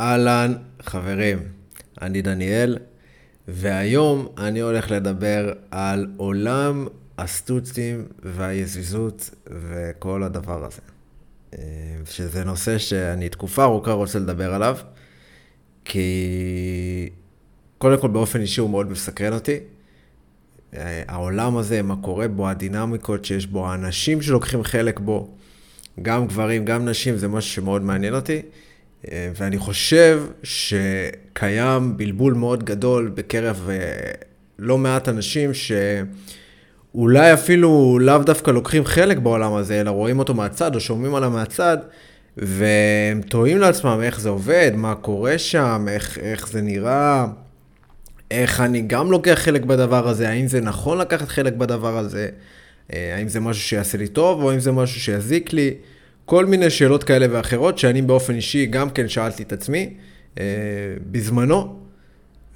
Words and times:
אהלן, 0.00 0.54
חברים, 0.82 1.38
אני 2.02 2.22
דניאל, 2.22 2.78
והיום 3.48 4.28
אני 4.38 4.60
הולך 4.60 4.90
לדבר 4.90 5.52
על 5.70 6.06
עולם 6.16 6.86
הסטוצים 7.18 8.06
והיזיזות 8.22 9.30
וכל 9.46 10.22
הדבר 10.22 10.64
הזה. 10.64 10.80
אה, 11.54 11.60
שזה 12.04 12.44
נושא 12.44 12.78
שאני 12.78 13.28
תקופה 13.28 13.64
ארוכה 13.64 13.92
רוצה 13.92 14.18
לדבר 14.18 14.54
עליו, 14.54 14.76
כי 15.84 17.10
קודם 17.78 18.00
כל 18.00 18.08
באופן 18.08 18.40
אישי 18.40 18.60
הוא 18.60 18.70
מאוד 18.70 18.90
מסקרן 18.90 19.32
אותי. 19.32 19.56
אה, 20.74 21.02
העולם 21.08 21.56
הזה, 21.56 21.82
מה 21.82 21.96
קורה 22.02 22.28
בו, 22.28 22.48
הדינמיקות 22.48 23.24
שיש 23.24 23.46
בו, 23.46 23.68
האנשים 23.68 24.22
שלוקחים 24.22 24.62
חלק 24.62 25.00
בו, 25.00 25.34
גם 26.02 26.26
גברים, 26.26 26.64
גם 26.64 26.88
נשים, 26.88 27.16
זה 27.16 27.28
משהו 27.28 27.50
שמאוד 27.50 27.82
מעניין 27.82 28.14
אותי. 28.14 28.42
אה, 29.12 29.30
ואני 29.34 29.58
חושב 29.58 30.22
שקיים 30.42 31.96
בלבול 31.96 32.34
מאוד 32.34 32.64
גדול 32.64 33.12
בקרב 33.14 33.68
אה, 33.70 33.76
לא 34.58 34.78
מעט 34.78 35.08
אנשים 35.08 35.50
שאולי 35.54 37.32
אפילו 37.32 37.98
לאו 37.98 38.18
דווקא 38.18 38.50
לוקחים 38.50 38.84
חלק 38.84 39.18
בעולם 39.18 39.54
הזה, 39.54 39.80
אלא 39.80 39.90
רואים 39.90 40.18
אותו 40.18 40.34
מהצד 40.34 40.74
או 40.74 40.80
שומעים 40.80 41.14
עליו 41.14 41.30
מהצד, 41.30 41.78
והם 42.36 43.20
תוהים 43.22 43.58
לעצמם 43.58 44.00
איך 44.02 44.20
זה 44.20 44.28
עובד, 44.28 44.72
מה 44.74 44.94
קורה 44.94 45.38
שם, 45.38 45.86
איך, 45.88 46.18
איך 46.18 46.48
זה 46.48 46.60
נראה, 46.60 47.26
איך 48.30 48.60
אני 48.60 48.82
גם 48.82 49.10
לוקח 49.10 49.34
חלק 49.34 49.62
בדבר 49.62 50.08
הזה, 50.08 50.28
האם 50.28 50.46
זה 50.46 50.60
נכון 50.60 50.98
לקחת 50.98 51.28
חלק 51.28 51.52
בדבר 51.52 51.98
הזה, 51.98 52.28
אה, 52.92 53.14
האם 53.16 53.28
זה 53.28 53.40
משהו 53.40 53.62
שיעשה 53.62 53.98
לי 53.98 54.08
טוב 54.08 54.42
או 54.42 54.50
האם 54.50 54.60
זה 54.60 54.72
משהו 54.72 55.00
שיזיק 55.00 55.52
לי. 55.52 55.74
כל 56.28 56.46
מיני 56.46 56.70
שאלות 56.70 57.04
כאלה 57.04 57.26
ואחרות, 57.30 57.78
שאני 57.78 58.02
באופן 58.02 58.34
אישי 58.34 58.66
גם 58.66 58.90
כן 58.90 59.08
שאלתי 59.08 59.42
את 59.42 59.52
עצמי 59.52 59.94
אה, 60.38 60.44
בזמנו, 61.10 61.78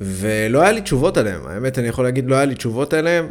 ולא 0.01 0.63
היה 0.63 0.73
לי 0.73 0.81
תשובות 0.81 1.17
עליהן. 1.17 1.41
האמת, 1.47 1.79
אני 1.79 1.89
יכול 1.89 2.05
להגיד, 2.05 2.27
לא 2.27 2.35
היה 2.35 2.45
לי 2.45 2.55
תשובות 2.55 2.95
עליהן, 2.95 3.27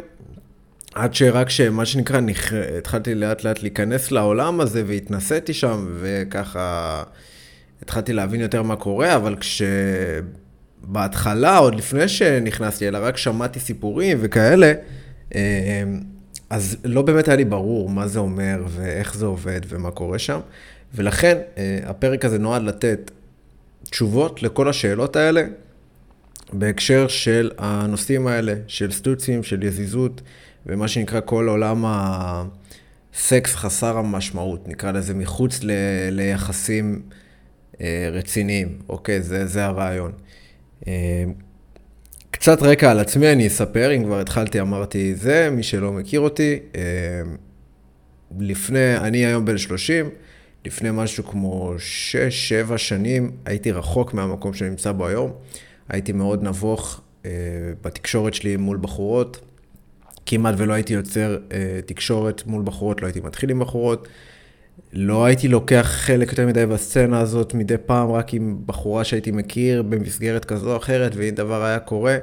עד 0.94 1.14
שרק 1.14 1.50
שמה 1.50 1.86
שנקרא, 1.86 2.20
נכ... 2.20 2.52
התחלתי 2.78 3.14
לאט 3.14 3.44
לאט 3.44 3.62
להיכנס 3.62 4.10
לעולם 4.10 4.60
הזה 4.60 4.82
והתנסיתי 4.86 5.54
שם, 5.54 5.86
וככה 6.00 7.02
התחלתי 7.82 8.12
להבין 8.12 8.40
יותר 8.40 8.62
מה 8.62 8.76
קורה, 8.76 9.16
אבל 9.16 9.36
כשבהתחלה, 10.82 11.56
עוד 11.56 11.74
לפני 11.74 12.08
שנכנסתי, 12.08 12.88
אלא 12.88 12.98
רק 13.02 13.16
שמעתי 13.16 13.60
סיפורים 13.60 14.18
וכאלה, 14.20 14.72
אה, 15.34 15.82
אז 16.52 16.76
לא 16.84 17.02
באמת 17.02 17.28
היה 17.28 17.36
לי 17.36 17.44
ברור 17.44 17.90
מה 17.90 18.08
זה 18.08 18.18
אומר 18.18 18.64
ואיך 18.68 19.16
זה 19.16 19.26
עובד 19.26 19.60
ומה 19.68 19.90
קורה 19.90 20.18
שם, 20.18 20.40
ולכן 20.94 21.38
אה, 21.58 21.78
הפרק 21.84 22.24
הזה 22.24 22.38
נועד 22.38 22.62
לתת 22.62 23.10
תשובות 23.90 24.42
לכל 24.42 24.68
השאלות 24.68 25.16
האלה 25.16 25.42
בהקשר 26.52 27.08
של 27.08 27.50
הנושאים 27.58 28.26
האלה, 28.26 28.54
של 28.66 28.92
סטוצים, 28.92 29.42
של 29.42 29.62
יזיזות, 29.62 30.20
ומה 30.66 30.88
שנקרא 30.88 31.20
כל 31.24 31.48
עולם 31.48 31.84
הסקס 31.86 33.54
חסר 33.54 33.98
המשמעות, 33.98 34.68
נקרא 34.68 34.92
לזה 34.92 35.14
מחוץ 35.14 35.62
ל, 35.62 35.70
ליחסים 36.10 37.02
אה, 37.80 38.08
רציניים, 38.12 38.78
אוקיי? 38.88 39.22
זה, 39.22 39.46
זה 39.46 39.64
הרעיון. 39.64 40.12
קצת 42.42 42.62
רקע 42.62 42.90
על 42.90 43.00
עצמי 43.00 43.32
אני 43.32 43.46
אספר, 43.46 43.96
אם 43.96 44.04
כבר 44.04 44.20
התחלתי 44.20 44.60
אמרתי 44.60 45.14
זה, 45.14 45.50
מי 45.52 45.62
שלא 45.62 45.92
מכיר 45.92 46.20
אותי. 46.20 46.58
אה, 46.74 46.82
לפני, 48.38 48.96
אני 48.96 49.26
היום 49.26 49.44
בן 49.44 49.58
30, 49.58 50.10
לפני 50.64 50.88
משהו 50.92 51.24
כמו 51.24 51.74
6-7 52.72 52.78
שנים 52.78 53.30
הייתי 53.44 53.72
רחוק 53.72 54.14
מהמקום 54.14 54.54
שאני 54.54 54.70
נמצא 54.70 54.92
בו 54.92 55.06
היום. 55.06 55.32
הייתי 55.88 56.12
מאוד 56.12 56.42
נבוך 56.42 57.00
אה, 57.24 57.30
בתקשורת 57.82 58.34
שלי 58.34 58.56
מול 58.56 58.78
בחורות. 58.80 59.40
כמעט 60.26 60.54
ולא 60.58 60.72
הייתי 60.72 60.92
יוצר 60.92 61.38
אה, 61.52 61.80
תקשורת 61.86 62.46
מול 62.46 62.62
בחורות, 62.64 63.02
לא 63.02 63.06
הייתי 63.06 63.20
מתחיל 63.20 63.50
עם 63.50 63.58
בחורות. 63.58 64.08
לא 64.92 65.24
הייתי 65.24 65.48
לוקח 65.48 65.86
חלק 65.90 66.28
יותר 66.28 66.46
מדי 66.46 66.66
בסצנה 66.66 67.20
הזאת 67.20 67.54
מדי 67.54 67.74
פעם, 67.86 68.10
רק 68.10 68.34
עם 68.34 68.58
בחורה 68.66 69.04
שהייתי 69.04 69.30
מכיר 69.30 69.82
במסגרת 69.82 70.44
כזו 70.44 70.72
או 70.72 70.76
אחרת, 70.76 71.12
ואם 71.16 71.34
דבר 71.34 71.64
היה 71.64 71.78
קורה, 71.78 72.16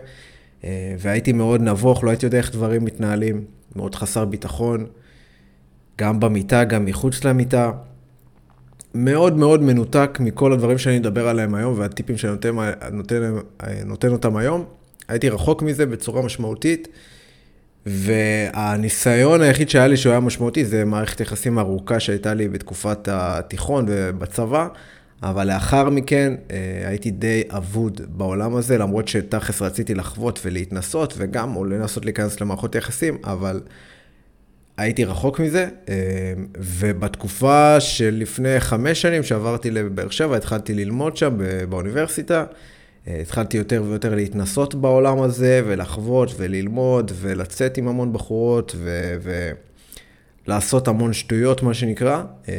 אה, 0.63 0.95
והייתי 0.99 1.31
מאוד 1.33 1.61
נבוך, 1.61 2.03
לא 2.03 2.09
הייתי 2.09 2.25
יודע 2.25 2.37
איך 2.37 2.51
דברים 2.51 2.85
מתנהלים, 2.85 3.43
מאוד 3.75 3.95
חסר 3.95 4.25
ביטחון, 4.25 4.85
גם 5.97 6.19
במיטה, 6.19 6.63
גם 6.63 6.85
מחוץ 6.85 7.23
למיטה. 7.23 7.71
מאוד 8.95 9.37
מאוד 9.37 9.61
מנותק 9.61 10.17
מכל 10.19 10.53
הדברים 10.53 10.77
שאני 10.77 10.99
מדבר 10.99 11.27
עליהם 11.27 11.55
היום, 11.55 11.79
והטיפים 11.79 12.17
שאני 12.17 12.31
נותן, 12.31 12.55
נותן, 12.91 13.35
נותן 13.85 14.07
אותם 14.07 14.37
היום. 14.37 14.65
הייתי 15.07 15.29
רחוק 15.29 15.61
מזה 15.61 15.85
בצורה 15.85 16.21
משמעותית. 16.21 16.87
והניסיון 17.89 19.41
היחיד 19.41 19.69
שהיה 19.69 19.87
לי 19.87 19.97
שהוא 19.97 20.11
היה 20.11 20.19
משמעותי 20.19 20.65
זה 20.65 20.85
מערכת 20.85 21.19
יחסים 21.19 21.59
ארוכה 21.59 21.99
שהייתה 21.99 22.33
לי 22.33 22.47
בתקופת 22.47 23.07
התיכון 23.11 23.85
ובצבא, 23.87 24.67
אבל 25.23 25.47
לאחר 25.47 25.89
מכן 25.89 26.33
אה, 26.51 26.87
הייתי 26.87 27.11
די 27.11 27.43
אבוד 27.49 28.01
בעולם 28.07 28.55
הזה, 28.55 28.77
למרות 28.77 29.07
שתכלס 29.07 29.61
רציתי 29.61 29.95
לחוות 29.95 30.39
ולהתנסות 30.45 31.13
וגם, 31.17 31.55
או 31.55 31.65
לנסות 31.65 32.05
להיכנס 32.05 32.41
למערכות 32.41 32.75
יחסים, 32.75 33.17
אבל 33.23 33.61
הייתי 34.77 35.05
רחוק 35.05 35.39
מזה, 35.39 35.67
אה, 35.89 35.95
ובתקופה 36.57 37.79
של 37.79 38.15
לפני 38.19 38.59
חמש 38.59 39.01
שנים 39.01 39.23
שעברתי 39.23 39.71
לבאר 39.71 40.09
שבע, 40.09 40.35
התחלתי 40.35 40.73
ללמוד 40.73 41.17
שם 41.17 41.37
באוניברסיטה. 41.69 42.45
אה, 43.07 43.19
התחלתי 43.21 43.57
יותר 43.57 43.83
ויותר 43.87 44.15
להתנסות 44.15 44.75
בעולם 44.75 45.21
הזה, 45.21 45.61
ולחוות 45.65 46.33
וללמוד, 46.37 47.11
ולצאת 47.15 47.77
עם 47.77 47.87
המון 47.87 48.13
בחורות, 48.13 48.75
ו... 48.77 49.17
ולעשות 50.47 50.87
המון 50.87 51.13
שטויות, 51.13 51.63
מה 51.63 51.73
שנקרא, 51.73 52.23
אה, 52.49 52.53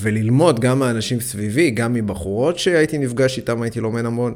וללמוד 0.00 0.60
גם 0.60 0.78
מאנשים 0.78 1.20
סביבי, 1.20 1.70
גם 1.70 1.92
מבחורות 1.92 2.58
שהייתי 2.58 2.98
נפגש 2.98 3.36
איתם, 3.36 3.62
הייתי 3.62 3.80
לומד 3.80 4.04
המון. 4.04 4.34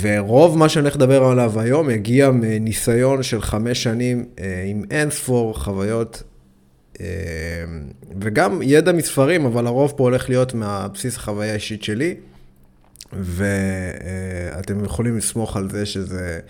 ורוב 0.00 0.58
מה 0.58 0.68
שאני 0.68 0.82
הולך 0.82 0.96
לדבר 0.96 1.24
עליו 1.24 1.60
היום 1.60 1.88
הגיע 1.88 2.30
מניסיון 2.30 3.22
של 3.22 3.42
חמש 3.42 3.82
שנים 3.82 4.24
אה, 4.38 4.64
עם 4.66 4.82
אין 4.90 5.10
ספור 5.10 5.58
חוויות 5.58 6.22
וגם 8.20 8.60
ידע 8.62 8.92
מספרים, 8.92 9.46
אבל 9.46 9.66
הרוב 9.66 9.92
פה 9.96 10.04
הולך 10.04 10.28
להיות 10.28 10.54
מהבסיס 10.54 11.16
החוויה 11.16 11.50
האישית 11.50 11.82
שלי. 11.82 12.14
ואתם 13.20 14.84
יכולים 14.84 15.16
לסמוך 15.16 15.56
על 15.56 15.70
זה 15.70 15.86
שזה 15.86 16.40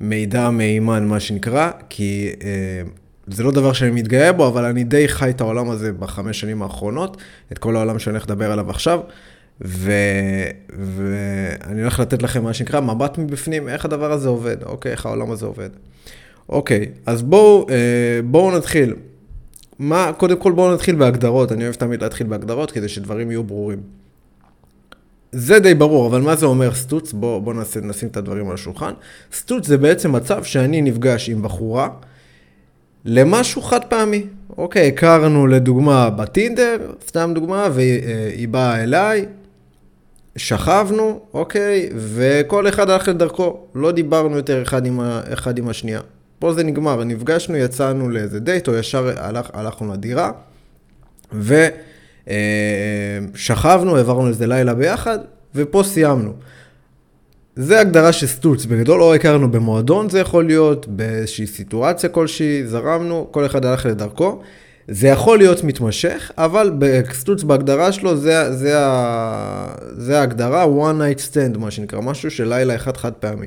מידע 0.00 0.50
מהימן, 0.50 1.06
מה 1.06 1.20
שנקרא, 1.20 1.70
כי 1.88 2.32
אה, 2.42 2.82
זה 3.26 3.42
לא 3.42 3.50
דבר 3.52 3.72
שאני 3.72 3.90
מתגאה 3.90 4.32
בו, 4.32 4.48
אבל 4.48 4.64
אני 4.64 4.84
די 4.84 5.08
חי 5.08 5.30
את 5.30 5.40
העולם 5.40 5.70
הזה 5.70 5.92
בחמש 5.92 6.40
שנים 6.40 6.62
האחרונות, 6.62 7.16
את 7.52 7.58
כל 7.58 7.76
העולם 7.76 7.98
שאני 7.98 8.12
הולך 8.12 8.24
לדבר 8.24 8.52
עליו 8.52 8.70
עכשיו. 8.70 9.00
ו... 9.64 9.92
ואני 10.78 11.80
הולך 11.80 12.00
לתת 12.00 12.22
לכם 12.22 12.44
מה 12.44 12.52
שנקרא 12.54 12.80
מבט 12.80 13.18
מבפנים, 13.18 13.68
איך 13.68 13.84
הדבר 13.84 14.12
הזה 14.12 14.28
עובד, 14.28 14.62
אוקיי? 14.62 14.92
איך 14.92 15.06
העולם 15.06 15.30
הזה 15.30 15.46
עובד. 15.46 15.70
אוקיי, 16.48 16.86
אז 17.06 17.22
בואו 17.22 17.66
אה, 17.70 18.20
בוא 18.24 18.56
נתחיל. 18.56 18.94
מה, 19.78 20.12
קודם 20.16 20.36
כל 20.36 20.52
בואו 20.52 20.74
נתחיל 20.74 20.94
בהגדרות, 20.96 21.52
אני 21.52 21.64
אוהב 21.64 21.74
תמיד 21.74 22.02
להתחיל 22.02 22.26
בהגדרות 22.26 22.70
כדי 22.70 22.88
שדברים 22.88 23.30
יהיו 23.30 23.44
ברורים. 23.44 24.01
זה 25.32 25.58
די 25.58 25.74
ברור, 25.74 26.06
אבל 26.06 26.20
מה 26.20 26.36
זה 26.36 26.46
אומר 26.46 26.74
סטוץ? 26.74 27.12
בואו 27.12 27.40
בוא 27.40 27.54
נעשה, 27.54 27.80
נשים 27.80 28.08
את 28.08 28.16
הדברים 28.16 28.48
על 28.48 28.54
השולחן. 28.54 28.92
סטוץ 29.32 29.66
זה 29.66 29.78
בעצם 29.78 30.12
מצב 30.12 30.44
שאני 30.44 30.82
נפגש 30.82 31.28
עם 31.28 31.42
בחורה 31.42 31.88
למשהו 33.04 33.62
חד 33.62 33.84
פעמי. 33.84 34.26
אוקיי, 34.58 34.88
הכרנו 34.88 35.46
לדוגמה 35.46 36.10
בטינדר, 36.10 36.76
סתם 37.06 37.32
דוגמה, 37.34 37.68
והיא 37.72 38.48
באה 38.48 38.82
אליי, 38.82 39.26
שכבנו, 40.36 41.20
אוקיי, 41.34 41.88
וכל 41.96 42.68
אחד 42.68 42.90
הלך 42.90 43.08
לדרכו. 43.08 43.60
לא 43.74 43.92
דיברנו 43.92 44.36
יותר 44.36 44.62
אחד 44.62 44.86
עם, 44.86 45.00
ה, 45.00 45.20
אחד 45.32 45.58
עם 45.58 45.68
השנייה. 45.68 46.00
פה 46.38 46.52
זה 46.52 46.64
נגמר, 46.64 47.04
נפגשנו, 47.04 47.56
יצאנו 47.56 48.08
לאיזה 48.08 48.40
דייט, 48.40 48.68
או 48.68 48.74
ישר 48.74 49.10
הלך, 49.16 49.50
הלכנו 49.52 49.92
לדירה, 49.92 50.30
ו... 51.32 51.66
אה, 52.28 53.18
שכבנו, 53.34 53.96
העברנו 53.96 54.28
איזה 54.28 54.46
לילה 54.46 54.74
ביחד, 54.74 55.18
ופה 55.54 55.82
סיימנו. 55.82 56.32
זה 57.56 57.80
הגדרה 57.80 58.12
של 58.12 58.26
סטוץ, 58.26 58.64
בגדול 58.64 59.02
או 59.02 59.14
הכרנו 59.14 59.50
במועדון 59.50 60.10
זה 60.10 60.20
יכול 60.20 60.46
להיות, 60.46 60.88
באיזושהי 60.88 61.46
סיטואציה 61.46 62.08
כלשהי, 62.08 62.66
זרמנו, 62.66 63.28
כל 63.30 63.46
אחד 63.46 63.64
הלך 63.64 63.86
לדרכו. 63.86 64.42
זה 64.88 65.08
יכול 65.08 65.38
להיות 65.38 65.64
מתמשך, 65.64 66.30
אבל 66.38 66.72
בסטוץ 66.78 67.42
בהגדרה 67.42 67.92
שלו 67.92 68.16
זה, 68.16 68.52
זה, 68.52 68.74
זה 69.96 70.20
ההגדרה 70.20 70.64
one 70.64 71.00
night 71.00 71.20
stand, 71.32 71.58
מה 71.58 71.70
שנקרא, 71.70 72.00
משהו 72.00 72.30
של 72.30 72.48
לילה 72.48 72.74
אחד 72.74 72.96
חד 72.96 73.12
פעמי. 73.12 73.46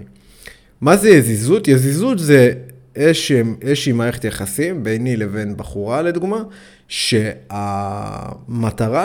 מה 0.81 0.97
זה 0.97 1.09
יזיזות? 1.09 1.67
יזיזות 1.67 2.19
זה 2.19 2.53
איזושהי 2.95 3.91
מערכת 3.91 4.25
יחסים 4.25 4.83
ביני 4.83 5.17
לבין 5.17 5.57
בחורה 5.57 6.01
לדוגמה, 6.01 6.43
שהמטרה 6.87 8.27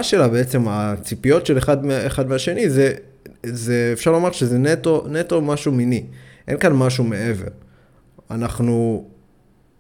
שלה 0.03 0.29
בעצם, 0.29 0.69
הציפיות 0.69 1.47
של 1.47 1.59
אחד, 1.59 1.91
אחד 1.91 2.29
מהשני 2.29 2.71
זה 2.71 2.93
זה, 3.43 3.91
אפשר 3.93 4.13
לומר 4.13 4.33
שזה 4.33 4.59
נטו, 4.59 5.07
נטו 5.11 5.41
משהו 5.43 5.73
מיני. 5.73 6.05
אין 6.49 6.59
כאן 6.59 6.73
משהו 6.73 7.05
מעבר. 7.05 7.49
אנחנו 8.31 9.05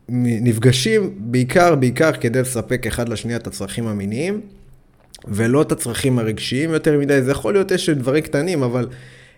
נפגשים 0.09 1.15
בעיקר, 1.19 1.75
בעיקר 1.75 2.13
כדי 2.13 2.41
לספק 2.41 2.87
אחד 2.87 3.09
לשנייה 3.09 3.39
את 3.39 3.47
הצרכים 3.47 3.87
המיניים, 3.87 4.41
ולא 5.29 5.63
את 5.63 5.73
הצרכים 5.73 6.19
הרגשיים 6.19 6.71
יותר 6.71 6.99
מדי. 6.99 7.23
זה 7.23 7.31
יכול 7.31 7.53
להיות 7.53 7.73
איזשהם 7.73 7.99
דברים 7.99 8.23
קטנים, 8.23 8.63
אבל 8.63 8.89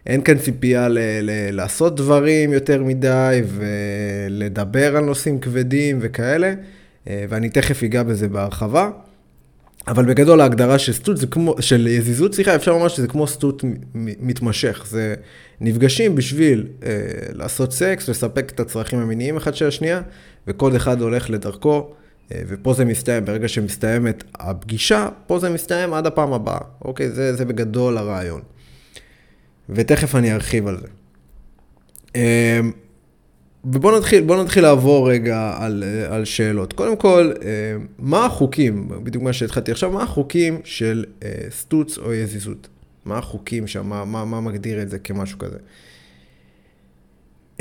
אין 0.06 0.22
כאן 0.22 0.38
ציפייה 0.38 0.88
ל- 0.88 0.98
ל- 1.22 1.50
לעשות 1.50 1.96
דברים 1.96 2.52
יותר 2.52 2.82
מדי, 2.82 3.42
ולדבר 3.46 4.96
על 4.96 5.04
נושאים 5.04 5.38
כבדים 5.38 5.98
וכאלה, 6.00 6.54
אה, 7.08 7.24
ואני 7.28 7.48
תכף 7.48 7.82
אגע 7.82 8.02
בזה 8.02 8.28
בהרחבה. 8.28 8.90
אבל 9.88 10.04
בגדול 10.04 10.40
ההגדרה 10.40 10.78
של 10.78 10.92
סטוט 10.92 11.16
זה 11.16 11.26
כמו, 11.26 11.54
של 11.60 11.86
יזיזות, 11.86 12.34
סליחה, 12.34 12.54
אפשר 12.54 12.72
לומר 12.72 12.88
שזה 12.88 13.06
כמו 13.06 13.26
סטוט 13.26 13.64
מתמשך. 13.94 14.84
זה 14.88 15.14
נפגשים 15.60 16.14
בשביל 16.14 16.66
אה, 16.82 16.90
לעשות 17.32 17.72
סקס, 17.72 18.08
לספק 18.08 18.50
את 18.50 18.60
הצרכים 18.60 18.98
המיניים 18.98 19.36
אחד 19.36 19.54
של 19.54 19.66
השנייה, 19.66 20.02
וכל 20.46 20.76
אחד 20.76 21.00
הולך 21.00 21.30
לדרכו, 21.30 21.90
אה, 22.32 22.42
ופה 22.48 22.74
זה 22.74 22.84
מסתיים, 22.84 23.24
ברגע 23.24 23.48
שמסתיימת 23.48 24.24
הפגישה, 24.34 25.08
פה 25.26 25.38
זה 25.38 25.50
מסתיים 25.50 25.94
עד 25.94 26.06
הפעם 26.06 26.32
הבאה. 26.32 26.60
אוקיי, 26.84 27.10
זה, 27.10 27.36
זה 27.36 27.44
בגדול 27.44 27.98
הרעיון. 27.98 28.40
ותכף 29.74 30.14
אני 30.14 30.32
ארחיב 30.32 30.66
על 30.66 30.78
זה. 30.80 30.86
אה, 32.16 32.60
ובואו 33.64 33.98
נתחיל, 33.98 34.22
בוא 34.22 34.42
נתחיל 34.42 34.62
לעבור 34.62 35.10
רגע 35.10 35.56
על, 35.58 35.84
על 36.10 36.24
שאלות. 36.24 36.72
קודם 36.72 36.96
כל, 36.96 37.32
אה, 37.42 37.48
מה 37.98 38.26
החוקים, 38.26 38.88
בדיוק 39.02 39.24
מה 39.24 39.32
שהתחלתי 39.32 39.72
עכשיו, 39.72 39.90
מה 39.90 40.02
החוקים 40.02 40.60
של 40.64 41.04
אה, 41.22 41.28
סטוץ 41.50 41.98
או 41.98 42.14
יזיזות? 42.14 42.68
מה 43.04 43.18
החוקים 43.18 43.66
שם, 43.66 43.86
מה, 43.86 44.04
מה, 44.04 44.24
מה 44.24 44.40
מגדיר 44.40 44.82
את 44.82 44.90
זה 44.90 44.98
כמשהו 44.98 45.38
כזה? 45.38 45.58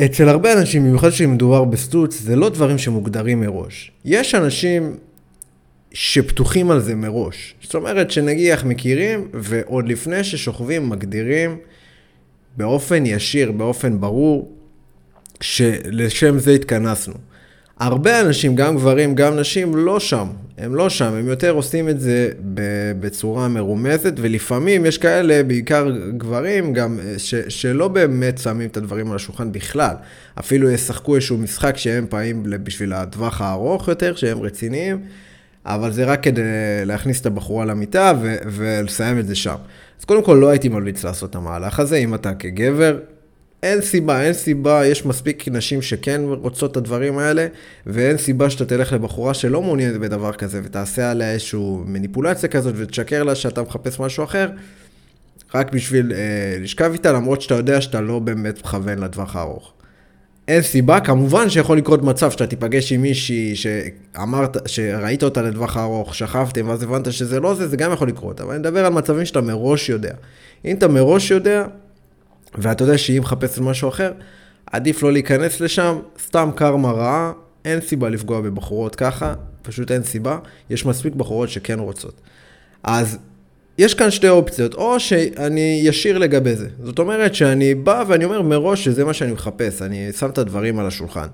אצל 0.06 0.30
הרבה 0.30 0.54
אנשים, 0.54 0.84
במיוחד 0.84 1.10
כשמדובר 1.10 1.64
בסטוץ, 1.64 2.20
זה 2.20 2.36
לא 2.36 2.50
דברים 2.50 2.78
שמוגדרים 2.78 3.40
מראש. 3.40 3.92
יש 4.06 4.36
אנשים 4.36 4.98
שפתוחים 5.92 6.72
על 6.72 6.80
זה 6.80 6.96
מראש. 6.96 7.56
זאת 7.62 7.76
אומרת 7.76 8.12
שנגיח 8.12 8.66
מכירים, 8.66 9.28
ועוד 9.34 9.88
לפני 9.88 10.24
ששוכבים 10.24 10.90
מגדירים 10.90 11.58
באופן 12.58 13.06
ישיר, 13.06 13.52
באופן 13.52 14.00
ברור, 14.00 14.52
שלשם 15.42 16.40
זה 16.40 16.52
התכנסנו. 16.52 17.14
הרבה 17.80 18.22
אנשים, 18.22 18.56
גם 18.56 18.76
גברים, 18.76 19.16
גם 19.16 19.40
נשים, 19.40 19.76
לא 19.76 20.00
שם. 20.00 20.28
הם 20.58 20.76
לא 20.76 20.90
שם, 20.90 21.14
הם 21.14 21.28
יותר 21.28 21.52
עושים 21.52 21.90
את 21.90 22.00
זה 22.00 22.30
בצורה 23.00 23.48
מרומזת, 23.48 24.14
ולפעמים 24.18 24.86
יש 24.86 24.98
כאלה, 24.98 25.44
בעיקר 25.44 25.92
גברים, 26.18 26.74
גם 26.74 27.00
ש, 27.18 27.36
שלא 27.36 27.88
באמת 27.88 28.38
שמים 28.38 28.68
את 28.70 28.78
הדברים 28.78 29.10
על 29.10 29.16
השולחן 29.16 29.52
בכלל. 29.52 29.96
אפילו 30.40 30.72
ישחקו 30.72 31.16
איזשהו 31.16 31.38
משחק 31.38 31.78
שהם 31.78 32.06
פעמים 32.10 32.44
בשביל 32.64 32.94
הטווח 32.94 33.42
הארוך 33.42 33.88
יותר, 33.88 34.16
שהם 34.16 34.42
רציניים, 34.42 35.00
אבל 35.66 35.92
זה 35.92 36.06
רק 36.06 36.24
כדי 36.24 36.42
להכניס 36.86 37.22
את 37.22 37.26
הבחורה 37.26 37.66
למיטה 37.66 38.14
ו- 38.22 38.36
ולסיים 38.46 39.20
את 39.20 39.28
זה 39.28 39.36
שם. 39.36 39.56
אז 40.02 40.06
קודם 40.06 40.24
כל 40.24 40.38
לא 40.42 40.50
הייתי 40.50 40.70
ממליץ 40.70 41.04
לעשות 41.04 41.30
את 41.30 41.36
המהלך 41.36 41.80
הזה, 41.80 41.96
אם 41.96 42.16
אתה 42.16 42.34
כגבר, 42.34 43.00
אין 43.64 43.82
סיבה, 43.82 44.22
אין 44.24 44.34
סיבה, 44.34 44.86
יש 44.86 45.06
מספיק 45.06 45.48
נשים 45.48 45.82
שכן 45.82 46.22
רוצות 46.26 46.72
את 46.72 46.78
הדברים 46.78 47.18
האלה, 47.18 47.48
ואין 47.86 48.18
סיבה 48.18 48.50
שאתה 48.50 48.66
תלך 48.66 48.94
לבחורה 48.94 49.34
שלא 49.34 49.62
מעוניינת 49.62 50.00
בדבר 50.00 50.34
כזה, 50.34 50.62
ותעשה 50.64 51.12
עליה 51.12 51.32
איזושהי 51.32 51.60
מניפולציה 51.86 52.50
כזאת, 52.50 52.74
ותשקר 52.78 53.24
לה 53.24 53.36
שאתה 53.36 53.62
מחפש 53.62 54.00
משהו 54.00 54.24
אחר, 54.24 54.50
רק 55.56 55.74
בשביל 55.74 56.14
אה, 56.14 56.58
לשכב 56.60 56.92
איתה, 56.94 57.12
למרות 57.12 57.42
שאתה 57.42 57.56
יודע 57.56 57.82
שאתה 57.82 58.02
לא 58.02 58.20
באמת 58.20 58.60
מכוון 58.60 59.00
לטווח 59.00 59.36
הארוך. 59.36 59.74
אין 60.52 60.62
סיבה, 60.62 61.00
כמובן 61.00 61.50
שיכול 61.50 61.78
לקרות 61.78 62.02
מצב 62.02 62.32
שאתה 62.32 62.48
תיפגש 62.48 62.92
עם 62.92 63.02
מישהי 63.02 63.56
שאמרת, 63.56 64.58
שראית 64.66 65.24
אותה 65.24 65.42
לטווח 65.42 65.78
הארוך, 65.78 66.16
שכבתם, 66.16 66.70
ואז 66.70 66.84
הבנת 66.84 67.14
שזה 67.14 67.40
לא 67.40 67.54
זה, 67.54 67.68
זה 67.68 67.78
גם 67.78 67.92
יכול 67.94 68.08
לקרות, 68.08 68.42
אבל 68.42 68.52
אני 68.52 68.60
מדבר 68.60 68.86
על 68.86 68.94
מצבים 68.94 69.26
שאתה 69.26 69.42
מראש 69.42 69.90
יודע. 69.90 70.14
אם 70.66 70.76
אתה 70.76 70.88
מראש 70.88 71.32
יודע, 71.32 71.66
ואתה 72.58 72.84
יודע 72.84 72.98
שהיא 72.98 73.22
מחפשת 73.22 73.60
משהו 73.60 73.90
אחר, 73.90 74.12
עדיף 74.72 75.04
לא 75.04 75.12
להיכנס 75.12 75.60
לשם, 75.60 76.00
סתם 76.26 76.50
קרמה 76.56 76.92
רעה, 76.92 77.32
אין 77.66 77.82
סיבה 77.82 78.10
לפגוע 78.10 78.42
בבחורות 78.42 78.96
ככה, 78.96 79.34
פשוט 79.62 79.92
אין 79.92 80.04
סיבה, 80.04 80.38
יש 80.70 80.86
מספיק 80.86 81.14
בחורות 81.14 81.50
שכן 81.50 81.80
רוצות. 81.80 82.22
אז 82.84 83.18
יש 83.78 83.94
כאן 83.94 84.12
שתי 84.12 84.30
אופציות, 84.30 84.74
או 84.74 85.00
שאני 85.00 85.82
ישיר 85.84 86.18
לגבי 86.18 86.56
זה. 86.56 86.68
זאת 86.84 87.00
אומרת 87.00 87.36
שאני 87.36 87.76
בא 87.76 88.04
ואני 88.08 88.26
אומר 88.26 88.42
מראש 88.42 88.86
שזה 88.86 89.06
מה 89.06 89.14
שאני 89.14 89.32
מחפש, 89.32 89.82
אני 89.82 90.12
שם 90.20 90.30
את 90.30 90.38
הדברים 90.38 90.80
על 90.80 90.88
השולחן. 90.88 91.28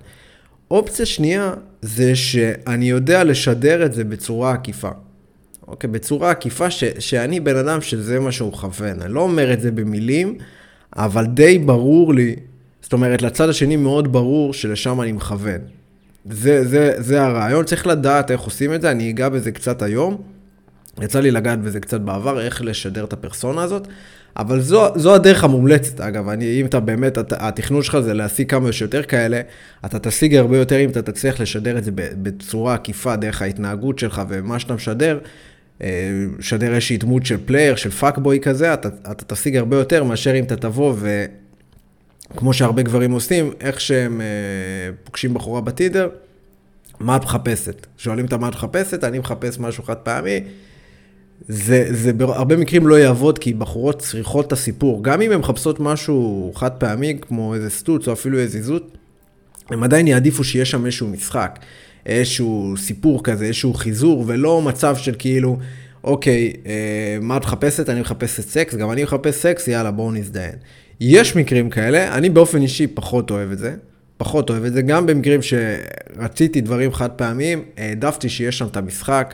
אופציה 0.72 1.06
שנייה 1.06 1.54
זה 1.82 2.16
שאני 2.16 2.90
יודע 2.90 3.24
לשדר 3.24 3.86
את 3.86 3.94
זה 3.94 4.04
בצורה 4.04 4.52
עקיפה. 4.52 4.90
אוקיי, 5.68 5.90
בצורה 5.90 6.32
עקיפה 6.32 6.72
ש, 6.72 6.84
שאני 7.00 7.40
בן 7.40 7.56
אדם 7.56 7.82
שזה 7.82 8.20
מה 8.20 8.32
שהוא 8.32 8.52
מכוון. 8.52 9.02
אני 9.02 9.14
לא 9.14 9.20
אומר 9.20 9.54
את 9.54 9.62
זה 9.62 9.72
במילים, 9.72 10.38
אבל 10.96 11.26
די 11.26 11.58
ברור 11.58 12.14
לי, 12.14 12.36
זאת 12.82 12.94
אומרת, 12.94 13.22
לצד 13.22 13.50
השני 13.50 13.76
מאוד 13.76 14.14
ברור 14.14 14.54
שלשם 14.54 15.02
אני 15.02 15.12
מכוון. 15.12 15.60
זה, 16.32 16.68
זה, 16.68 16.94
זה 16.98 17.22
הרעיון, 17.22 17.66
צריך 17.66 17.88
לדעת 17.88 18.32
איך 18.32 18.42
עושים 18.42 18.74
את 18.74 18.82
זה, 18.82 18.92
אני 18.92 19.10
אגע 19.10 19.30
בזה 19.30 19.52
קצת 19.52 19.82
היום. 19.82 20.22
יצא 21.02 21.20
לי 21.20 21.32
לגעת 21.32 21.62
בזה 21.62 21.80
קצת 21.80 22.02
בעבר, 22.02 22.42
איך 22.42 22.62
לשדר 22.62 23.04
את 23.04 23.14
הפרסונה 23.14 23.64
הזאת, 23.64 23.88
אבל 24.38 24.62
זו, 24.62 24.88
זו 24.96 25.16
הדרך 25.16 25.44
המומלצת, 25.44 26.02
אגב, 26.02 26.30
אני, 26.30 26.62
אם 26.62 26.66
אתה 26.66 26.80
באמת, 26.80 27.18
התכנון 27.32 27.84
שלך 27.84 28.00
זה 28.00 28.14
להשיג 28.14 28.50
כמה 28.50 28.72
שיותר 28.72 29.04
כאלה, 29.04 29.42
אתה 29.86 30.00
תשיג 30.00 30.36
הרבה 30.36 30.58
יותר 30.58 30.80
אם 30.80 30.90
אתה 30.90 31.02
תצליח 31.02 31.42
לשדר 31.42 31.78
את 31.78 31.84
זה 31.84 31.92
בצורה 31.96 32.74
עקיפה, 32.74 33.16
דרך 33.16 33.42
ההתנהגות 33.42 34.00
שלך 34.00 34.22
ומה 34.30 34.60
שאתה 34.60 34.74
משדר, 34.74 35.20
לשדר 36.40 36.74
איזושהי 36.74 36.98
דמות 36.98 37.26
של 37.26 37.38
player, 37.46 37.76
של 37.76 37.90
fuckboy 37.90 38.40
כזה, 38.40 38.74
אתה, 38.74 38.90
אתה 39.12 39.36
תשיג 39.36 39.56
הרבה 39.56 39.78
יותר 39.78 40.04
מאשר 40.04 40.40
אם 40.40 40.44
אתה 40.44 40.56
תבוא 40.56 40.94
ו... 40.98 41.26
כמו 42.36 42.54
שהרבה 42.54 42.82
גברים 42.82 43.12
עושים, 43.12 43.52
איך 43.60 43.82
שהם 43.82 44.22
אה, 44.22 44.26
פוגשים 45.04 45.34
בחורה 45.34 45.62
בטינדר, 45.62 46.10
מה 47.00 47.16
את 47.16 47.24
מחפשת? 47.24 47.88
שואלים 47.98 48.26
אותה 48.26 48.38
מה 48.38 48.50
את 48.50 48.54
מחפשת, 48.54 49.04
אני 49.04 49.20
מחפש 49.20 49.60
משהו 49.60 49.84
חד 49.84 49.96
פעמי. 49.96 50.44
זה, 51.48 51.88
זה 51.92 52.14
בהרבה 52.14 52.58
מקרים 52.58 52.88
לא 52.88 52.96
יעבוד, 53.00 53.40
כי 53.40 53.54
בחורות 53.54 54.00
צריכות 54.00 54.48
את 54.48 54.52
הסיפור. 54.52 55.04
גם 55.04 55.22
אם 55.22 55.32
הן 55.32 55.40
מחפשות 55.40 55.80
משהו 55.80 56.52
חד 56.56 56.72
פעמי, 56.72 57.18
כמו 57.22 57.56
איזה 57.56 57.70
סטוץ 57.70 58.08
או 58.08 58.14
אפילו 58.14 58.38
איזה 58.38 58.52
יזיזות, 58.52 58.98
הם 59.70 59.84
עדיין 59.84 60.08
יעדיפו 60.08 60.44
שיהיה 60.44 60.66
שם 60.66 60.86
איזשהו 60.86 61.08
משחק. 61.08 61.60
איזשהו 62.06 62.74
סיפור 62.78 63.24
כזה, 63.24 63.46
איזשהו 63.46 63.74
חיזור, 63.74 64.24
ולא 64.28 64.62
מצב 64.62 64.96
של 64.98 65.16
כאילו, 65.20 65.58
אוקיי, 66.04 66.54
אה, 66.66 67.18
מה 67.22 67.38
את 67.38 67.44
מחפשת? 67.44 67.90
אני 67.90 68.02
מחפשת 68.02 68.50
סקס, 68.50 68.76
גם 68.76 68.92
אני 68.92 69.04
מחפש 69.04 69.36
סקס, 69.36 69.68
יאללה, 69.68 69.92
בואו 69.92 70.12
נזדיין. 70.12 70.56
יש 71.00 71.36
מקרים 71.36 71.70
כאלה, 71.70 72.18
אני 72.18 72.30
באופן 72.30 72.62
אישי 72.62 72.88
פחות 72.88 73.32
אוהב 73.32 73.52
את 73.52 73.58
זה. 73.58 73.76
פחות 74.18 74.50
אוהב 74.50 74.64
את 74.66 74.74
זה, 74.74 74.82
גם 74.82 75.06
במקרים 75.06 75.40
שרציתי 75.42 76.62
דברים 76.62 76.94
חד 76.94 77.12
פעמיים, 77.12 77.64
העדפתי 77.78 78.30
שיש 78.30 78.58
שם 78.58 78.66
את 78.66 78.78
המשחק 78.78 79.34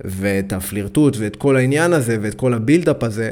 ואת 0.00 0.52
הפלירטוט 0.52 1.16
ואת 1.18 1.36
כל 1.36 1.56
העניין 1.56 1.92
הזה 1.92 2.16
ואת 2.20 2.34
כל 2.34 2.54
ה 2.54 2.59
build-up 2.59 3.02
הזה, 3.02 3.30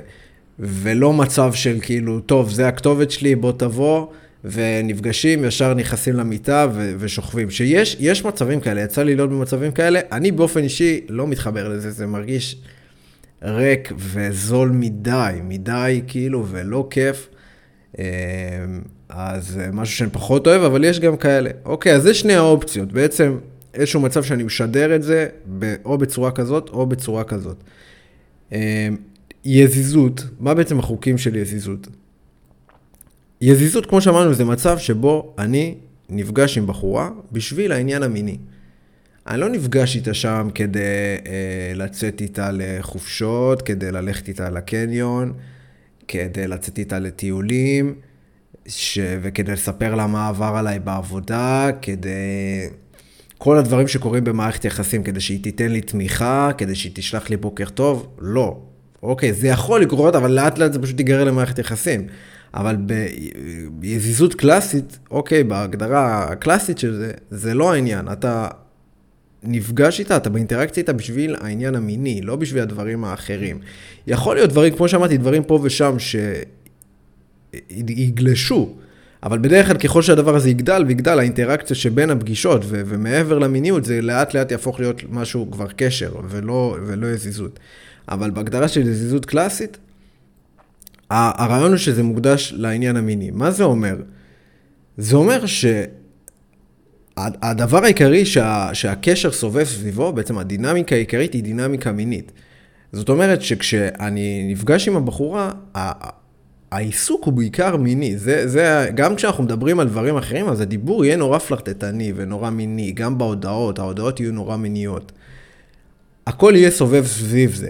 ולא 0.59 1.13
מצב 1.13 1.53
של 1.53 1.79
כאילו, 1.83 2.21
טוב, 2.21 2.51
זה 2.51 2.69
הכתובת 2.69 3.11
שלי, 3.11 3.35
בוא 3.35 3.53
תבוא, 3.53 4.07
ונפגשים, 4.45 5.45
ישר 5.45 5.75
נכנסים 5.75 6.15
למיטה 6.15 6.67
ו- 6.75 6.95
ושוכבים. 6.99 7.51
שיש 7.51 8.25
מצבים 8.25 8.61
כאלה, 8.61 8.81
יצא 8.81 9.03
לי 9.03 9.15
להיות 9.15 9.31
במצבים 9.31 9.73
כאלה, 9.73 10.01
אני 10.13 10.31
באופן 10.33 10.63
אישי 10.63 11.01
לא 11.09 11.27
מתחבר 11.27 11.69
לזה, 11.69 11.91
זה 11.91 12.07
מרגיש 12.07 12.57
ריק 13.43 13.93
וזול 13.97 14.71
מדי, 14.71 15.33
מדי 15.45 16.03
כאילו, 16.07 16.47
ולא 16.51 16.87
כיף. 16.91 17.29
אמ, 17.99 18.05
אז 19.09 19.61
משהו 19.73 19.97
שאני 19.97 20.11
פחות 20.11 20.47
אוהב, 20.47 20.63
אבל 20.63 20.85
יש 20.85 21.01
גם 21.01 21.17
כאלה. 21.17 21.51
אוקיי, 21.65 21.95
אז 21.95 22.03
זה 22.03 22.15
שני 22.15 22.35
האופציות. 22.35 22.93
בעצם 22.93 23.37
איזשהו 23.75 24.01
מצב 24.01 24.23
שאני 24.23 24.43
משדר 24.43 24.97
את 24.97 25.03
זה, 25.03 25.29
או 25.85 25.99
בצורה 25.99 26.31
כזאת 26.31 26.69
או 26.69 26.87
בצורה 26.87 27.25
כזאת. 27.25 27.57
אמ, 28.53 28.59
יזיזות, 29.45 30.25
מה 30.41 30.55
בעצם 30.55 30.79
החוקים 30.79 31.19
של 31.19 31.37
יזיזות? 31.37 31.89
יזיזות, 33.41 33.87
כמו 33.87 34.01
שאמרנו, 34.01 34.35
זה 34.35 34.45
מצב 34.45 34.79
שבו 34.79 35.35
אני 35.39 35.75
נפגש 36.11 36.59
עם 36.59 36.67
בחורה 36.67 37.11
בשביל 37.33 37.73
העניין 37.73 38.03
המיני. 38.03 38.39
אני 39.27 39.41
לא 39.41 39.49
נפגש 39.49 39.97
איתה 39.97 40.15
שם 40.15 40.49
כדי 40.55 40.81
אה, 41.27 41.73
לצאת 41.75 42.21
איתה 42.21 42.51
לחופשות, 42.53 43.63
כדי 43.63 43.93
ללכת 43.93 44.29
איתה 44.29 44.51
לקניון, 44.51 45.33
כדי 46.09 46.47
לצאת 46.47 46.79
איתה 46.79 46.99
לטיולים, 46.99 47.95
ש... 48.67 48.99
וכדי 49.23 49.53
לספר 49.53 49.95
לה 49.95 50.07
מה 50.07 50.29
עבר 50.29 50.55
עליי 50.57 50.79
בעבודה, 50.79 51.71
כדי... 51.83 52.69
כל 53.45 53.59
הדברים 53.59 53.89
שקורים 53.89 54.25
במערכת 54.25 54.65
יחסים, 54.65 55.03
כדי 55.03 55.21
שהיא 55.21 55.43
תיתן 55.43 55.73
לי 55.73 55.81
תמיכה, 55.81 56.51
כדי 56.59 56.75
שהיא 56.75 56.93
תשלח 56.95 57.31
לי 57.31 57.37
בוקר 57.37 57.69
טוב, 57.69 58.09
לא. 58.19 58.59
אוקיי, 59.03 59.33
זה 59.33 59.49
יכול 59.49 59.81
לקרות, 59.81 60.15
אבל 60.15 60.31
לאט 60.31 60.59
לאט 60.59 60.73
זה 60.73 60.79
פשוט 60.83 60.99
ייגרר 60.99 61.25
למערכת 61.25 61.59
יחסים. 61.59 62.07
אבל 62.55 62.77
ביזיזות 63.71 64.35
קלאסית, 64.35 64.99
אוקיי, 65.11 65.45
בהגדרה 65.45 66.25
הקלאסית 66.25 66.79
של 66.79 66.95
זה, 66.95 67.13
זה 67.31 67.55
לא 67.55 67.73
העניין. 67.73 68.09
אתה 68.13 68.49
נפגש 69.43 70.01
איתה, 70.01 70.17
אתה 70.17 70.31
באינטראקציה 70.31 70.81
איתה 70.81 70.93
בשביל 70.93 71.37
העניין 71.41 71.75
המיני, 71.75 72.21
לא 72.23 72.37
בשביל 72.37 72.63
הדברים 72.63 73.05
האחרים. 73.05 73.59
יכול 74.07 74.37
להיות 74.37 74.51
דברים, 74.51 74.77
כמו 74.77 74.89
שאמרתי, 74.89 75.17
דברים 75.17 75.45
פה 75.45 75.61
ושם 75.63 75.97
שיגלשו, 77.53 78.75
אבל 79.23 79.39
בדרך 79.39 79.67
כלל 79.67 79.77
ככל 79.77 80.03
שהדבר 80.03 80.37
הזה 80.37 80.51
יגדל 80.51 80.85
ויגדל, 80.87 81.19
האינטראקציה 81.19 81.77
שבין 81.77 82.11
הפגישות 82.11 82.61
ו- 82.65 82.83
ומעבר 82.87 83.39
למיניות, 83.39 83.85
זה 83.85 84.03
לאט 84.03 84.35
לאט 84.35 84.51
יהפוך 84.51 84.81
להיות 84.81 85.03
משהו 85.11 85.51
כבר 85.51 85.69
קשר 85.77 86.13
ולא, 86.29 86.77
ולא 86.87 87.07
יזיזות. 87.07 87.59
אבל 88.09 88.31
בהגדרה 88.31 88.69
של 88.69 88.81
יזיזות 88.81 89.27
קלאסית, 89.27 89.79
הרעיון 91.11 91.71
הוא 91.71 91.77
שזה 91.77 92.03
מוקדש 92.03 92.53
לעניין 92.57 92.97
המיני. 92.97 93.31
מה 93.31 93.51
זה 93.51 93.65
אומר? 93.65 93.97
זה 94.97 95.17
אומר 95.17 95.45
שהדבר 97.17 97.85
העיקרי 97.85 98.27
שה, 98.27 98.71
שהקשר 98.73 99.33
סובב 99.33 99.65
סביבו, 99.65 100.13
בעצם 100.13 100.39
הדינמיקה 100.39 100.95
העיקרית 100.95 101.33
היא 101.33 101.43
דינמיקה 101.43 101.93
מינית. 101.93 102.33
זאת 102.93 103.09
אומרת 103.09 103.43
שכשאני 103.43 104.53
נפגש 104.53 104.89
עם 104.89 104.97
הבחורה, 104.97 105.53
העיסוק 106.73 107.25
הוא 107.25 107.33
בעיקר 107.33 107.77
מיני. 107.77 108.17
זה, 108.17 108.49
זה, 108.49 108.91
גם 108.95 109.17
כשאנחנו 109.17 109.45
מדברים 109.45 109.81
על 109.81 109.89
דברים 109.89 110.17
אחרים, 110.17 110.49
אז 110.49 110.61
הדיבור 110.61 111.05
יהיה 111.05 111.17
נורא 111.17 111.39
פלרטטני 111.39 112.13
ונורא 112.17 112.51
מיני, 112.51 112.93
גם 112.93 113.19
בהודעות, 113.19 113.79
ההודעות 113.79 114.21
יהיו 114.21 114.33
נורא 114.33 114.57
מיניות. 114.57 115.13
הכל 116.27 116.53
יהיה 116.57 116.71
סובב 116.71 117.07
סביב 117.07 117.55
זה. 117.55 117.69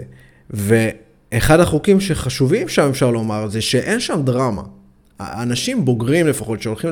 ואחד 0.49 1.59
החוקים 1.59 1.99
שחשובים 1.99 2.67
שם, 2.67 2.89
אפשר 2.89 3.11
לומר, 3.11 3.47
זה 3.47 3.61
שאין 3.61 3.99
שם 3.99 4.21
דרמה. 4.23 4.61
אנשים 5.19 5.85
בוגרים 5.85 6.27
לפחות, 6.27 6.61
שהולכים 6.61 6.89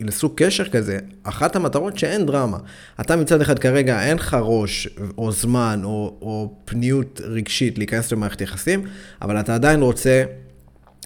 לסוג 0.00 0.32
קשר 0.36 0.68
כזה, 0.68 0.98
אחת 1.22 1.56
המטרות 1.56 1.98
שאין 1.98 2.26
דרמה. 2.26 2.58
אתה 3.00 3.16
מצד 3.16 3.40
אחד 3.40 3.58
כרגע 3.58 4.02
אין 4.02 4.16
לך 4.16 4.36
ראש 4.40 4.88
או 5.18 5.32
זמן 5.32 5.80
או, 5.84 6.16
או 6.22 6.54
פניות 6.64 7.20
רגשית 7.24 7.78
להיכנס 7.78 8.12
למערכת 8.12 8.40
יחסים, 8.40 8.82
אבל 9.22 9.40
אתה 9.40 9.54
עדיין 9.54 9.82
רוצה 9.82 10.24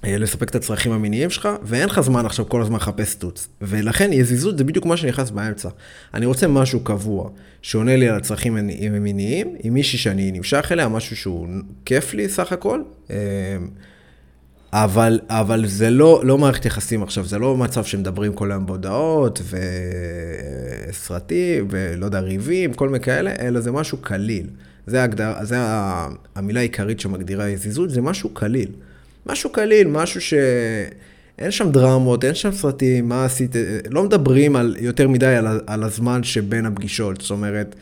לספק 0.04 0.50
את 0.50 0.54
הצרכים 0.54 0.92
המיניים 0.92 1.30
שלך, 1.30 1.48
ואין 1.62 1.88
לך 1.88 2.00
זמן 2.00 2.26
עכשיו 2.26 2.48
כל 2.48 2.62
הזמן 2.62 2.76
לחפש 2.76 3.14
טוץ. 3.14 3.48
ולכן 3.62 4.12
יזיזות 4.12 4.58
זה 4.58 4.64
בדיוק 4.64 4.86
מה 4.86 4.96
שנכנס 4.96 5.30
באמצע. 5.30 5.68
אני 6.14 6.26
רוצה 6.26 6.48
משהו 6.48 6.80
קבוע, 6.80 7.30
שעונה 7.62 7.96
לי 7.96 8.08
על 8.08 8.16
הצרכים 8.16 8.56
המיניים, 8.56 9.54
עם 9.62 9.74
מישהי 9.74 9.98
שאני 9.98 10.32
נמשך 10.32 10.68
אליה, 10.72 10.88
משהו 10.88 11.16
שהוא 11.16 11.48
כיף 11.84 12.14
לי 12.14 12.28
סך 12.28 12.52
הכל. 12.52 12.82
אה, 13.10 13.16
אבל, 14.72 15.20
אבל 15.28 15.66
זה 15.66 15.90
לא, 15.90 16.20
לא 16.24 16.38
מערכת 16.38 16.64
יחסים 16.64 17.02
עכשיו, 17.02 17.24
זה 17.24 17.38
לא 17.38 17.56
מצב 17.56 17.84
שמדברים 17.84 18.32
כל 18.32 18.52
היום 18.52 18.66
בהודעות 18.66 19.42
וסרטים 20.90 21.66
ולא 21.70 22.04
יודע, 22.04 22.20
ריבים, 22.20 22.74
כל 22.74 22.88
מיני 22.88 23.04
כאלה, 23.04 23.32
אלא 23.40 23.60
זה 23.60 23.72
משהו 23.72 23.98
קליל. 23.98 24.46
זה, 24.86 25.02
הגדר, 25.02 25.34
זה 25.42 25.56
המילה 26.34 26.60
העיקרית 26.60 27.00
שמגדירה 27.00 27.48
יזיזות, 27.48 27.90
זה 27.90 28.02
משהו 28.02 28.28
קליל. 28.28 28.68
משהו 29.28 29.50
קליל, 29.50 29.88
משהו 29.88 30.20
ש... 30.20 30.34
אין 31.38 31.50
שם 31.50 31.72
דרמות, 31.72 32.24
אין 32.24 32.34
שם 32.34 32.52
סרטים, 32.52 33.08
מה 33.08 33.24
עשית, 33.24 33.56
לא 33.90 34.04
מדברים 34.04 34.56
על, 34.56 34.76
יותר 34.80 35.08
מדי 35.08 35.26
על, 35.26 35.60
על 35.66 35.82
הזמן 35.82 36.22
שבין 36.22 36.66
הפגישות, 36.66 37.20
זאת 37.20 37.30
אומרת, 37.30 37.74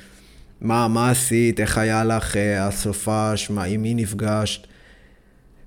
מה, 0.61 0.89
מה 0.89 1.11
עשית, 1.11 1.61
איך 1.61 1.79
היה 1.79 2.05
לך 2.05 2.37
אה, 2.37 2.67
הסופש, 2.67 3.51
מה, 3.51 3.65
עם 3.65 3.83
מי 3.83 3.95
נפגשת. 3.95 4.67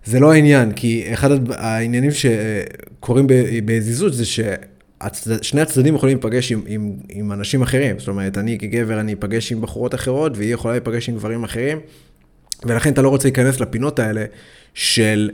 זה 0.05 0.19
לא 0.19 0.33
העניין, 0.33 0.71
כי 0.71 1.13
אחד 1.13 1.29
העניינים 1.51 2.11
שקורים 2.11 3.27
בזיזות 3.65 4.13
זה 4.13 4.25
ששני 4.25 5.61
הצדדים 5.61 5.95
יכולים 5.95 6.17
להיפגש 6.17 6.51
עם, 6.51 6.61
עם, 6.67 6.93
עם 7.09 7.31
אנשים 7.31 7.61
אחרים. 7.61 7.99
זאת 7.99 8.07
אומרת, 8.07 8.37
אני 8.37 8.57
כגבר, 8.57 8.99
אני 8.99 9.13
אפגש 9.13 9.51
עם 9.51 9.61
בחורות 9.61 9.95
אחרות, 9.95 10.37
והיא 10.37 10.53
יכולה 10.53 10.73
להיפגש 10.73 11.09
עם 11.09 11.15
גברים 11.15 11.43
אחרים, 11.43 11.79
ולכן 12.63 12.93
אתה 12.93 13.01
לא 13.01 13.09
רוצה 13.09 13.27
להיכנס 13.27 13.59
לפינות 13.59 13.99
האלה 13.99 14.25
של... 14.73 15.29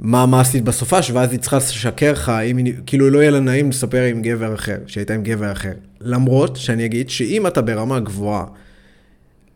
מה, 0.00 0.26
מה 0.26 0.40
עשית 0.40 0.64
בסופש, 0.64 1.10
ואז 1.10 1.32
היא 1.32 1.40
צריכה 1.40 1.56
לשקר 1.56 2.12
לך, 2.12 2.28
אם 2.28 2.58
כאילו 2.86 3.10
לא 3.10 3.18
יהיה 3.18 3.30
לה 3.30 3.40
נעים 3.40 3.70
לספר 3.70 4.02
עם 4.02 4.22
גבר 4.22 4.54
אחר, 4.54 4.78
שהייתה 4.86 5.14
עם 5.14 5.22
גבר 5.22 5.52
אחר. 5.52 5.72
למרות 6.00 6.56
שאני 6.56 6.84
אגיד 6.84 7.10
שאם 7.10 7.46
אתה 7.46 7.62
ברמה 7.62 8.00
גבוהה 8.00 8.44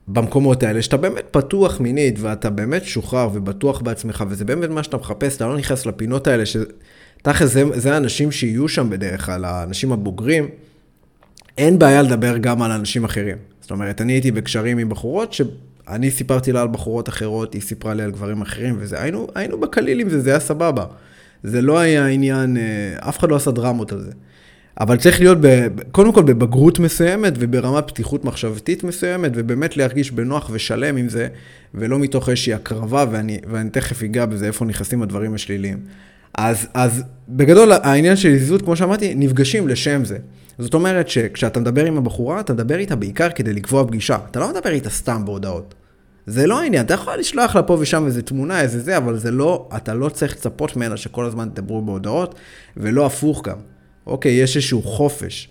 במקומות 0.09 0.63
האלה, 0.63 0.83
שאתה 0.83 0.97
באמת 0.97 1.25
פתוח 1.31 1.81
מינית, 1.81 2.15
ואתה 2.21 2.51
באמת 2.51 2.85
שוחרר 2.85 3.29
ובטוח 3.33 3.81
בעצמך, 3.81 4.25
וזה 4.29 4.45
באמת 4.45 4.71
מה 4.71 4.83
שאתה 4.83 4.97
מחפש, 4.97 5.37
אתה 5.37 5.47
לא 5.47 5.57
נכנס 5.57 5.87
לפינות 5.87 6.27
האלה, 6.27 6.45
שתכל'ס 6.47 7.53
זה, 7.53 7.65
זה 7.75 7.95
האנשים 7.95 8.33
שיהיו 8.33 8.69
שם 8.69 8.91
בדרך 8.91 9.27
כלל, 9.27 9.45
האנשים 9.45 9.93
הבוגרים, 9.93 10.49
אין 11.59 11.79
בעיה 11.79 12.03
לדבר 12.03 12.37
גם 12.37 12.63
על 12.63 12.71
אנשים 12.71 13.05
אחרים. 13.05 13.37
זאת 13.61 13.71
אומרת, 13.71 14.01
אני 14.01 14.13
הייתי 14.13 14.31
בקשרים 14.31 14.79
עם 14.79 14.89
בחורות, 14.89 15.33
ש... 15.33 15.43
אני 15.91 16.11
סיפרתי 16.11 16.53
לה 16.53 16.63
על 16.63 16.69
בחורות 16.69 17.09
אחרות, 17.09 17.55
היא 17.55 17.63
סיפרה 17.63 17.95
לי 17.95 18.03
על 18.03 18.11
גברים 18.11 18.43
אחרים, 18.43 18.77
וזה, 18.79 19.03
היינו, 19.03 19.27
היינו 19.35 19.61
בקליל 19.61 20.01
עם 20.01 20.09
זה, 20.09 20.21
זה 20.21 20.31
היה 20.31 20.41
סבבה. 20.41 20.85
זה 21.43 21.63
לא 21.63 21.79
היה 21.79 22.07
עניין, 22.07 22.57
אה, 22.57 23.09
אף 23.09 23.19
אחד 23.19 23.31
לא 23.31 23.37
עשה 23.37 23.51
דרמות 23.51 23.93
על 23.93 24.01
זה. 24.01 24.11
אבל 24.81 24.97
צריך 24.97 25.21
להיות, 25.21 25.39
ב, 25.41 25.67
קודם 25.93 26.13
כל 26.13 26.23
בבגרות 26.23 26.79
מסוימת 26.79 27.33
וברמת 27.37 27.89
פתיחות 27.89 28.25
מחשבתית 28.25 28.85
מסוימת, 28.85 29.33
ובאמת 29.35 29.77
להרגיש 29.77 30.11
בנוח 30.11 30.51
ושלם 30.53 30.97
עם 30.97 31.09
זה, 31.09 31.29
ולא 31.75 31.99
מתוך 31.99 32.29
איזושהי 32.29 32.55
הקרבה, 32.55 33.05
ואני, 33.11 33.39
ואני 33.51 33.71
תכף 33.71 34.03
אגע 34.03 34.27
בזה, 34.27 34.47
איפה 34.47 34.65
נכנסים 34.65 35.03
הדברים 35.03 35.35
השליליים. 35.35 35.79
אז, 36.35 36.67
אז 36.75 37.03
בגדול, 37.29 37.73
העניין 37.73 38.17
של 38.17 38.29
יזיזות, 38.29 38.63
כמו 38.63 38.77
שאמרתי, 38.77 39.15
נפגשים 39.15 39.69
לשם 39.69 40.05
זה. 40.05 40.19
זאת 40.59 40.75
אומרת 40.75 41.09
שכשאתה 41.09 41.61
מדבר 41.61 41.85
עם 41.85 41.99
הבחורה, 41.99 42.41
אתה 42.41 42.53
מדבר 42.53 42.79
איתה 42.79 42.97
בעיקר 42.97 43.31
כדי 43.31 43.53
לקבוע 43.53 43.87
פגישה. 43.87 44.19
אתה 44.31 44.41
לא 44.41 44.51
מדבר 44.51 44.71
איתה 44.71 44.91
סתם 44.91 45.25
בהודעות. 45.25 45.75
זה 46.31 46.47
לא 46.47 46.61
העניין, 46.61 46.87
אתה 46.87 46.95
יכול 46.95 47.17
לשלוח 47.19 47.57
לה 47.57 47.63
פה 47.63 47.77
ושם 47.81 48.07
איזה 48.07 48.23
תמונה, 48.23 48.61
איזה 48.61 48.81
זה, 48.81 48.97
אבל 48.97 49.19
זה 49.19 49.31
לא, 49.31 49.69
אתה 49.77 49.95
לא 49.95 50.09
צריך 50.09 50.33
לצפות 50.37 50.77
ממנה 50.77 50.97
שכל 50.97 51.25
הזמן 51.25 51.49
תדברו 51.55 51.83
בהודעות, 51.83 52.35
ולא 52.77 53.07
הפוך 53.07 53.49
גם. 53.49 53.57
אוקיי, 54.07 54.33
יש 54.33 54.57
איזשהו 54.57 54.83
חופש, 54.83 55.49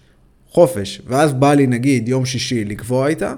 חופש, 0.50 1.02
ואז 1.08 1.34
בא 1.34 1.54
לי 1.54 1.68
נגיד 1.68 2.08
יום 2.08 2.26
שישי 2.26 2.66
לקבוע 2.66 3.08
איתה, 3.08 3.34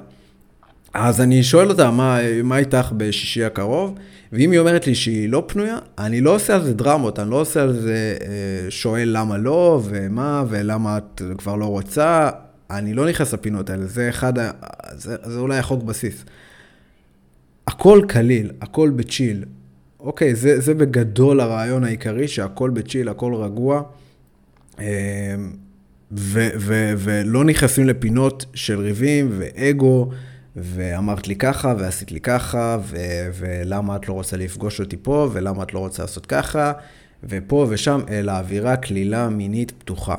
אז 0.93 1.21
אני 1.21 1.43
שואל 1.43 1.69
אותה, 1.69 1.91
מה, 1.91 2.19
מה 2.43 2.57
איתך 2.57 2.91
בשישי 2.97 3.43
הקרוב? 3.43 3.95
ואם 4.33 4.51
היא 4.51 4.59
אומרת 4.59 4.87
לי 4.87 4.95
שהיא 4.95 5.29
לא 5.29 5.43
פנויה, 5.47 5.77
אני 5.99 6.21
לא 6.21 6.35
עושה 6.35 6.55
על 6.55 6.63
זה 6.63 6.73
דרמות, 6.73 7.19
אני 7.19 7.29
לא 7.31 7.41
עושה 7.41 7.61
על 7.61 7.73
זה 7.73 8.17
אה, 8.21 8.71
שואל 8.71 9.09
למה 9.11 9.37
לא, 9.37 9.81
ומה, 9.83 10.43
ולמה 10.49 10.97
את 10.97 11.21
כבר 11.37 11.55
לא 11.55 11.65
רוצה. 11.65 12.29
אני 12.71 12.93
לא 12.93 13.09
נכנס 13.09 13.33
לפינות 13.33 13.69
האלה, 13.69 13.85
זה 13.85 14.09
אחד. 14.09 14.33
זה, 14.91 15.15
זה 15.25 15.39
אולי 15.39 15.57
החוק 15.57 15.83
בסיס. 15.83 16.25
הכל 17.67 18.01
קליל, 18.07 18.51
הכל 18.61 18.89
בצ'יל. 18.89 19.45
אוקיי, 19.99 20.35
זה, 20.35 20.59
זה 20.59 20.73
בגדול 20.73 21.39
הרעיון 21.39 21.83
העיקרי, 21.83 22.27
שהכל 22.27 22.69
בצ'יל, 22.69 23.09
הכל 23.09 23.35
רגוע. 23.35 23.83
אה, 24.79 25.35
ו, 26.11 26.49
ו, 26.57 26.93
ולא 26.97 27.43
נכנסים 27.43 27.87
לפינות 27.87 28.45
של 28.53 28.79
ריבים 28.79 29.29
ואגו. 29.37 30.09
ואמרת 30.55 31.27
לי 31.27 31.35
ככה, 31.35 31.73
ועשית 31.79 32.11
לי 32.11 32.19
ככה, 32.19 32.77
ו- 32.81 33.29
ולמה 33.33 33.95
את 33.95 34.09
לא 34.09 34.13
רוצה 34.13 34.37
לפגוש 34.37 34.79
אותי 34.79 34.97
פה, 35.01 35.29
ולמה 35.33 35.63
את 35.63 35.73
לא 35.73 35.79
רוצה 35.79 36.03
לעשות 36.03 36.25
ככה, 36.25 36.71
ופה 37.23 37.67
ושם, 37.69 38.01
אלא 38.09 38.31
אווירה 38.31 38.75
קלילה 38.75 39.29
מינית 39.29 39.71
פתוחה. 39.71 40.15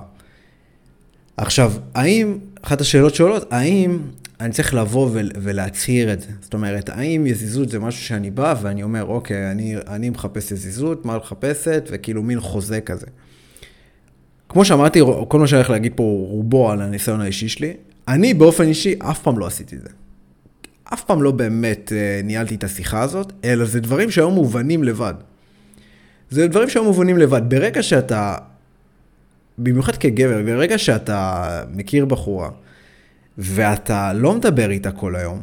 עכשיו, 1.37 1.73
האם, 1.95 2.39
אחת 2.63 2.81
השאלות 2.81 3.15
שעולות, 3.15 3.53
האם 3.53 3.99
אני 4.43 4.53
צריך 4.53 4.75
לבוא 4.75 5.11
ולהצהיר 5.15 6.13
את 6.13 6.21
זה? 6.21 6.27
זאת 6.41 6.55
אומרת, 6.55 6.89
האם 6.89 7.27
יזיזות 7.27 7.69
זה 7.69 7.79
משהו 7.79 8.03
שאני 8.05 8.31
בא 8.31 8.55
ואני 8.63 8.83
אומר, 8.83 9.05
אוקיי, 9.05 9.51
אני, 9.51 9.77
אני 9.87 10.11
מחפש 10.11 10.53
יזיזות, 10.53 11.05
מה 11.07 11.17
לחפשת, 11.17 11.89
וכאילו 11.93 12.23
מין 12.23 12.41
חוזה 12.41 12.81
כזה. 12.81 13.07
כמו 14.49 14.65
שאמרתי, 14.65 15.01
כל 15.29 15.39
מה 15.39 15.47
שאני 15.47 15.59
הולך 15.59 15.71
להגיד 15.71 15.93
פה 15.97 16.27
רובו 16.29 16.71
על 16.71 16.81
הניסיון 16.81 17.21
האישי 17.21 17.49
שלי. 17.49 17.73
אני 18.09 18.35
באופן 18.35 18.65
אישי 18.65 18.95
אף 18.99 19.23
פעם 19.23 19.39
לא 19.39 19.47
עשיתי 19.47 19.77
את 19.77 19.81
זה. 19.83 19.89
אף 20.85 21.05
פעם 21.05 21.23
לא 21.23 21.31
באמת 21.31 21.93
uh, 21.93 22.27
ניהלתי 22.27 22.55
את 22.55 22.65
השיחה 22.65 23.03
הזאת, 23.03 23.33
אלא 23.45 23.65
זה 23.65 23.81
דברים 23.81 24.11
שהיו 24.11 24.31
מובנים 24.31 24.85
לבד. 24.85 25.15
זה 26.31 26.49
דברים 26.49 26.69
שהיו 26.69 26.85
מובנים 26.85 27.19
לבד. 27.19 27.43
ברגע 27.49 27.83
שאתה, 27.83 28.35
במיוחד 29.59 29.97
כגבר, 29.97 30.43
ברגע 30.43 30.79
שאתה 30.79 31.47
מכיר 31.75 32.05
בחורה, 32.05 32.51
ואתה 33.39 34.13
לא 34.13 34.35
מדבר 34.35 34.71
איתה 34.71 34.91
כל 34.91 35.17
היום, 35.17 35.41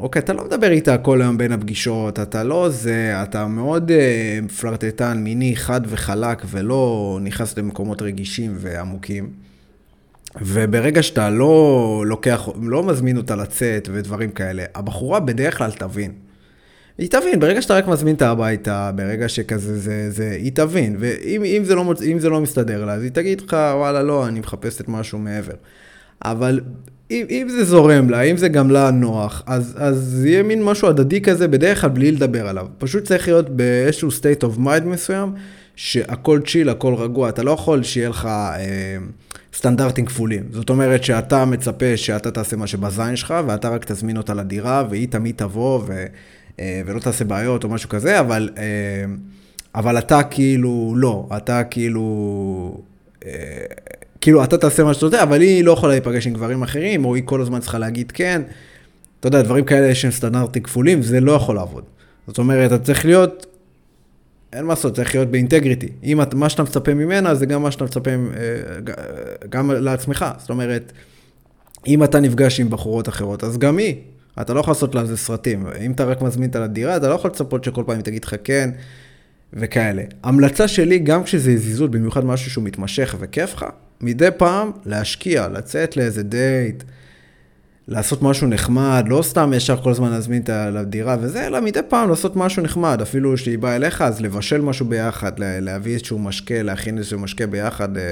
אוקיי, 0.00 0.22
אתה 0.22 0.32
לא 0.32 0.44
מדבר 0.44 0.70
איתה 0.70 0.98
כל 0.98 1.22
היום 1.22 1.38
בין 1.38 1.52
הפגישות, 1.52 2.18
אתה 2.18 2.44
לא 2.44 2.68
זה, 2.68 3.22
אתה 3.22 3.46
מאוד 3.46 3.90
uh, 3.90 4.52
פלרטטן, 4.52 5.18
מיני, 5.18 5.56
חד 5.56 5.80
וחלק, 5.86 6.42
ולא 6.46 7.18
נכנס 7.22 7.58
למקומות 7.58 8.02
רגישים 8.02 8.54
ועמוקים. 8.58 9.30
וברגע 10.40 11.02
שאתה 11.02 11.30
לא 11.30 12.04
לוקח, 12.06 12.48
לא 12.62 12.82
מזמין 12.82 13.16
אותה 13.16 13.36
לצאת 13.36 13.88
ודברים 13.92 14.30
כאלה, 14.30 14.64
הבחורה 14.74 15.20
בדרך 15.20 15.58
כלל 15.58 15.70
תבין. 15.70 16.12
היא 16.98 17.10
תבין, 17.10 17.40
ברגע 17.40 17.62
שאתה 17.62 17.74
רק 17.74 17.88
מזמין 17.88 18.14
אותה 18.14 18.30
הביתה, 18.30 18.90
ברגע 18.94 19.28
שכזה 19.28 19.78
זה, 19.78 20.10
זה, 20.10 20.30
היא 20.30 20.52
תבין, 20.54 20.96
ואם 20.98 21.44
אם 21.44 21.64
זה, 21.64 21.74
לא, 21.74 21.94
זה 22.18 22.28
לא 22.28 22.40
מסתדר 22.40 22.84
לה, 22.84 22.92
אז 22.92 23.02
היא 23.02 23.10
תגיד 23.10 23.40
לך, 23.40 23.52
וואלה, 23.52 24.02
לא, 24.02 24.28
אני 24.28 24.40
מחפשת 24.40 24.88
משהו 24.88 25.18
מעבר. 25.18 25.54
אבל 26.24 26.60
אם, 27.10 27.26
אם 27.30 27.46
זה 27.50 27.64
זורם 27.64 28.10
לה, 28.10 28.22
אם 28.22 28.36
זה 28.36 28.48
גם 28.48 28.70
לה 28.70 28.90
נוח, 28.90 29.42
אז, 29.46 29.76
אז 29.78 30.24
יהיה 30.24 30.42
מין 30.42 30.62
משהו 30.62 30.88
הדדי 30.88 31.20
כזה, 31.20 31.48
בדרך 31.48 31.80
כלל 31.80 31.90
בלי 31.90 32.12
לדבר 32.12 32.48
עליו. 32.48 32.66
פשוט 32.78 33.04
צריך 33.04 33.28
להיות 33.28 33.50
באיזשהו 33.50 34.08
state 34.08 34.44
of 34.44 34.58
mind 34.58 34.84
מסוים, 34.84 35.32
שהכל 35.76 36.40
צ'יל, 36.46 36.68
הכל 36.68 36.94
רגוע. 36.94 37.28
אתה 37.28 37.42
לא 37.42 37.50
יכול 37.50 37.82
שיהיה 37.82 38.08
לך 38.08 38.26
אה, 38.26 38.96
סטנדרטים 39.54 40.06
כפולים. 40.06 40.44
זאת 40.50 40.70
אומרת 40.70 41.04
שאתה 41.04 41.44
מצפה 41.44 41.96
שאתה 41.96 42.30
תעשה 42.30 42.56
מה 42.56 42.66
שבזין 42.66 43.16
שלך, 43.16 43.34
ואתה 43.46 43.68
רק 43.68 43.84
תזמין 43.84 44.16
אותה 44.16 44.34
לדירה, 44.34 44.84
והיא 44.90 45.08
תמיד 45.08 45.34
תבוא, 45.36 45.80
ו, 45.86 46.04
אה, 46.60 46.82
ולא 46.86 47.00
תעשה 47.00 47.24
בעיות 47.24 47.64
או 47.64 47.68
משהו 47.68 47.88
כזה, 47.88 48.20
אבל, 48.20 48.50
אה, 48.58 48.64
אבל 49.74 49.98
אתה 49.98 50.22
כאילו 50.22 50.94
לא, 50.96 51.28
אתה 51.36 51.64
כאילו... 51.64 52.80
אה, 53.26 53.30
כאילו, 54.20 54.44
אתה 54.44 54.58
תעשה 54.58 54.84
מה 54.84 54.94
שאתה 54.94 55.06
יודע, 55.06 55.22
אבל 55.22 55.40
היא 55.40 55.64
לא 55.64 55.72
יכולה 55.72 55.92
להיפגש 55.92 56.26
עם 56.26 56.32
גברים 56.32 56.62
אחרים, 56.62 57.04
או 57.04 57.14
היא 57.14 57.22
כל 57.26 57.40
הזמן 57.40 57.60
צריכה 57.60 57.78
להגיד 57.78 58.12
כן. 58.12 58.42
אתה 59.20 59.28
יודע, 59.28 59.42
דברים 59.42 59.64
כאלה 59.64 59.94
שהם 59.94 60.10
סטנדרטים 60.10 60.62
כפולים, 60.62 61.02
זה 61.02 61.20
לא 61.20 61.32
יכול 61.32 61.54
לעבוד. 61.54 61.84
זאת 62.26 62.38
אומרת, 62.38 62.72
אתה 62.72 62.84
צריך 62.84 63.04
להיות, 63.04 63.46
אין 64.52 64.64
מה 64.64 64.68
לעשות, 64.68 64.94
צריך 64.94 65.14
להיות 65.14 65.28
באינטגריטי. 65.28 65.88
אם 66.04 66.22
את, 66.22 66.34
מה 66.34 66.48
שאתה 66.48 66.62
מצפה 66.62 66.94
ממנה, 66.94 67.34
זה 67.34 67.46
גם 67.46 67.62
מה 67.62 67.70
שאתה 67.70 67.84
מצפה, 67.84 68.10
אה, 68.10 68.16
גם 69.48 69.70
לעצמך. 69.70 70.26
זאת 70.38 70.50
אומרת, 70.50 70.92
אם 71.86 72.04
אתה 72.04 72.20
נפגש 72.20 72.60
עם 72.60 72.70
בחורות 72.70 73.08
אחרות, 73.08 73.44
אז 73.44 73.58
גם 73.58 73.78
היא. 73.78 73.94
אתה 74.40 74.54
לא 74.54 74.60
יכול 74.60 74.70
לעשות 74.70 74.94
לה 74.94 75.00
איזה 75.00 75.16
סרטים. 75.16 75.66
אם 75.80 75.92
אתה 75.92 76.04
רק 76.04 76.22
מזמין 76.22 76.48
אותה 76.48 76.60
לדירה, 76.60 76.96
אתה 76.96 77.08
לא 77.08 77.14
יכול 77.14 77.30
לצפות 77.30 77.64
שכל 77.64 77.82
פעם 77.86 77.96
היא 77.96 78.04
תגיד 78.04 78.24
לך 78.24 78.34
כן, 78.44 78.70
וכאלה. 79.52 80.02
המלצה 80.22 80.68
שלי, 80.68 80.98
גם 80.98 81.24
כשזה 81.24 81.56
זיזות, 81.56 81.90
במיוחד 81.90 82.24
משהו 82.24 82.50
שהוא 82.50 82.64
מתמשך 82.64 83.14
וכיף 83.18 83.54
לך, 83.54 83.64
מדי 84.00 84.28
פעם 84.36 84.70
להשקיע, 84.86 85.48
לצאת 85.48 85.96
לאיזה 85.96 86.22
דייט, 86.22 86.82
לעשות 87.88 88.22
משהו 88.22 88.46
נחמד, 88.46 89.04
לא 89.08 89.22
סתם 89.22 89.52
ישר 89.56 89.76
כל 89.76 89.90
הזמן 89.90 90.10
להזמין 90.10 90.42
את 90.42 90.48
הדירה 90.48 91.16
וזה, 91.20 91.46
אלא 91.46 91.60
מדי 91.60 91.80
פעם 91.88 92.10
לעשות 92.10 92.36
משהו 92.36 92.62
נחמד, 92.62 92.98
אפילו 93.02 93.36
שהיא 93.36 93.58
באה 93.58 93.76
אליך, 93.76 94.02
אז 94.02 94.20
לבשל 94.20 94.60
משהו 94.60 94.86
ביחד, 94.86 95.32
להביא 95.38 95.92
איזשהו 95.92 96.18
משקה, 96.18 96.62
להכין 96.62 96.98
איזשהו 96.98 97.18
משקה 97.18 97.46
ביחד, 97.46 97.96
אה, 97.96 98.02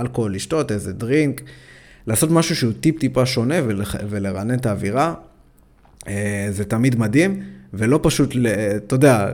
אלכוהול, 0.00 0.34
לשתות, 0.34 0.72
איזה 0.72 0.92
דרינק, 0.92 1.42
לעשות 2.06 2.30
משהו 2.30 2.56
שהוא 2.56 2.72
טיפ-טיפה 2.80 3.26
שונה 3.26 3.54
ולרענן 4.08 4.54
את 4.54 4.66
האווירה, 4.66 5.14
אה, 6.08 6.48
זה 6.50 6.64
תמיד 6.64 6.98
מדהים, 6.98 7.42
ולא 7.74 8.00
פשוט, 8.02 8.34
אתה 8.76 8.94
יודע, 8.94 9.28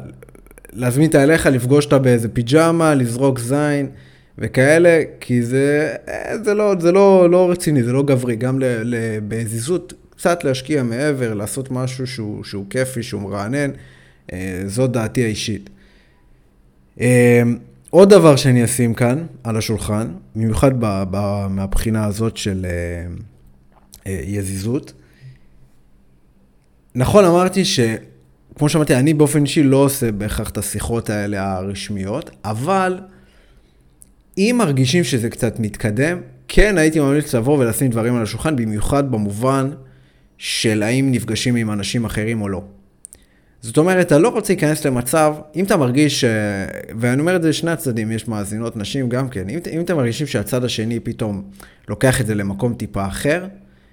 להזמין 0.72 1.06
אותה 1.06 1.22
אליך, 1.22 1.46
לפגוש 1.46 1.84
אותה 1.84 1.99
באיזה 1.99 2.28
פיג'מה, 2.28 2.94
לזרוק 2.94 3.38
זין. 3.38 3.88
וכאלה, 4.38 5.02
כי 5.20 5.42
זה, 5.42 5.94
אה, 6.08 6.38
זה, 6.44 6.54
לא, 6.54 6.74
זה 6.80 6.92
לא, 6.92 7.30
לא 7.30 7.50
רציני, 7.50 7.82
זה 7.82 7.92
לא 7.92 8.02
גברי. 8.02 8.36
גם 8.36 8.58
בזיזות, 9.28 9.92
קצת 10.16 10.44
להשקיע 10.44 10.82
מעבר, 10.82 11.34
לעשות 11.34 11.70
משהו 11.70 12.06
שהוא, 12.06 12.44
שהוא 12.44 12.64
כיפי, 12.70 13.02
שהוא 13.02 13.22
מרענן, 13.22 13.70
אה, 14.32 14.62
זאת 14.66 14.92
דעתי 14.92 15.24
האישית. 15.24 15.70
אה, 17.00 17.42
עוד 17.90 18.10
דבר 18.10 18.36
שאני 18.36 18.64
אשים 18.64 18.94
כאן 18.94 19.26
על 19.44 19.56
השולחן, 19.56 20.08
במיוחד 20.36 20.80
ב, 20.80 21.04
ב, 21.10 21.46
מהבחינה 21.50 22.04
הזאת 22.04 22.36
של 22.36 22.66
יזיזות. 24.06 24.92
נכון, 26.94 27.24
אמרתי 27.24 27.64
ש... 27.64 27.80
כמו 28.58 28.68
שאמרתי, 28.68 28.94
אני 28.94 29.14
באופן 29.14 29.42
אישי 29.42 29.62
לא 29.62 29.76
עושה 29.76 30.12
בהכרח 30.12 30.50
את 30.50 30.58
השיחות 30.58 31.10
האלה 31.10 31.52
הרשמיות, 31.52 32.30
אבל 32.44 32.98
אם 34.38 34.54
מרגישים 34.58 35.04
שזה 35.04 35.30
קצת 35.30 35.60
מתקדם, 35.60 36.20
כן 36.48 36.78
הייתי 36.78 37.00
ממליץ 37.00 37.34
לבוא 37.34 37.58
ולשים 37.58 37.90
דברים 37.90 38.16
על 38.16 38.23
השולחן, 38.23 38.56
במיוחד 38.56 39.10
במובן 39.10 39.71
של 40.38 40.82
האם 40.82 41.12
נפגשים 41.12 41.56
עם 41.56 41.71
אנשים 41.71 42.04
אחרים 42.04 42.42
או 42.42 42.49
לא. 42.49 42.62
זאת 43.60 43.78
אומרת, 43.78 44.06
אתה 44.06 44.18
לא 44.18 44.28
רוצה 44.28 44.52
להיכנס 44.52 44.86
למצב, 44.86 45.34
אם 45.56 45.64
אתה 45.64 45.76
מרגיש, 45.76 46.25
ואני 47.00 47.21
אומר 47.21 47.36
את 47.36 47.42
זה 47.42 47.49
לשני 47.49 47.71
הצדדים, 47.71 48.12
יש 48.12 48.28
מאזינות 48.28 48.76
נשים 48.76 49.08
גם 49.08 49.28
כן, 49.28 49.49
אם, 49.49 49.58
אם 49.73 49.80
אתם 49.80 49.97
מרגישים 49.97 50.26
שהצד 50.26 50.64
השני 50.64 51.00
פתאום 51.00 51.42
לוקח 51.88 52.21
את 52.21 52.26
זה 52.26 52.34
למקום 52.34 52.75
טיפה 52.75 53.06
אחר, 53.06 53.47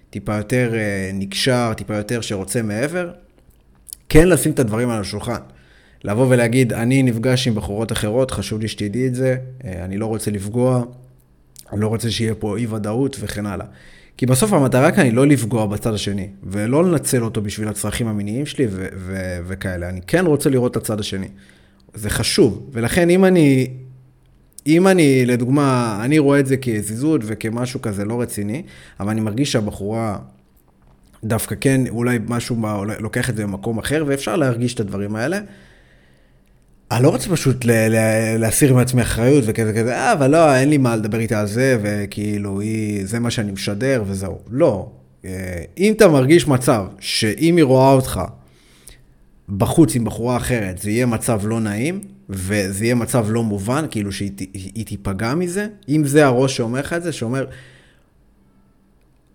טיפה 0.09 0.35
יותר 0.35 0.71
אה, 0.75 1.11
נקשר, 1.13 1.73
טיפה 1.77 1.95
יותר 1.95 2.21
שרוצה 2.21 2.61
מעבר, 2.61 3.11
כן 4.09 4.27
לשים 4.27 4.51
את 4.51 4.59
הדברים 4.59 4.89
על 4.89 5.01
השולחן. 5.01 5.39
לבוא 6.03 6.25
ולהגיד, 6.29 6.73
אני 6.73 7.03
נפגש 7.03 7.47
עם 7.47 7.55
בחורות 7.55 7.91
אחרות, 7.91 8.31
חשוב 8.31 8.61
לי 8.61 8.67
שתדעי 8.67 9.07
את 9.07 9.15
זה, 9.15 9.37
אה, 9.65 9.85
אני 9.85 9.97
לא 9.97 10.05
רוצה 10.05 10.31
לפגוע, 10.31 10.83
אני 11.73 11.81
לא 11.81 11.87
רוצה 11.87 12.11
שיהיה 12.11 12.35
פה 12.35 12.57
אי 12.57 12.67
ודאות 12.67 13.17
וכן 13.19 13.45
הלאה. 13.45 13.65
כי 14.17 14.25
בסוף 14.25 14.53
המטרה 14.53 14.91
כאן 14.91 15.03
היא 15.03 15.13
לא 15.13 15.27
לפגוע 15.27 15.65
בצד 15.65 15.93
השני, 15.93 16.27
ולא 16.43 16.83
לנצל 16.83 17.23
אותו 17.23 17.41
בשביל 17.41 17.67
הצרכים 17.67 18.07
המיניים 18.07 18.45
שלי 18.45 18.67
ו- 18.69 18.87
ו- 18.95 19.37
וכאלה. 19.47 19.89
אני 19.89 20.01
כן 20.07 20.25
רוצה 20.25 20.49
לראות 20.49 20.71
את 20.71 20.77
הצד 20.77 20.99
השני. 20.99 21.27
זה 21.93 22.09
חשוב, 22.09 22.69
ולכן 22.73 23.09
אם 23.09 23.25
אני, 23.25 23.67
אם 24.67 24.87
אני, 24.87 25.25
לדוגמה, 25.25 25.99
אני 26.05 26.19
רואה 26.19 26.39
את 26.39 26.45
זה 26.45 26.57
כזיזות 26.57 27.21
וכמשהו 27.23 27.81
כזה 27.81 28.05
לא 28.05 28.21
רציני, 28.21 28.63
אבל 28.99 29.09
אני 29.09 29.21
מרגיש 29.21 29.51
שהבחורה 29.51 30.17
דווקא 31.23 31.55
כן, 31.61 31.81
אולי 31.89 32.19
משהו 32.27 32.57
לוקח 32.99 33.29
את 33.29 33.35
זה 33.35 33.43
במקום 33.43 33.77
אחר, 33.77 34.03
ואפשר 34.07 34.35
להרגיש 34.35 34.73
את 34.73 34.79
הדברים 34.79 35.15
האלה. 35.15 35.39
אני 36.91 37.03
לא 37.03 37.09
רוצה 37.09 37.29
פשוט 37.29 37.65
להסיר 38.37 38.73
מעצמי 38.73 39.01
אחריות 39.01 39.43
וכזה 39.47 39.73
כזה, 39.73 39.95
אה, 39.95 40.13
אבל 40.13 40.31
לא, 40.31 40.55
אין 40.55 40.69
לי 40.69 40.77
מה 40.77 40.95
לדבר 40.95 41.19
איתה 41.19 41.39
על 41.39 41.47
זה, 41.47 41.77
וכאילו, 41.81 42.59
היא, 42.59 43.05
זה 43.05 43.19
מה 43.19 43.31
שאני 43.31 43.51
משדר 43.51 44.03
וזהו. 44.07 44.39
לא. 44.49 44.91
אה, 45.25 45.63
אם 45.77 45.93
אתה 45.93 46.07
מרגיש 46.07 46.47
מצב 46.47 46.85
שאם 46.99 47.55
היא 47.57 47.63
רואה 47.63 47.91
אותך 47.93 48.21
בחוץ 49.49 49.95
עם 49.95 50.05
בחורה 50.05 50.37
אחרת, 50.37 50.77
זה 50.77 50.91
יהיה 50.91 51.05
מצב 51.05 51.41
לא 51.43 51.59
נעים, 51.59 52.01
וזה 52.29 52.85
יהיה 52.85 52.95
מצב 52.95 53.25
לא 53.29 53.43
מובן, 53.43 53.85
כאילו 53.91 54.11
שהיא 54.11 54.85
תיפגע 54.85 55.35
מזה, 55.35 55.67
אם 55.89 56.05
זה 56.05 56.25
הראש 56.25 56.57
שאומר 56.57 56.79
לך 56.79 56.93
את 56.93 57.03
זה, 57.03 57.11
שאומר, 57.11 57.45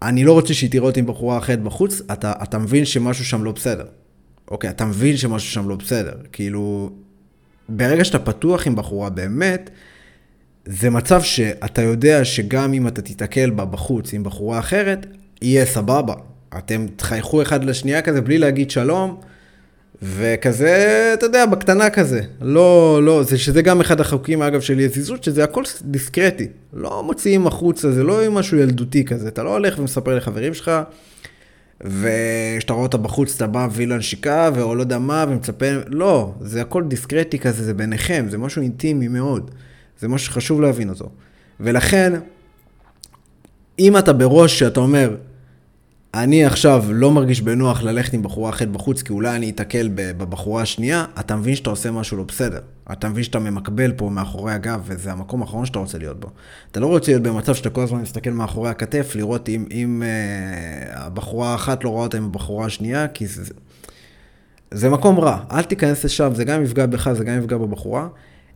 אני 0.03 0.25
לא 0.25 0.33
רוצה 0.33 0.55
שהיא 0.55 0.71
תראה 0.71 0.87
אותי 0.87 1.01
עם 1.01 1.07
בחורה 1.07 1.39
אחרת 1.39 1.63
בחוץ, 1.63 2.03
אתה, 2.13 2.33
אתה 2.43 2.59
מבין 2.59 2.85
שמשהו 2.85 3.25
שם 3.25 3.45
לא 3.45 3.53
בסדר. 3.53 3.85
אוקיי, 4.51 4.71
אתה 4.71 4.85
מבין 4.85 5.17
שמשהו 5.17 5.53
שם 5.53 5.69
לא 5.69 5.77
בסדר. 5.77 6.15
כאילו, 6.33 6.91
ברגע 7.69 8.05
שאתה 8.05 8.19
פתוח 8.19 8.67
עם 8.67 8.77
בחורה 8.77 9.11
באמת, 9.11 9.71
זה 10.67 10.91
מצב 10.91 11.23
שאתה 11.23 11.83
יודע 11.83 12.25
שגם 12.25 12.73
אם 12.73 12.89
אתה 12.89 13.03
תיתקל 13.03 13.51
בה 13.51 13.65
בחוץ 13.65 14.13
עם 14.13 14.23
בחורה 14.23 14.59
אחרת, 14.59 15.07
יהיה 15.43 15.67
סבבה. 15.67 16.15
אתם 16.59 16.87
תחייכו 16.97 17.43
אחד 17.43 17.65
לשנייה 17.65 18.03
כזה 18.03 18.21
בלי 18.21 18.39
להגיד 18.39 18.71
שלום, 18.71 19.21
וכזה, 20.03 21.11
אתה 21.15 21.27
יודע, 21.27 21.47
בקטנה 21.47 21.91
כזה. 21.91 22.21
לא, 22.41 23.01
לא, 23.03 23.23
זה 23.23 23.39
שזה 23.39 23.63
גם 23.63 23.81
אחד 23.81 24.01
החוקים, 24.01 24.43
אגב, 24.43 24.61
של 24.61 24.81
יזיזות, 24.81 25.25
שזה 25.25 25.45
הכל 25.45 25.63
דיסקרטי. 25.83 26.49
לא 26.73 27.03
מוציאים 27.03 27.47
החוצה, 27.47 27.93
זה 27.93 28.03
לא 28.03 28.31
משהו 28.31 28.59
ילדותי 28.59 29.05
כזה. 29.05 29.29
אתה 29.29 29.43
לא 29.43 29.53
הולך 29.53 29.79
ומספר 29.79 30.17
לחברים 30.17 30.55
שלך, 30.55 30.71
וכשאתה 31.81 32.73
רואה 32.73 32.83
אותה 32.83 32.97
בחוץ, 32.97 33.35
אתה 33.37 33.47
בא 33.47 33.67
מביא 33.67 33.87
לה 33.87 33.97
נשיקה, 33.97 34.51
או 34.61 34.75
לא 34.75 34.81
יודע 34.81 34.99
מה, 34.99 35.25
ומצפה, 35.29 35.67
לא, 35.87 36.35
זה 36.41 36.61
הכל 36.61 36.85
דיסקרטי 36.85 37.39
כזה, 37.39 37.65
זה 37.65 37.75
ביניכם, 37.75 38.27
זה 38.29 38.39
משהו 38.39 38.63
אינטימי 38.63 39.09
מאוד. 39.09 39.51
זה 40.01 40.09
משהו 40.09 40.27
שחשוב 40.27 40.61
להבין 40.61 40.89
אותו. 40.89 41.11
ולכן, 41.61 42.13
אם 43.79 43.99
אתה 43.99 44.13
בראש 44.13 44.59
שאתה 44.59 44.81
אומר, 44.81 45.17
אני 46.15 46.45
עכשיו 46.45 46.85
לא 46.89 47.11
מרגיש 47.11 47.41
בנוח 47.41 47.83
ללכת 47.83 48.15
עם 48.15 48.23
בחורה 48.23 48.51
אחרת 48.51 48.71
בחוץ, 48.71 49.03
כי 49.03 49.13
אולי 49.13 49.37
אני 49.37 49.51
אתקל 49.51 49.91
בבחורה 49.95 50.63
השנייה, 50.63 51.05
אתה 51.21 51.37
מבין 51.37 51.57
שאתה 51.57 51.71
עושה 51.71 51.91
משהו 51.91 52.17
לא 52.17 52.25
בסדר. 52.25 52.61
אתה 52.93 53.09
מבין 53.09 53.25
שאתה 53.25 53.39
ממקבל 53.39 53.93
פה 53.93 54.09
מאחורי 54.11 54.53
הגב, 54.53 54.81
וזה 54.85 55.13
המקום 55.13 55.43
האחרון 55.43 55.67
שאתה 55.67 55.79
רוצה 55.79 55.99
להיות 55.99 56.21
בו. 56.21 56.29
אתה 56.71 56.81
לא 56.81 56.87
רוצה 56.87 57.13
להיות 57.13 57.23
במצב 57.23 57.55
שאתה 57.55 57.71
כל 57.71 57.81
הזמן 57.81 58.01
מסתכל 58.01 58.31
מאחורי 58.31 58.71
הכתף, 58.71 59.13
לראות 59.15 59.49
אם, 59.49 59.65
אם 59.71 60.03
uh, 60.03 60.99
הבחורה 60.99 61.53
האחת 61.53 61.85
לא 61.85 61.91
רואה 61.91 62.03
אותה 62.03 62.17
עם 62.17 62.25
הבחורה 62.25 62.67
השנייה, 62.67 63.09
כי 63.09 63.27
זה, 63.27 63.55
זה 64.71 64.91
מקום 64.91 65.21
רע. 65.21 65.45
אל 65.51 65.63
תיכנס 65.63 66.05
לשם, 66.05 66.35
זה 66.35 66.45
גם 66.45 66.65
יפגע 66.65 66.87
בך, 66.87 67.13
זה 67.13 67.25
גם 67.25 67.39
יפגע 67.39 67.57
בבחורה. 67.57 68.09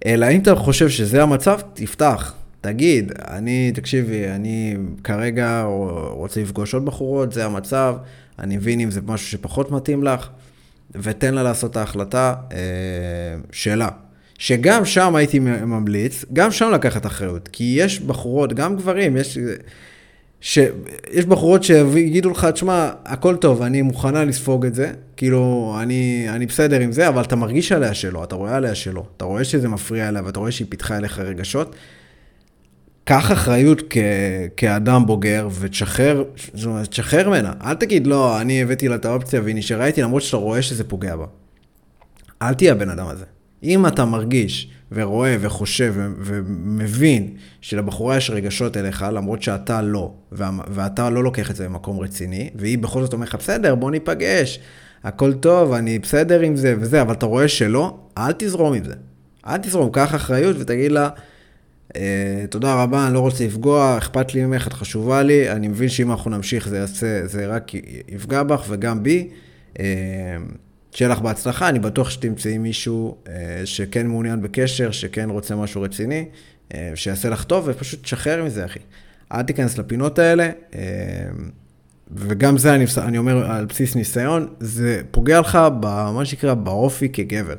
אלא 0.06 0.30
אם 0.30 0.40
אתה 0.40 0.54
חושב 0.54 0.88
שזה 0.88 1.22
המצב, 1.22 1.60
תפתח. 1.74 2.34
תגיד, 2.60 3.12
אני, 3.28 3.72
תקשיבי, 3.72 4.28
אני 4.28 4.76
כרגע 5.04 5.62
רוצה 6.10 6.40
לפגוש 6.40 6.74
עוד 6.74 6.84
בחורות, 6.84 7.32
זה 7.32 7.44
המצב, 7.44 7.96
אני 8.38 8.56
מבין 8.56 8.80
אם 8.80 8.90
זה 8.90 9.00
משהו 9.06 9.28
שפחות 9.28 9.70
מתאים 9.70 10.04
לך, 10.04 10.28
ותן 10.94 11.34
לה 11.34 11.42
לעשות 11.42 11.70
את 11.70 11.76
ההחלטה 11.76 12.34
אה, 12.52 12.56
שלה. 13.52 13.88
שגם 14.38 14.84
שם 14.84 15.16
הייתי 15.16 15.38
ממליץ, 15.38 16.24
גם 16.32 16.50
שם 16.50 16.70
לקחת 16.74 17.06
אחריות, 17.06 17.48
כי 17.52 17.74
יש 17.78 18.00
בחורות, 18.00 18.52
גם 18.52 18.76
גברים, 18.76 19.16
יש... 19.16 19.38
שיש 20.40 21.26
בחורות 21.28 21.62
שיגידו 21.62 22.30
לך, 22.30 22.44
תשמע, 22.44 22.90
הכל 23.04 23.36
טוב, 23.36 23.62
אני 23.62 23.82
מוכנה 23.82 24.24
לספוג 24.24 24.66
את 24.66 24.74
זה, 24.74 24.92
כאילו, 25.16 25.74
אני, 25.82 26.26
אני 26.28 26.46
בסדר 26.46 26.80
עם 26.80 26.92
זה, 26.92 27.08
אבל 27.08 27.22
אתה 27.22 27.36
מרגיש 27.36 27.72
עליה 27.72 27.94
שלא, 27.94 28.24
אתה 28.24 28.34
רואה 28.34 28.56
עליה 28.56 28.74
שלא, 28.74 29.04
אתה 29.16 29.24
רואה 29.24 29.44
שזה 29.44 29.68
מפריע 29.68 30.08
אליה, 30.08 30.22
ואתה 30.24 30.40
רואה 30.40 30.50
שהיא 30.50 30.66
פיתחה 30.70 30.96
אליך 30.96 31.18
רגשות. 31.18 31.76
קח 33.04 33.32
אחריות 33.32 33.82
כ, 33.90 33.98
כאדם 34.56 35.06
בוגר 35.06 35.48
ותשחרר, 35.60 36.24
זאת 36.54 36.66
אומרת, 36.66 36.88
תשחרר 36.88 37.28
ממנה. 37.28 37.52
אל 37.64 37.74
תגיד, 37.74 38.06
לא, 38.06 38.40
אני 38.40 38.62
הבאתי 38.62 38.88
לה 38.88 38.94
את 38.94 39.04
האופציה 39.04 39.40
והיא 39.40 39.54
נשארה 39.54 39.86
איתי, 39.86 40.02
למרות 40.02 40.22
שאתה 40.22 40.36
רואה 40.36 40.62
שזה 40.62 40.84
פוגע 40.84 41.16
בה. 41.16 41.26
אל 42.42 42.54
תהיה 42.54 42.72
הבן 42.72 42.90
אדם 42.90 43.06
הזה. 43.06 43.24
אם 43.62 43.86
אתה 43.86 44.04
מרגיש 44.04 44.70
ורואה 44.92 45.36
וחושב 45.40 45.94
ומבין 45.96 47.28
שלבחורה 47.60 48.16
יש 48.16 48.30
רגשות 48.30 48.76
אליך, 48.76 49.06
למרות 49.12 49.42
שאתה 49.42 49.82
לא, 49.82 50.12
ואתה 50.32 51.10
לא 51.10 51.24
לוקח 51.24 51.50
את 51.50 51.56
זה 51.56 51.64
במקום 51.64 52.00
רציני, 52.00 52.50
והיא 52.54 52.78
בכל 52.78 53.02
זאת 53.02 53.12
אומרת 53.12 53.28
לך, 53.28 53.34
בסדר, 53.34 53.74
בוא 53.74 53.90
ניפגש, 53.90 54.60
הכל 55.04 55.32
טוב, 55.32 55.72
אני 55.72 55.98
בסדר 55.98 56.40
עם 56.40 56.56
זה 56.56 56.74
וזה, 56.80 57.02
אבל 57.02 57.12
אתה 57.12 57.26
רואה 57.26 57.48
שלא, 57.48 57.98
אל 58.18 58.32
תזרום 58.38 58.74
עם 58.74 58.84
זה. 58.84 58.94
אל 59.46 59.56
תזרום, 59.56 59.90
קח 59.92 60.14
אחריות 60.14 60.56
ותגיד 60.58 60.92
לה, 60.92 61.08
אה, 61.96 62.44
תודה 62.50 62.82
רבה, 62.82 63.06
אני 63.06 63.14
לא 63.14 63.20
רוצה 63.20 63.44
לפגוע, 63.44 63.98
אכפת 63.98 64.34
לי 64.34 64.46
ממך, 64.46 64.66
את 64.66 64.72
חשובה 64.72 65.22
לי, 65.22 65.50
אני 65.50 65.68
מבין 65.68 65.88
שאם 65.88 66.10
אנחנו 66.10 66.30
נמשיך 66.30 66.68
זה 66.68 66.76
יעשה, 66.76 67.26
זה 67.26 67.46
רק 67.46 67.72
יפגע 68.08 68.42
בך 68.42 68.64
וגם 68.68 69.02
בי. 69.02 69.28
שיהיה 70.98 71.08
לך 71.12 71.20
בהצלחה, 71.20 71.68
אני 71.68 71.78
בטוח 71.78 72.10
שתמצאי 72.10 72.58
מישהו 72.58 73.16
אה, 73.28 73.32
שכן 73.64 74.06
מעוניין 74.06 74.42
בקשר, 74.42 74.90
שכן 74.90 75.30
רוצה 75.30 75.56
משהו 75.56 75.82
רציני, 75.82 76.24
אה, 76.74 76.92
שיעשה 76.94 77.28
לך 77.28 77.44
טוב, 77.44 77.64
ופשוט 77.66 78.02
תשחרר 78.02 78.44
מזה, 78.44 78.64
אחי. 78.64 78.78
אל 79.32 79.42
תיכנס 79.42 79.78
לפינות 79.78 80.18
האלה, 80.18 80.50
אה, 80.74 80.80
וגם 82.12 82.58
זה 82.58 82.74
אני, 82.74 82.84
אני 82.98 83.18
אומר 83.18 83.50
על 83.50 83.64
בסיס 83.64 83.96
ניסיון, 83.96 84.48
זה 84.60 85.02
פוגע 85.10 85.40
לך 85.40 85.58
במה 85.80 86.24
שנקרא 86.24 86.54
באופי 86.54 87.08
כגבר, 87.08 87.56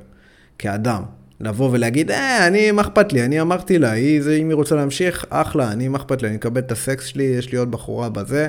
כאדם. 0.58 1.04
לבוא 1.40 1.70
ולהגיד, 1.72 2.12
אה, 2.12 2.48
אני, 2.48 2.72
מה 2.72 2.82
אכפת 2.82 3.14
לי, 3.14 3.26
אני 3.26 3.42
אמרתי 3.42 3.80
לה, 3.80 3.92
היא, 3.92 4.22
זה, 4.22 4.36
אם 4.36 4.50
היא 4.50 4.56
רוצה 4.56 4.76
להמשיך, 4.76 5.26
אחלה, 5.30 5.72
אני, 5.72 5.88
מה 5.88 5.98
אכפת 5.98 6.22
לי, 6.22 6.28
אני 6.28 6.38
אקבל 6.38 6.62
את 6.62 6.72
הסקס 6.72 7.06
שלי, 7.06 7.24
יש 7.24 7.52
לי 7.52 7.58
עוד 7.58 7.72
בחורה 7.72 8.10
בזה. 8.10 8.48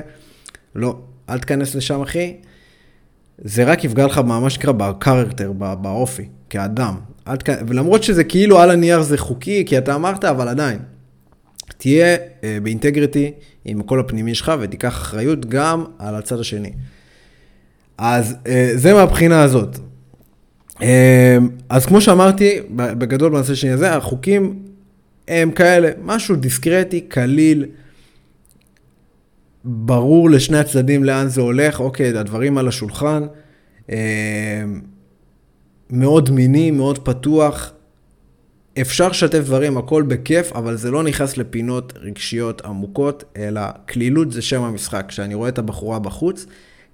לא, 0.75 0.99
אל 1.29 1.39
תיכנס 1.39 1.75
לשם, 1.75 2.01
אחי. 2.01 2.35
זה 3.43 3.63
רק 3.63 3.83
יפגע 3.83 4.05
לך 4.05 4.17
מה 4.17 4.49
שנקרא 4.49 4.71
בקרקטר, 4.71 5.51
באופי, 5.51 6.25
כאדם. 6.49 6.95
ולמרות 7.67 8.03
שזה 8.03 8.23
כאילו 8.23 8.59
על 8.59 8.71
הנייר 8.71 9.01
זה 9.01 9.17
חוקי, 9.17 9.63
כי 9.67 9.77
אתה 9.77 9.95
אמרת, 9.95 10.25
אבל 10.25 10.47
עדיין. 10.47 10.79
תהיה 11.77 12.17
אה, 12.43 12.57
באינטגריטי 12.63 13.31
עם 13.65 13.79
הקול 13.79 13.99
הפנימי 13.99 14.35
שלך 14.35 14.51
ותיקח 14.59 14.93
אחריות 14.93 15.45
גם 15.45 15.85
על 15.99 16.15
הצד 16.15 16.39
השני. 16.39 16.71
אז 17.97 18.35
אה, 18.47 18.71
זה 18.75 18.93
מהבחינה 18.93 19.43
הזאת. 19.43 19.77
אה, 20.81 21.37
אז 21.69 21.85
כמו 21.85 22.01
שאמרתי, 22.01 22.59
בגדול 22.75 23.31
בנושא 23.31 23.55
שני 23.55 23.69
הזה, 23.69 23.95
החוקים 23.95 24.59
הם 25.27 25.51
כאלה, 25.51 25.89
משהו 26.03 26.35
דיסקרטי, 26.35 27.01
קליל, 27.01 27.65
ברור 29.63 30.29
לשני 30.29 30.57
הצדדים 30.57 31.03
לאן 31.03 31.27
זה 31.27 31.41
הולך, 31.41 31.79
אוקיי, 31.79 32.17
הדברים 32.17 32.57
על 32.57 32.67
השולחן, 32.67 33.23
אה, 33.89 34.63
מאוד 35.89 36.29
מיני, 36.29 36.71
מאוד 36.71 36.99
פתוח. 37.05 37.73
אפשר 38.81 39.09
לשתף 39.09 39.39
דברים, 39.39 39.77
הכל 39.77 40.03
בכיף, 40.03 40.53
אבל 40.53 40.75
זה 40.75 40.91
לא 40.91 41.03
נכנס 41.03 41.37
לפינות 41.37 41.93
רגשיות 42.01 42.61
עמוקות, 42.61 43.23
אלא 43.37 43.61
קלילות 43.85 44.31
זה 44.31 44.41
שם 44.41 44.63
המשחק. 44.63 45.05
כשאני 45.07 45.33
רואה 45.33 45.49
את 45.49 45.57
הבחורה 45.57 45.99
בחוץ, 45.99 46.45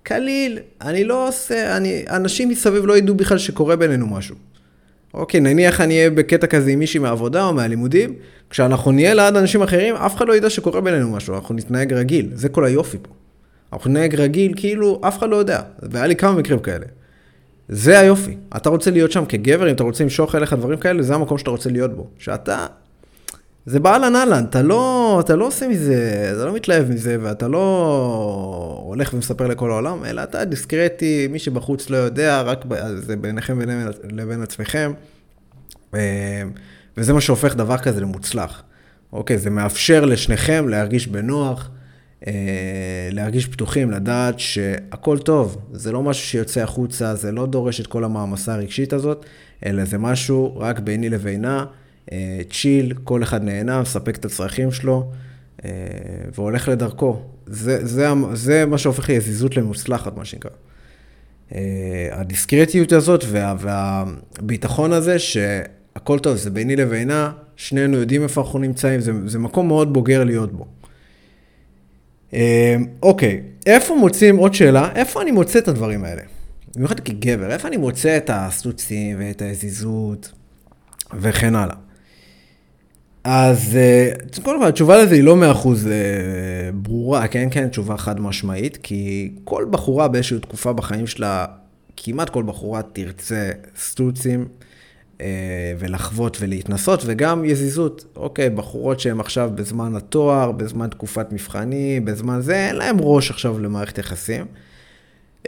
קליל, 0.03 0.59
אני 0.81 1.03
לא 1.03 1.27
עושה, 1.27 1.77
אני, 1.77 2.05
אנשים 2.09 2.49
מסביב 2.49 2.85
לא 2.85 2.97
ידעו 2.97 3.15
בכלל 3.15 3.37
שקורה 3.37 3.75
בינינו 3.75 4.07
משהו. 4.07 4.35
אוקיי, 5.13 5.39
נניח 5.39 5.81
אני 5.81 5.97
אהיה 5.97 6.09
בקטע 6.09 6.47
כזה 6.47 6.71
עם 6.71 6.79
מישהי 6.79 6.99
מהעבודה 6.99 7.45
או 7.45 7.53
מהלימודים, 7.53 8.13
כשאנחנו 8.49 8.91
נהיה 8.91 9.13
ליד 9.13 9.35
אנשים 9.35 9.61
אחרים, 9.61 9.95
אף 9.95 10.15
אחד 10.15 10.27
לא 10.27 10.35
ידע 10.35 10.49
שקורה 10.49 10.81
בינינו 10.81 11.11
משהו, 11.11 11.35
אנחנו 11.35 11.55
נתנהג 11.55 11.93
רגיל, 11.93 12.29
זה 12.33 12.49
כל 12.49 12.65
היופי 12.65 12.97
פה. 13.01 13.13
אנחנו 13.73 13.89
נתנהג 13.89 14.15
רגיל 14.15 14.53
כאילו 14.55 15.01
אף 15.07 15.17
אחד 15.17 15.29
לא 15.29 15.35
יודע, 15.35 15.61
והיה 15.83 16.07
לי 16.07 16.15
כמה 16.15 16.31
מקרים 16.31 16.59
כאלה. 16.59 16.85
זה 17.69 17.99
היופי, 17.99 18.37
אתה 18.55 18.69
רוצה 18.69 18.91
להיות 18.91 19.11
שם 19.11 19.25
כגבר, 19.25 19.69
אם 19.69 19.75
אתה 19.75 19.83
רוצה 19.83 20.03
למשוך 20.03 20.35
אליך 20.35 20.53
דברים 20.53 20.79
כאלה, 20.79 21.03
זה 21.03 21.15
המקום 21.15 21.37
שאתה 21.37 21.51
רוצה 21.51 21.69
להיות 21.69 21.95
בו. 21.95 22.07
שאתה, 22.17 22.65
זה 23.67 23.79
באהלן 23.79 24.15
אהלן, 24.15 24.45
אתה 24.49 24.61
לא, 24.61 25.17
אתה 25.25 25.35
לא 25.35 25.47
עושה 25.47 25.67
מזה, 25.67 26.29
אתה 26.35 26.45
לא 26.45 26.53
מתלהב 26.53 26.91
מזה, 26.91 27.17
ואתה 27.21 27.47
לא 27.47 28.83
הולך 28.85 29.13
ומספר 29.13 29.47
לכל 29.47 29.71
העולם, 29.71 30.05
אלא 30.05 30.23
אתה 30.23 30.45
דיסקרטי, 30.45 31.27
מי 31.31 31.39
שבחוץ 31.39 31.89
לא 31.89 31.97
יודע, 31.97 32.41
רק 32.41 32.65
זה 32.95 33.15
ביניכם 33.15 33.59
לבין 34.11 34.41
עצמכם. 34.41 34.91
אה, 35.95 36.43
וזה 36.97 37.13
מה 37.13 37.21
שהופך 37.21 37.55
דבר 37.55 37.77
כזה 37.77 38.01
למוצלח. 38.01 38.63
אוקיי, 39.13 39.37
זה 39.37 39.49
מאפשר 39.49 40.05
לשניכם 40.05 40.69
להרגיש 40.69 41.07
בנוח, 41.07 41.69
אה, 42.27 42.33
להרגיש 43.11 43.47
פתוחים, 43.47 43.91
לדעת 43.91 44.39
שהכל 44.39 45.17
טוב, 45.17 45.57
זה 45.73 45.91
לא 45.91 46.03
משהו 46.03 46.27
שיוצא 46.27 46.61
החוצה, 46.61 47.15
זה 47.15 47.31
לא 47.31 47.45
דורש 47.45 47.81
את 47.81 47.87
כל 47.87 48.03
המעמסה 48.03 48.53
הרגשית 48.53 48.93
הזאת, 48.93 49.25
אלא 49.65 49.85
זה 49.85 49.97
משהו 49.97 50.57
רק 50.59 50.79
ביני 50.79 51.09
לבינה, 51.09 51.65
צ'יל, 52.51 52.93
כל 53.03 53.23
אחד 53.23 53.43
נהנה, 53.43 53.81
מספק 53.81 54.15
את 54.15 54.25
הצרכים 54.25 54.71
שלו, 54.71 55.11
אה, 55.65 55.69
והולך 56.35 56.67
לדרכו. 56.67 57.21
זה, 57.45 57.85
זה, 57.85 58.07
זה 58.33 58.65
מה 58.65 58.77
שהופך 58.77 59.09
ליזיזות 59.09 59.57
למוצלחת, 59.57 60.17
מה 60.17 60.25
שנקרא. 60.25 60.51
אה, 61.55 62.09
הדיסקרטיות 62.11 62.91
הזאת 62.91 63.23
וה, 63.27 63.55
והביטחון 63.59 64.93
הזה, 64.93 65.19
ש... 65.19 65.37
הכל 65.95 66.19
טוב, 66.19 66.35
זה 66.35 66.49
ביני 66.49 66.75
לבינה, 66.75 67.31
שנינו 67.55 67.97
יודעים 67.97 68.23
איפה 68.23 68.41
אנחנו 68.41 68.59
נמצאים, 68.59 68.99
זה, 68.99 69.11
זה 69.25 69.39
מקום 69.39 69.67
מאוד 69.67 69.93
בוגר 69.93 70.23
להיות 70.23 70.53
בו. 70.53 70.65
אה, 72.33 72.75
אוקיי, 73.03 73.41
איפה 73.65 73.95
מוצאים, 73.95 74.37
עוד 74.37 74.53
שאלה, 74.53 74.91
איפה 74.95 75.21
אני 75.21 75.31
מוצא 75.31 75.59
את 75.59 75.67
הדברים 75.67 76.03
האלה? 76.03 76.21
במיוחד 76.75 76.99
כגבר, 76.99 77.51
איפה 77.51 77.67
אני 77.67 77.77
מוצא 77.77 78.17
את 78.17 78.29
הסטוצים 78.33 79.17
ואת 79.19 79.41
הזיזות 79.41 80.31
וכן 81.19 81.55
הלאה. 81.55 81.75
אז 83.29 83.75
אה, 83.75 84.11
קודם 84.43 84.59
כל, 84.59 84.67
התשובה 84.67 85.03
לזה 85.03 85.15
היא 85.15 85.23
לא 85.23 85.35
מאה 85.35 85.51
אחוז 85.51 85.87
אה, 85.87 86.71
ברורה, 86.73 87.27
כן, 87.27 87.47
כן, 87.51 87.67
תשובה 87.67 87.97
חד 87.97 88.19
משמעית, 88.19 88.77
כי 88.83 89.31
כל 89.43 89.65
בחורה 89.69 90.07
באיזושהי 90.07 90.39
תקופה 90.39 90.73
בחיים 90.73 91.07
שלה, 91.07 91.45
כמעט 91.97 92.29
כל 92.29 92.43
בחורה 92.43 92.81
תרצה 92.81 93.51
סטוצים. 93.77 94.47
אה, 95.21 95.73
ולחוות 95.79 96.37
ולהתנסות, 96.41 97.03
וגם 97.05 97.45
יזיזות. 97.45 98.05
אוקיי, 98.15 98.49
בחורות 98.49 98.99
שהן 98.99 99.19
עכשיו 99.19 99.51
בזמן 99.55 99.95
התואר, 99.95 100.51
בזמן 100.51 100.87
תקופת 100.87 101.31
מבחנים, 101.31 102.05
בזמן 102.05 102.41
זה, 102.41 102.55
אין 102.55 102.75
להן 102.75 102.95
ראש 102.99 103.31
עכשיו 103.31 103.59
למערכת 103.59 103.97
יחסים. 103.97 104.45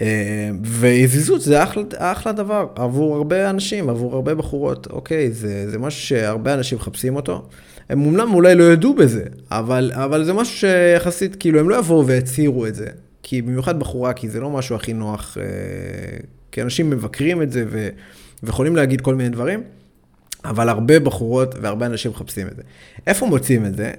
אה, 0.02 0.50
ויזיזות 0.64 1.42
זה 1.42 1.64
אחלה, 1.64 1.84
אחלה 1.98 2.32
דבר 2.32 2.68
עבור 2.76 3.16
הרבה 3.16 3.50
אנשים, 3.50 3.90
עבור 3.90 4.16
הרבה 4.16 4.36
בחורות. 4.36 4.88
אוקיי, 4.88 5.32
זה, 5.32 5.70
זה 5.72 5.80
משהו 5.80 6.02
שהרבה 6.02 6.54
אנשים 6.54 6.78
מחפשים 6.78 7.16
אותו. 7.16 7.48
הם 7.90 8.02
אמנם 8.02 8.34
אולי 8.34 8.56
לא 8.56 8.64
ידעו 8.64 8.94
בזה, 8.94 9.24
אבל, 9.52 9.92
אבל 9.94 10.24
זה 10.24 10.34
משהו 10.34 10.58
שיחסית, 10.58 11.36
כאילו, 11.36 11.60
הם 11.60 11.70
לא 11.70 11.76
יבואו 11.76 12.08
ויצהירו 12.08 12.68
את 12.68 12.76
זה. 12.76 12.88
כי 13.24 13.42
במיוחד 13.42 13.80
בחורה, 13.80 14.14
כי 14.14 14.30
זה 14.30 14.40
לא 14.40 14.50
משהו 14.50 14.76
הכי 14.76 14.94
נוח, 14.94 15.38
אה, 15.42 15.44
כי 16.52 16.62
אנשים 16.62 16.90
מבקרים 16.90 17.42
את 17.42 17.52
זה, 17.52 17.66
ו... 17.70 17.90
ויכולים 18.44 18.76
להגיד 18.76 19.02
כל 19.02 19.16
מיני 19.16 19.30
דברים, 19.30 19.64
אבל 20.46 20.70
הרבה 20.70 21.00
בחורות 21.00 21.56
והרבה 21.62 21.86
אנשים 21.86 22.12
מחפשים 22.12 22.48
את 22.48 22.56
זה. 22.56 22.62
איפה 23.08 23.26
מוצאים 23.26 23.66
את 23.66 23.76
זה? 23.76 23.92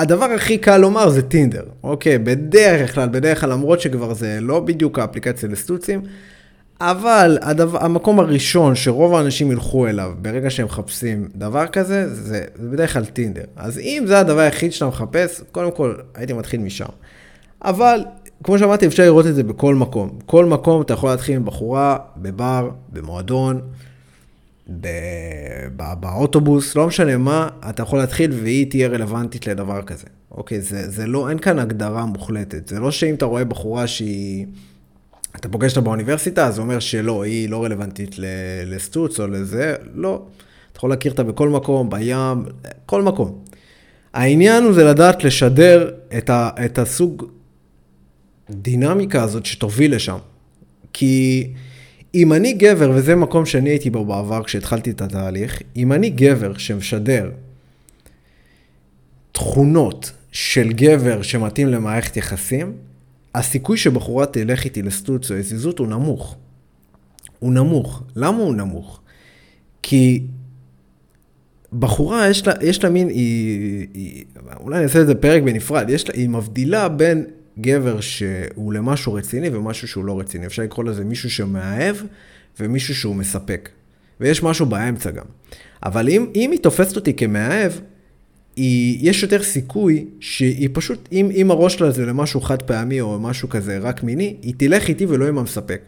הדבר 0.00 0.24
הכי 0.24 0.58
קל 0.58 0.76
לומר 0.76 1.08
זה 1.08 1.22
טינדר, 1.22 1.62
אוקיי? 1.82 2.18
בדרך 2.18 2.94
כלל, 2.94 3.08
בדרך 3.08 3.40
כלל, 3.40 3.50
למרות 3.50 3.80
שכבר 3.80 4.14
זה 4.14 4.38
לא 4.40 4.60
בדיוק 4.60 4.98
האפליקציה 4.98 5.48
לסטוצים, 5.48 6.00
אבל 6.80 7.38
הדבר, 7.42 7.84
המקום 7.84 8.20
הראשון 8.20 8.74
שרוב 8.74 9.14
האנשים 9.14 9.52
ילכו 9.52 9.86
אליו 9.86 10.12
ברגע 10.22 10.50
שהם 10.50 10.66
מחפשים 10.66 11.28
דבר 11.34 11.66
כזה, 11.66 12.14
זה, 12.14 12.44
זה 12.54 12.70
בדרך 12.70 12.92
כלל 12.92 13.04
טינדר. 13.04 13.44
אז 13.56 13.78
אם 13.78 14.04
זה 14.06 14.18
הדבר 14.18 14.40
היחיד 14.40 14.72
שאתה 14.72 14.86
מחפש, 14.86 15.40
קודם 15.52 15.70
כל 15.70 15.94
הייתי 16.14 16.32
מתחיל 16.32 16.60
משם. 16.60 16.84
אבל 17.64 18.04
כמו 18.44 18.58
שאמרתי, 18.58 18.86
אפשר 18.86 19.02
לראות 19.02 19.26
את 19.26 19.34
זה 19.34 19.42
בכל 19.42 19.74
מקום. 19.74 20.18
כל 20.26 20.44
מקום 20.44 20.82
אתה 20.82 20.92
יכול 20.92 21.10
להתחיל 21.10 21.36
עם 21.36 21.44
בחורה, 21.44 21.96
בבר, 22.16 22.70
במועדון, 22.92 23.60
בא, 25.76 25.94
באוטובוס, 25.94 26.76
לא 26.76 26.86
משנה 26.86 27.16
מה, 27.16 27.48
אתה 27.70 27.82
יכול 27.82 27.98
להתחיל 27.98 28.32
והיא 28.42 28.70
תהיה 28.70 28.88
רלוונטית 28.88 29.46
לדבר 29.46 29.82
כזה. 29.82 30.06
אוקיי, 30.30 30.60
זה, 30.60 30.90
זה 30.90 31.06
לא, 31.06 31.28
אין 31.28 31.38
כאן 31.38 31.58
הגדרה 31.58 32.06
מוחלטת. 32.06 32.68
זה 32.68 32.80
לא 32.80 32.90
שאם 32.90 33.14
אתה 33.14 33.24
רואה 33.24 33.44
בחורה 33.44 33.86
שהיא... 33.86 34.46
אתה 35.36 35.48
פוגש 35.48 35.70
אותה 35.70 35.80
באוניברסיטה, 35.80 36.50
זה 36.50 36.60
אומר 36.60 36.78
שלא, 36.78 37.22
היא 37.22 37.48
לא 37.48 37.64
רלוונטית 37.64 38.14
לסטוץ 38.66 39.20
או 39.20 39.26
לזה, 39.26 39.74
לא. 39.94 40.22
אתה 40.72 40.78
יכול 40.78 40.90
להכיר 40.90 41.12
אותה 41.12 41.22
בכל 41.22 41.48
מקום, 41.48 41.90
בים, 41.90 42.44
כל 42.86 43.02
מקום. 43.02 43.38
העניין 44.12 44.64
הוא 44.64 44.72
זה 44.72 44.84
לדעת 44.84 45.24
לשדר 45.24 45.90
את, 46.18 46.30
ה, 46.30 46.50
את 46.64 46.78
הסוג 46.78 47.24
דינמיקה 48.50 49.22
הזאת 49.22 49.46
שתוביל 49.46 49.94
לשם. 49.94 50.18
כי 50.92 51.48
אם 52.14 52.32
אני 52.32 52.52
גבר, 52.52 52.90
וזה 52.94 53.16
מקום 53.16 53.46
שאני 53.46 53.70
הייתי 53.70 53.90
בו 53.90 54.04
בעבר 54.04 54.42
כשהתחלתי 54.42 54.90
את 54.90 55.00
התהליך, 55.00 55.62
אם 55.76 55.92
אני 55.92 56.10
גבר 56.10 56.58
שמשדר 56.58 57.30
תכונות 59.32 60.12
של 60.32 60.72
גבר 60.72 61.22
שמתאים 61.22 61.68
למערכת 61.68 62.16
יחסים, 62.16 62.72
הסיכוי 63.34 63.76
שבחורה 63.76 64.26
תלך 64.26 64.64
איתי 64.64 64.82
לסטוץ 64.82 65.30
או 65.30 65.36
לזיזות 65.36 65.78
הוא 65.78 65.86
נמוך. 65.86 66.36
הוא 67.38 67.52
נמוך. 67.52 68.02
למה 68.16 68.38
הוא 68.38 68.54
נמוך? 68.54 69.00
כי 69.82 70.22
בחורה, 71.78 72.28
יש 72.28 72.46
לה, 72.46 72.52
יש 72.60 72.84
לה 72.84 72.90
מין, 72.90 73.08
היא, 73.08 73.86
היא, 73.94 74.24
אולי 74.60 74.76
אני 74.76 74.84
אעשה 74.84 75.00
את 75.00 75.06
זה 75.06 75.14
פרק 75.14 75.42
בנפרד, 75.42 75.90
יש 75.90 76.08
לה, 76.08 76.14
היא 76.14 76.28
מבדילה 76.28 76.88
בין 76.88 77.24
גבר 77.60 78.00
שהוא 78.00 78.72
למשהו 78.72 79.12
רציני 79.12 79.48
ומשהו 79.48 79.88
שהוא 79.88 80.04
לא 80.04 80.20
רציני. 80.20 80.46
אפשר 80.46 80.62
לקרוא 80.62 80.84
לזה 80.84 81.04
מישהו 81.04 81.30
שמאהב 81.30 81.96
ומישהו 82.60 82.94
שהוא 82.94 83.16
מספק. 83.16 83.68
ויש 84.20 84.42
משהו 84.42 84.66
באמצע 84.66 85.10
גם. 85.10 85.24
אבל 85.82 86.08
אם, 86.08 86.26
אם 86.34 86.50
היא 86.50 86.60
תופסת 86.60 86.96
אותי 86.96 87.14
כמאהב, 87.14 87.72
היא, 88.56 89.10
יש 89.10 89.22
יותר 89.22 89.42
סיכוי 89.42 90.06
שהיא 90.20 90.68
פשוט, 90.72 91.08
אם, 91.12 91.30
אם 91.34 91.50
הראש 91.50 91.74
שלה 91.74 91.90
זה 91.90 92.06
למשהו 92.06 92.40
חד 92.40 92.62
פעמי 92.62 93.00
או 93.00 93.20
משהו 93.20 93.48
כזה 93.48 93.78
רק 93.78 94.02
מיני, 94.02 94.36
היא 94.42 94.54
תלך 94.56 94.88
איתי 94.88 95.06
ולא 95.06 95.28
עם 95.28 95.38
המספק. 95.38 95.80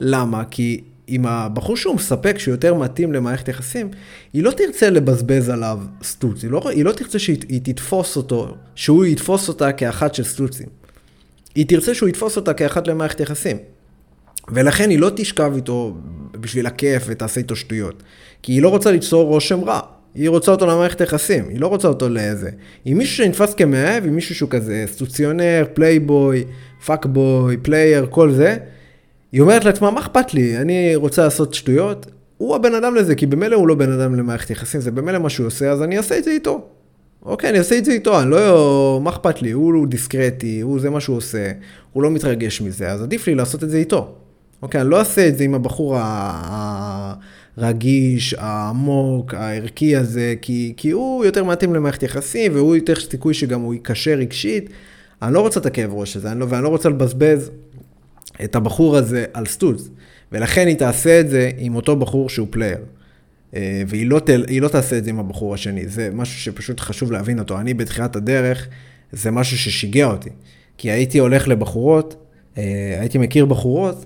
למה? 0.00 0.44
כי 0.50 0.80
אם 1.08 1.26
הבחור 1.26 1.76
שהוא 1.76 1.94
מספק, 1.94 2.38
שהוא 2.38 2.52
יותר 2.52 2.74
מתאים 2.74 3.12
למערכת 3.12 3.48
יחסים, 3.48 3.90
היא 4.32 4.42
לא 4.42 4.50
תרצה 4.50 4.90
לבזבז 4.90 5.48
עליו 5.48 5.78
סטוץ, 6.02 6.42
היא 6.42 6.50
לא, 6.50 6.62
היא 6.68 6.84
לא 6.84 6.92
תרצה 6.92 7.18
שהיא 7.18 7.60
תתפוס 7.62 8.16
אותו, 8.16 8.54
שהוא 8.74 9.04
יתפוס 9.04 9.48
אותה 9.48 9.72
כאחת 9.72 10.14
של 10.14 10.24
סטוצים. 10.24 10.81
היא 11.54 11.66
תרצה 11.68 11.94
שהוא 11.94 12.08
יתפוס 12.08 12.36
אותה 12.36 12.54
כאחת 12.54 12.88
למערכת 12.88 13.20
יחסים. 13.20 13.56
ולכן 14.48 14.90
היא 14.90 14.98
לא 14.98 15.10
תשכב 15.16 15.52
איתו 15.56 15.96
בשביל 16.32 16.66
הכיף 16.66 17.02
ותעשה 17.06 17.40
איתו 17.40 17.56
שטויות. 17.56 18.02
כי 18.42 18.52
היא 18.52 18.62
לא 18.62 18.68
רוצה 18.68 18.90
ליצור 18.90 19.28
רושם 19.28 19.64
רע. 19.64 19.80
היא 20.14 20.28
רוצה 20.28 20.50
אותו 20.50 20.66
למערכת 20.66 21.00
יחסים, 21.00 21.48
היא 21.48 21.60
לא 21.60 21.66
רוצה 21.66 21.88
אותו 21.88 22.08
לאיזה. 22.08 22.50
אם 22.86 22.98
מישהו 22.98 23.24
שנתפס 23.24 23.54
כמאהב, 23.54 24.04
אם 24.04 24.14
מישהו 24.14 24.34
שהוא 24.34 24.50
כזה 24.50 24.84
סטוציונר, 24.86 25.64
פלייבוי, 25.74 26.44
fuckboy, 26.86 27.56
player, 27.56 28.06
כל 28.10 28.32
זה, 28.32 28.56
היא 29.32 29.40
אומרת 29.40 29.64
לעצמה, 29.64 29.90
מה 29.90 30.00
אכפת 30.00 30.34
לי? 30.34 30.56
אני 30.56 30.96
רוצה 30.96 31.24
לעשות 31.24 31.54
שטויות. 31.54 32.06
הוא 32.38 32.56
הבן 32.56 32.74
אדם 32.74 32.94
לזה, 32.94 33.14
כי 33.14 33.26
במילא 33.26 33.56
הוא 33.56 33.68
לא 33.68 33.74
בן 33.74 33.92
אדם 33.92 34.14
למערכת 34.14 34.50
יחסים, 34.50 34.80
זה 34.80 34.90
במילא 34.90 35.18
מה 35.18 35.30
שהוא 35.30 35.46
עושה, 35.46 35.70
אז 35.70 35.82
אני 35.82 35.98
אעשה 35.98 36.18
את 36.18 36.24
זה 36.24 36.30
איתו. 36.30 36.68
אוקיי, 37.26 37.50
אני 37.50 37.58
אעשה 37.58 37.78
את 37.78 37.84
זה 37.84 37.92
איתו, 37.92 38.20
אני 38.20 38.30
לא... 38.30 39.00
מה 39.02 39.10
אכפת 39.10 39.42
לי? 39.42 39.50
הוא 39.50 39.86
דיסקרטי, 39.86 40.60
הוא 40.60 40.80
זה 40.80 40.90
מה 40.90 41.00
שהוא 41.00 41.16
עושה, 41.16 41.52
הוא 41.92 42.02
לא 42.02 42.10
מתרגש 42.10 42.60
מזה, 42.60 42.90
אז 42.90 43.02
עדיף 43.02 43.26
לי 43.26 43.34
לעשות 43.34 43.64
את 43.64 43.70
זה 43.70 43.76
איתו. 43.76 44.14
אוקיי, 44.62 44.80
אני 44.80 44.90
לא 44.90 44.98
אעשה 44.98 45.28
את 45.28 45.38
זה 45.38 45.44
עם 45.44 45.54
הבחור 45.54 45.96
הרגיש, 47.56 48.34
העמוק, 48.38 49.34
הערכי 49.34 49.96
הזה, 49.96 50.34
כי, 50.42 50.74
כי 50.76 50.90
הוא 50.90 51.24
יותר 51.24 51.44
מתאים 51.44 51.74
למערכת 51.74 52.02
יחסים, 52.02 52.52
והוא 52.54 52.76
יותר 52.76 52.94
סיכוי 52.94 53.34
שגם 53.34 53.60
הוא 53.60 53.74
ייקשר 53.74 54.10
רגשית. 54.10 54.70
אני 55.22 55.34
לא 55.34 55.40
רוצה 55.40 55.60
את 55.60 55.66
הכאב 55.66 55.90
ראש 55.94 56.16
הזה, 56.16 56.34
לא, 56.34 56.46
ואני 56.48 56.64
לא 56.64 56.68
רוצה 56.68 56.88
לבזבז 56.88 57.50
את 58.44 58.56
הבחור 58.56 58.96
הזה 58.96 59.24
על 59.32 59.46
סטוץ. 59.46 59.88
ולכן 60.32 60.66
היא 60.66 60.76
תעשה 60.76 61.20
את 61.20 61.30
זה 61.30 61.50
עם 61.58 61.74
אותו 61.74 61.96
בחור 61.96 62.28
שהוא 62.28 62.46
player. 62.50 62.78
אה, 63.56 63.82
והיא 63.86 64.06
לא, 64.06 64.20
תל, 64.20 64.44
לא 64.60 64.68
תעשה 64.68 64.98
את 64.98 65.04
זה 65.04 65.10
עם 65.10 65.18
הבחור 65.18 65.54
השני. 65.54 65.88
זה 65.88 66.10
משהו 66.12 66.40
שפשוט 66.40 66.80
חשוב 66.80 67.12
להבין 67.12 67.38
אותו. 67.38 67.60
אני 67.60 67.74
בתחילת 67.74 68.16
הדרך, 68.16 68.68
זה 69.12 69.30
משהו 69.30 69.58
ששיגע 69.58 70.06
אותי. 70.06 70.30
כי 70.78 70.90
הייתי 70.90 71.18
הולך 71.18 71.48
לבחורות, 71.48 72.26
אה, 72.58 72.96
הייתי 73.00 73.18
מכיר 73.18 73.46
בחורות, 73.46 74.04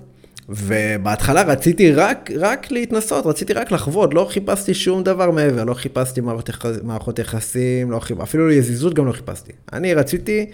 ובהתחלה 0.49 1.41
רציתי 1.41 1.91
רק, 1.91 2.31
רק 2.39 2.71
להתנסות, 2.71 3.25
רציתי 3.25 3.53
רק 3.53 3.71
לחוות, 3.71 4.13
לא 4.13 4.27
חיפשתי 4.29 4.73
שום 4.73 5.03
דבר 5.03 5.31
מעבר, 5.31 5.63
לא 5.63 5.73
חיפשתי 5.73 6.21
מערכות, 6.21 6.49
יחס, 6.49 6.75
מערכות 6.83 7.19
יחסים, 7.19 7.91
לא 7.91 7.99
חיפ... 7.99 8.19
אפילו 8.19 8.51
יזיזות 8.51 8.93
גם 8.93 9.05
לא 9.05 9.11
חיפשתי. 9.11 9.51
אני 9.73 9.93
רציתי 9.93 10.45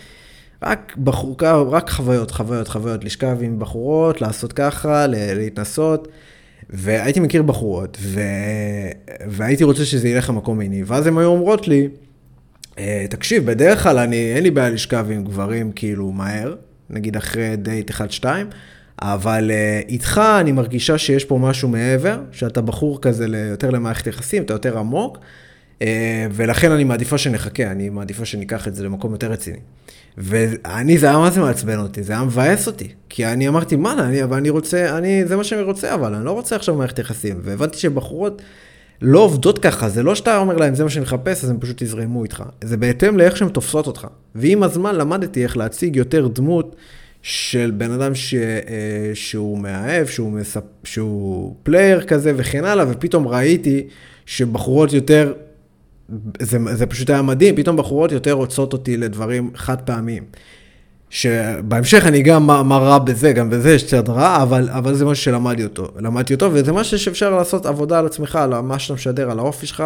רק 0.63 0.97
בחורקה, 0.97 1.61
רק 1.61 1.89
חוויות, 1.89 2.31
חוויות, 2.31 2.67
חוויות, 2.67 3.03
לשכב 3.03 3.37
עם 3.41 3.59
בחורות, 3.59 4.21
לעשות 4.21 4.53
ככה, 4.53 5.07
להתנסות. 5.07 6.07
והייתי 6.73 7.19
מכיר 7.19 7.41
בחורות, 7.41 7.97
ו... 8.01 8.21
והייתי 9.27 9.63
רוצה 9.63 9.85
שזה 9.85 10.09
ילך 10.09 10.29
למקום 10.29 10.57
מיני, 10.57 10.83
ואז 10.83 11.07
הן 11.07 11.17
היו 11.17 11.27
אומרות 11.27 11.67
לי, 11.67 11.87
אה, 12.77 13.05
תקשיב, 13.09 13.45
בדרך 13.45 13.83
כלל 13.83 13.97
אני, 13.97 14.33
אין 14.35 14.43
לי 14.43 14.51
בעיה 14.51 14.69
לשכב 14.69 15.05
עם 15.11 15.23
גברים 15.23 15.71
כאילו 15.71 16.11
מהר, 16.11 16.55
נגיד 16.89 17.15
אחרי 17.15 17.55
דייט 17.55 17.91
1-2, 17.91 18.25
אבל 19.01 19.51
uh, 19.51 19.89
איתך 19.89 20.21
אני 20.39 20.51
מרגישה 20.51 20.97
שיש 20.97 21.25
פה 21.25 21.37
משהו 21.37 21.69
מעבר, 21.69 22.19
שאתה 22.31 22.61
בחור 22.61 23.01
כזה 23.01 23.25
יותר 23.49 23.69
למערכת 23.69 24.07
יחסים, 24.07 24.43
אתה 24.43 24.53
יותר 24.53 24.77
עמוק, 24.77 25.17
אה, 25.79 25.83
ולכן 26.31 26.71
אני 26.71 26.83
מעדיפה 26.83 27.17
שנחכה, 27.17 27.71
אני 27.71 27.89
מעדיפה 27.89 28.25
שניקח 28.25 28.67
את 28.67 28.75
זה 28.75 28.83
למקום 28.83 29.11
יותר 29.11 29.31
רציני. 29.31 29.59
ואני, 30.17 30.97
זה 30.97 31.05
היה 31.05 31.17
מה 31.17 31.29
זה 31.29 31.41
מעצבן 31.41 31.79
אותי, 31.79 32.03
זה 32.03 32.13
היה 32.13 32.23
מבאס 32.23 32.67
אותי. 32.67 32.87
כי 33.09 33.25
אני 33.25 33.47
אמרתי, 33.47 33.75
מה, 33.75 33.93
אני, 33.93 34.23
אבל 34.23 34.37
אני 34.37 34.49
רוצה, 34.49 34.97
אני, 34.97 35.25
זה 35.25 35.35
מה 35.35 35.43
שאני 35.43 35.61
רוצה, 35.61 35.93
אבל 35.93 36.13
אני 36.15 36.25
לא 36.25 36.31
רוצה 36.31 36.55
עכשיו 36.55 36.75
מערכת 36.75 36.99
יחסים. 36.99 37.39
והבנתי 37.43 37.77
שבחורות 37.77 38.41
לא 39.01 39.19
עובדות 39.19 39.59
ככה, 39.59 39.89
זה 39.89 40.03
לא 40.03 40.15
שאתה 40.15 40.37
אומר 40.37 40.57
להם, 40.57 40.75
זה 40.75 40.83
מה 40.83 40.89
שאני 40.89 41.03
מחפש, 41.03 41.43
אז 41.43 41.49
הם 41.49 41.59
פשוט 41.59 41.81
יזרמו 41.81 42.23
איתך. 42.23 42.43
זה 42.63 42.77
בהתאם 42.77 43.17
לאיך 43.17 43.37
שהן 43.37 43.49
תופסות 43.49 43.87
אותך. 43.87 44.07
ועם 44.35 44.63
הזמן 44.63 44.95
למדתי 44.95 45.43
איך 45.43 45.57
להציג 45.57 45.95
יותר 45.95 46.27
דמות 46.27 46.75
של 47.21 47.71
בן 47.77 47.91
אדם 47.91 48.15
ש, 48.15 48.33
אה, 48.33 49.11
שהוא 49.13 49.59
מאהב, 49.59 50.07
שהוא, 50.07 50.31
מספ, 50.31 50.63
שהוא 50.83 51.55
player 51.63 52.01
כזה 52.01 52.33
וכן 52.35 52.65
הלאה, 52.65 52.85
ופתאום 52.89 53.27
ראיתי 53.27 53.87
שבחורות 54.25 54.93
יותר 54.93 55.33
זה, 56.39 56.57
זה 56.73 56.85
פשוט 56.85 57.09
היה 57.09 57.21
מדהים, 57.21 57.55
פתאום 57.55 57.77
בחורות 57.77 58.11
יותר 58.11 58.31
רוצות 58.31 58.73
אותי 58.73 58.97
לדברים 58.97 59.51
חד 59.55 59.81
פעמיים. 59.81 60.23
שבהמשך 61.09 62.05
אני 62.05 62.21
גם 62.21 62.47
מה, 62.47 62.63
מה 62.63 62.77
רע 62.77 62.99
בזה, 62.99 63.31
גם 63.31 63.49
בזה 63.49 63.73
יש 63.73 63.83
קצת 63.83 64.09
רע, 64.09 64.43
אבל, 64.43 64.69
אבל 64.69 64.93
זה 64.93 65.05
משהו 65.05 65.23
שלמדתי 65.23 65.63
אותו, 65.63 65.87
למדתי 65.99 66.33
אותו, 66.33 66.49
וזה 66.53 66.71
משהו 66.71 66.99
שאפשר 66.99 67.35
לעשות 67.35 67.65
עבודה 67.65 67.99
על 67.99 68.05
עצמך, 68.05 68.35
על 68.35 68.59
מה 68.59 68.79
שאתה 68.79 68.93
משדר, 68.93 69.31
על 69.31 69.39
האופי 69.39 69.67
שלך. 69.67 69.83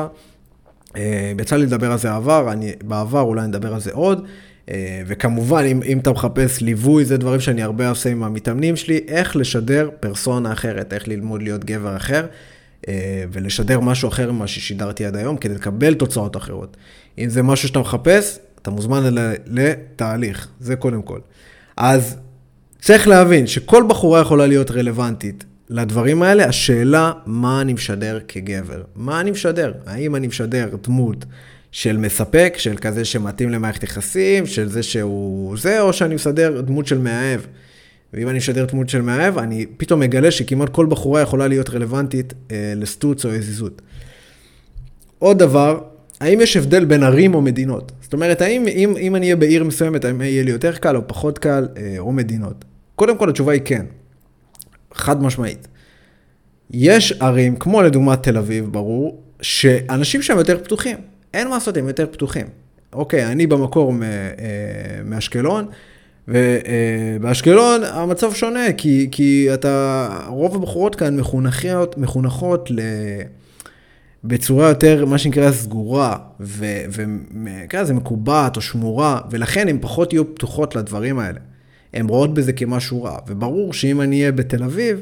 אה, 0.95 1.33
יצא 1.41 1.55
לי 1.55 1.65
לדבר 1.65 1.91
על 1.91 1.97
זה 1.97 2.09
בעבר, 2.09 2.51
אני, 2.51 2.71
בעבר 2.83 3.21
אולי 3.21 3.47
נדבר 3.47 3.73
על 3.73 3.79
זה 3.79 3.91
עוד. 3.93 4.25
אה, 4.69 5.01
וכמובן, 5.07 5.63
אם, 5.63 5.83
אם 5.85 5.99
אתה 5.99 6.11
מחפש 6.11 6.61
ליווי, 6.61 7.05
זה 7.05 7.17
דברים 7.17 7.39
שאני 7.39 7.63
הרבה 7.63 7.89
עושה 7.89 8.09
עם 8.09 8.23
המתאמנים 8.23 8.75
שלי, 8.75 8.99
איך 9.07 9.35
לשדר 9.35 9.89
פרסונה 9.99 10.53
אחרת, 10.53 10.93
איך 10.93 11.07
ללמוד 11.07 11.41
להיות 11.41 11.65
גבר 11.65 11.95
אחר. 11.95 12.25
אה, 12.87 13.23
ולשדר 13.31 13.79
משהו 13.79 14.09
אחר 14.09 14.31
ממה 14.31 14.47
ששידרתי 14.47 15.05
עד 15.05 15.15
היום, 15.15 15.37
כדי 15.37 15.53
לקבל 15.55 15.93
תוצאות 15.93 16.37
אחרות. 16.37 16.77
אם 17.17 17.29
זה 17.29 17.43
משהו 17.43 17.67
שאתה 17.67 17.79
מחפש, 17.79 18.39
אתה 18.61 18.71
מוזמן 18.71 19.03
לתהליך, 19.45 20.47
זה 20.59 20.75
קודם 20.75 21.01
כל. 21.01 21.19
אז 21.77 22.17
צריך 22.81 23.07
להבין 23.07 23.47
שכל 23.47 23.83
בחורה 23.87 24.21
יכולה 24.21 24.47
להיות 24.47 24.71
רלוונטית 24.71 25.43
לדברים 25.69 26.23
האלה, 26.23 26.45
השאלה 26.45 27.11
מה 27.25 27.61
אני 27.61 27.73
משדר 27.73 28.19
כגבר. 28.27 28.81
מה 28.95 29.21
אני 29.21 29.31
משדר? 29.31 29.73
האם 29.85 30.15
אני 30.15 30.27
משדר 30.27 30.69
דמות 30.83 31.25
של 31.71 31.97
מספק, 31.97 32.53
של 32.57 32.77
כזה 32.77 33.05
שמתאים 33.05 33.49
למערכת 33.49 33.83
יחסים, 33.83 34.45
של 34.45 34.69
זה 34.69 34.83
שהוא 34.83 35.57
זה, 35.57 35.81
או 35.81 35.93
שאני 35.93 36.15
מסדר 36.15 36.61
דמות 36.61 36.87
של 36.87 36.97
מאהב. 36.97 37.39
ואם 38.17 38.29
אני 38.29 38.37
אשדר 38.37 38.65
דמות 38.65 38.89
של 38.89 39.01
מאהב, 39.01 39.37
אני 39.37 39.65
פתאום 39.77 39.99
מגלה 39.99 40.31
שכמעט 40.31 40.69
כל 40.69 40.85
בחורה 40.85 41.21
יכולה 41.21 41.47
להיות 41.47 41.69
רלוונטית 41.69 42.33
אה, 42.51 42.73
לסטוץ 42.75 43.25
או 43.25 43.31
הזיזות. 43.31 43.81
עוד 45.19 45.39
דבר, 45.39 45.81
האם 46.19 46.41
יש 46.41 46.57
הבדל 46.57 46.85
בין 46.85 47.03
ערים 47.03 47.35
או 47.35 47.41
מדינות? 47.41 47.91
זאת 48.01 48.13
אומרת, 48.13 48.41
האם 48.41 48.67
אם, 48.67 48.93
אם 48.99 49.15
אני 49.15 49.25
אהיה 49.25 49.35
בעיר 49.35 49.63
מסוימת, 49.63 50.05
האם 50.05 50.21
יהיה 50.21 50.43
לי 50.43 50.51
יותר 50.51 50.75
קל 50.75 50.95
או 50.95 51.01
פחות 51.07 51.39
קל, 51.39 51.67
אה, 51.77 51.95
או 51.97 52.11
מדינות? 52.11 52.65
קודם 52.95 53.17
כל, 53.17 53.29
התשובה 53.29 53.53
היא 53.53 53.61
כן. 53.65 53.85
חד 54.93 55.23
משמעית. 55.23 55.67
יש 56.71 57.11
ערים, 57.11 57.55
כמו 57.55 57.81
לדוגמת 57.81 58.23
תל 58.23 58.37
אביב, 58.37 58.65
ברור, 58.71 59.21
שאנשים 59.41 60.21
שם 60.21 60.37
יותר 60.37 60.57
פתוחים. 60.63 60.97
אין 61.33 61.47
מה 61.47 61.53
לעשות, 61.53 61.77
הם 61.77 61.87
יותר 61.87 62.05
פתוחים. 62.11 62.47
אוקיי, 62.93 63.25
אני 63.25 63.47
במקור 63.47 63.93
אה, 63.93 64.07
מאשקלון, 65.05 65.65
ובאשקלון 66.27 67.81
המצב 67.83 68.33
שונה, 68.33 68.73
כי, 68.77 69.07
כי 69.11 69.53
אתה, 69.53 70.09
רוב 70.27 70.55
הבחורות 70.55 70.95
כאן 70.95 71.17
מחונכות, 71.17 71.97
מחונכות 71.97 72.71
ל... 72.71 72.79
בצורה 74.23 74.69
יותר, 74.69 75.05
מה 75.05 75.17
שנקרא, 75.17 75.51
סגורה, 75.51 76.17
וכן, 76.39 77.83
זה 77.83 77.93
מקובעת 77.93 78.55
או 78.55 78.61
שמורה, 78.61 79.21
ולכן 79.31 79.67
הן 79.67 79.77
פחות 79.81 80.13
יהיו 80.13 80.35
פתוחות 80.35 80.75
לדברים 80.75 81.19
האלה. 81.19 81.39
הן 81.93 82.09
רואות 82.09 82.33
בזה 82.33 82.53
כמשהו 82.53 83.03
רע, 83.03 83.17
וברור 83.27 83.73
שאם 83.73 84.01
אני 84.01 84.19
אהיה 84.19 84.31
בתל 84.31 84.63
אביב, 84.63 85.01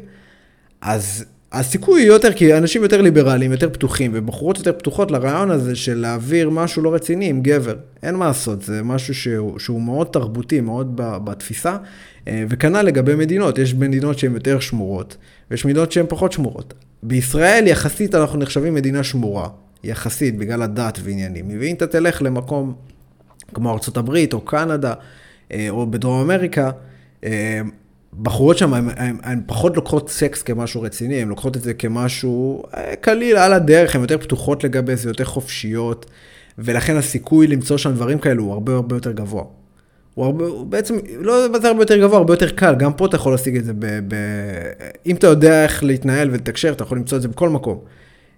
אז 0.81 1.25
הסיכוי 1.59 2.01
יותר, 2.01 2.33
כי 2.33 2.57
אנשים 2.57 2.83
יותר 2.83 3.01
ליברליים, 3.01 3.51
יותר 3.51 3.69
פתוחים, 3.69 4.11
ובחורות 4.13 4.57
יותר 4.57 4.73
פתוחות 4.73 5.11
לרעיון 5.11 5.51
הזה 5.51 5.75
של 5.75 5.97
להעביר 5.97 6.49
משהו 6.49 6.81
לא 6.81 6.93
רציני 6.93 7.25
עם 7.25 7.41
גבר. 7.41 7.75
אין 8.03 8.15
מה 8.15 8.27
לעשות, 8.27 8.61
זה 8.61 8.83
משהו 8.83 9.13
שהוא, 9.13 9.59
שהוא 9.59 9.81
מאוד 9.81 10.07
תרבותי, 10.07 10.61
מאוד 10.61 10.91
בתפיסה, 10.95 11.77
אה, 12.27 12.43
וכנ"ל 12.49 12.81
לגבי 12.81 13.15
מדינות, 13.15 13.57
יש 13.57 13.73
מדינות 13.73 14.19
שהן 14.19 14.33
יותר 14.33 14.59
שמורות, 14.59 15.17
ויש 15.51 15.65
מדינות 15.65 15.91
שהן 15.91 16.05
פחות 16.09 16.31
שמורות. 16.31 16.73
בישראל 17.03 17.67
יחסית 17.67 18.15
אנחנו 18.15 18.39
נחשבים 18.39 18.73
מדינה 18.73 19.03
שמורה, 19.03 19.47
יחסית, 19.83 20.37
בגלל 20.37 20.61
הדת 20.61 20.99
ועניינים. 21.03 21.45
ואם 21.59 21.75
אתה 21.75 21.87
תלך 21.87 22.21
למקום 22.21 22.73
כמו 23.53 23.69
ארה"ב 23.69 24.33
או 24.33 24.41
קנדה, 24.41 24.93
אה, 25.51 25.67
או 25.69 25.91
בדרום 25.91 26.21
אמריקה, 26.21 26.71
אה, 28.17 28.23
בחורות 28.23 28.57
שם, 28.57 28.73
הן 29.23 29.41
פחות 29.45 29.75
לוקחות 29.75 30.09
סקס 30.09 30.43
כמשהו 30.43 30.81
רציני, 30.81 31.21
הן 31.21 31.27
לוקחות 31.27 31.57
את 31.57 31.61
זה 31.61 31.73
כמשהו 31.73 32.63
אה, 32.77 32.95
קליל 32.95 33.37
על 33.37 33.53
הדרך, 33.53 33.95
הן 33.95 34.01
יותר 34.01 34.17
פתוחות 34.17 34.63
לגבי 34.63 34.95
זה, 34.95 35.09
יותר 35.09 35.25
חופשיות, 35.25 36.05
ולכן 36.57 36.95
הסיכוי 36.95 37.47
למצוא 37.47 37.77
שם 37.77 37.91
דברים 37.91 38.19
כאלו 38.19 38.43
הוא 38.43 38.53
הרבה 38.53 38.73
הרבה 38.73 38.95
יותר 38.95 39.11
גבוה. 39.11 39.43
הוא 40.13 40.25
הרבה, 40.25 40.45
הוא 40.45 40.65
בעצם, 40.65 40.95
לא 41.19 41.59
זה 41.61 41.67
הרבה 41.67 41.81
יותר 41.81 41.97
גבוה, 41.97 42.17
הרבה 42.17 42.33
יותר 42.33 42.49
קל, 42.49 42.75
גם 42.75 42.93
פה 42.93 43.05
אתה 43.05 43.15
יכול 43.15 43.33
להשיג 43.33 43.57
את 43.57 43.65
זה 43.65 43.73
ב... 43.73 43.85
ב 43.85 44.15
אם 45.05 45.15
אתה 45.15 45.27
יודע 45.27 45.63
איך 45.63 45.83
להתנהל 45.83 46.29
ולתקשר, 46.29 46.71
אתה 46.71 46.83
יכול 46.83 46.97
למצוא 46.97 47.17
את 47.17 47.21
זה 47.21 47.27
בכל 47.27 47.49
מקום. 47.49 47.79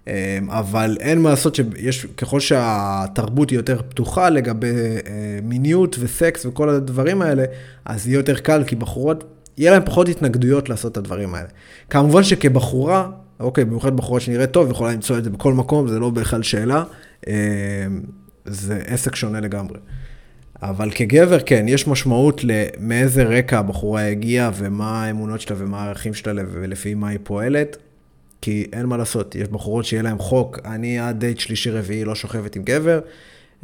אמ, 0.08 0.50
אבל 0.50 0.96
אין 1.00 1.18
מה 1.20 1.30
לעשות 1.30 1.54
שיש, 1.54 2.06
ככל 2.06 2.40
שהתרבות 2.40 3.50
היא 3.50 3.58
יותר 3.58 3.80
פתוחה 3.88 4.30
לגבי 4.30 4.66
אה, 4.66 5.38
מיניות 5.42 5.96
וסקס 6.00 6.46
וכל 6.46 6.68
הדברים 6.68 7.22
האלה, 7.22 7.44
אז 7.84 8.08
יהיה 8.08 8.16
יותר 8.16 8.38
קל, 8.38 8.64
כי 8.66 8.76
בחורות, 8.76 9.24
יהיה 9.58 9.70
להן 9.70 9.84
פחות 9.84 10.08
התנגדויות 10.08 10.68
לעשות 10.68 10.92
את 10.92 10.96
הדברים 10.96 11.34
האלה. 11.34 11.48
כמובן 11.90 12.22
שכבחורה, 12.22 13.10
אוקיי, 13.40 13.64
במיוחד 13.64 13.96
בחורה 13.96 14.20
שנראית 14.20 14.50
טוב, 14.50 14.70
יכולה 14.70 14.92
למצוא 14.92 15.18
את 15.18 15.24
זה 15.24 15.30
בכל 15.30 15.52
מקום, 15.52 15.88
זה 15.88 15.98
לא 15.98 16.10
בכלל 16.10 16.42
שאלה, 16.42 16.84
אמ, 17.26 17.32
זה 18.44 18.82
עסק 18.86 19.14
שונה 19.14 19.40
לגמרי. 19.40 19.78
אבל 20.62 20.90
כגבר, 20.90 21.40
כן, 21.40 21.64
יש 21.68 21.86
משמעות 21.86 22.40
למאיזה 22.44 23.22
רקע 23.22 23.58
הבחורה 23.58 24.06
הגיעה, 24.06 24.50
ומה 24.54 25.04
האמונות 25.04 25.40
שלה 25.40 25.56
ומה 25.58 25.82
הערכים 25.82 26.14
שלה, 26.14 26.42
ולפי 26.52 26.94
מה 26.94 27.08
היא 27.08 27.18
פועלת. 27.22 27.76
כי 28.42 28.66
אין 28.72 28.86
מה 28.86 28.96
לעשות, 28.96 29.34
יש 29.34 29.48
בחורות 29.48 29.84
שיהיה 29.84 30.02
להם 30.02 30.18
חוק, 30.18 30.58
אני 30.64 30.98
עד 30.98 31.20
דייט 31.20 31.38
שלישי-רביעי 31.38 32.04
לא 32.04 32.14
שוכבת 32.14 32.56
עם 32.56 32.62
גבר, 32.62 33.00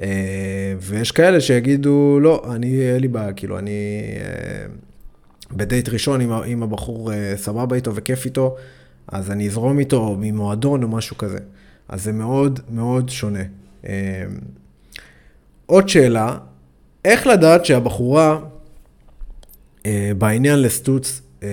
אה, 0.03 0.75
ויש 0.81 1.13
כאלה 1.13 1.41
שיגידו, 1.41 2.19
לא, 2.21 2.43
אני, 2.55 2.93
אין 2.93 3.01
לי 3.01 3.09
בעיה, 3.09 3.33
כאילו, 3.33 3.59
אני 3.59 3.71
אה, 4.21 4.67
בדייט 5.53 5.89
ראשון, 5.89 6.21
אם, 6.21 6.33
אם 6.33 6.63
הבחור 6.63 7.13
אה, 7.13 7.35
סבבה 7.37 7.77
איתו 7.77 7.95
וכיף 7.95 8.25
איתו, 8.25 8.57
אז 9.09 9.31
אני 9.31 9.49
אזרום 9.49 9.79
איתו 9.79 10.17
ממועדון 10.21 10.83
או 10.83 10.89
משהו 10.89 11.19
כזה. 11.19 11.39
אז 11.89 12.05
זה 12.05 12.13
מאוד 12.13 12.61
מאוד 12.71 13.09
שונה. 13.09 13.43
עוד 15.67 15.89
שאלה, 15.89 16.39
איך 17.05 17.27
לדעת 17.27 17.65
שהבחורה 17.65 18.39
בעניין 20.19 20.63
לסטוץ 20.63 21.23
אה, 21.45 21.49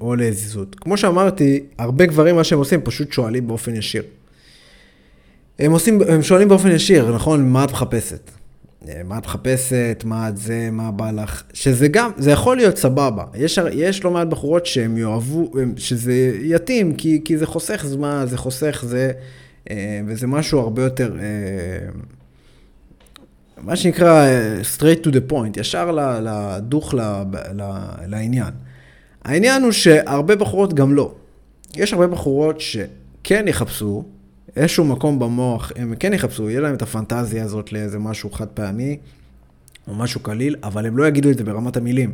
או 0.00 0.16
לעזיזות. 0.16 0.74
כמו 0.74 0.96
שאמרתי, 0.96 1.64
הרבה 1.78 2.06
גברים, 2.06 2.36
מה 2.36 2.44
שהם 2.44 2.58
עושים, 2.58 2.80
פשוט 2.84 3.12
שואלים 3.12 3.48
באופן 3.48 3.74
ישיר. 3.74 4.02
הם, 5.58 5.72
עושים, 5.72 6.00
הם 6.08 6.22
שואלים 6.22 6.48
באופן 6.48 6.70
ישיר, 6.70 7.14
נכון, 7.14 7.48
מה 7.48 7.64
את 7.64 7.70
מחפשת? 7.70 8.30
אה, 8.88 9.02
מה 9.04 9.18
את 9.18 9.24
מחפשת, 9.24 10.02
מה 10.06 10.28
את 10.28 10.36
זה, 10.36 10.68
מה 10.72 10.90
בא 10.90 11.10
לך, 11.10 11.42
שזה 11.52 11.88
גם, 11.88 12.10
זה 12.16 12.30
יכול 12.30 12.56
להיות 12.56 12.76
סבבה. 12.76 13.24
יש, 13.34 13.58
יש 13.72 14.04
לא 14.04 14.10
מעט 14.10 14.26
בחורות 14.26 14.66
שהם 14.66 14.98
יאהבו, 14.98 15.52
שזה 15.76 16.32
יתאים, 16.42 16.94
כי, 16.94 17.20
כי 17.24 17.38
זה 17.38 17.46
חוסך 17.46 17.84
זמן, 17.86 18.24
זה 18.28 18.36
חוסך 18.36 18.84
זה, 18.86 19.12
אה, 19.70 20.00
וזה 20.06 20.26
משהו 20.26 20.60
הרבה 20.60 20.82
יותר, 20.82 21.16
מה 23.62 23.76
שנקרא 23.76 24.26
straight 24.76 25.06
to 25.06 25.10
the 25.10 25.32
point, 25.32 25.60
ישר 25.60 25.98
לדוך 26.22 26.94
לעניין. 28.06 28.50
העניין 29.24 29.62
הוא 29.62 29.72
שהרבה 29.72 30.36
בחורות 30.36 30.74
גם 30.74 30.94
לא. 30.94 31.14
יש 31.76 31.92
הרבה 31.92 32.06
בחורות 32.06 32.60
שכן 32.60 33.48
יחפשו, 33.48 34.04
איזשהו 34.56 34.84
מקום 34.84 35.18
במוח, 35.18 35.72
הם 35.76 35.94
כן 36.00 36.12
יחפשו, 36.12 36.50
יהיה 36.50 36.60
להם 36.60 36.74
את 36.74 36.82
הפנטזיה 36.82 37.44
הזאת 37.44 37.72
לאיזה 37.72 37.98
משהו 37.98 38.30
חד 38.30 38.46
פעמי, 38.46 38.96
או 39.88 39.94
משהו 39.94 40.20
קליל, 40.20 40.56
אבל 40.62 40.86
הם 40.86 40.96
לא 40.96 41.08
יגידו 41.08 41.30
את 41.30 41.38
זה 41.38 41.44
ברמת 41.44 41.76
המילים. 41.76 42.12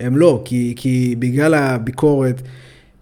הם 0.00 0.16
לא, 0.16 0.42
כי, 0.44 0.74
כי 0.76 1.16
בגלל 1.18 1.54
הביקורת, 1.54 2.42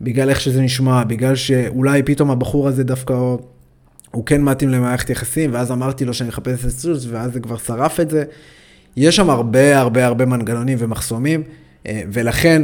בגלל 0.00 0.30
איך 0.30 0.40
שזה 0.40 0.60
נשמע, 0.60 1.04
בגלל 1.04 1.36
שאולי 1.36 2.02
פתאום 2.02 2.30
הבחור 2.30 2.68
הזה 2.68 2.84
דווקא, 2.84 3.12
הוא 4.10 4.26
כן 4.26 4.42
מתאים 4.42 4.70
למערכת 4.70 5.10
יחסים, 5.10 5.50
ואז 5.52 5.72
אמרתי 5.72 6.04
לו 6.04 6.14
שאני 6.14 6.28
מחפש 6.28 6.64
את 6.64 6.70
סוס, 6.70 7.06
ואז 7.10 7.32
זה 7.32 7.40
כבר 7.40 7.56
שרף 7.56 8.00
את 8.00 8.10
זה. 8.10 8.24
יש 8.96 9.16
שם 9.16 9.30
הרבה 9.30 9.78
הרבה 9.78 10.06
הרבה 10.06 10.26
מנגנונים 10.26 10.78
ומחסומים, 10.80 11.42
אה, 11.86 12.02
ולכן 12.12 12.62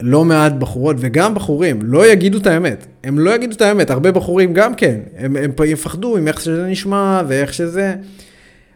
לא 0.00 0.24
מעט 0.24 0.52
בחורות, 0.52 0.96
וגם 0.98 1.34
בחורים, 1.34 1.78
לא 1.82 2.12
יגידו 2.12 2.38
את 2.38 2.46
האמת. 2.46 2.86
הם 3.04 3.18
לא 3.18 3.34
יגידו 3.34 3.56
את 3.56 3.60
האמת, 3.60 3.90
הרבה 3.90 4.12
בחורים 4.12 4.52
גם 4.52 4.74
כן. 4.74 5.00
הם, 5.16 5.36
הם 5.36 5.50
יפחדו 5.66 6.16
עם 6.16 6.28
איך 6.28 6.40
שזה 6.40 6.66
נשמע 6.66 7.22
ואיך 7.28 7.54
שזה... 7.54 7.94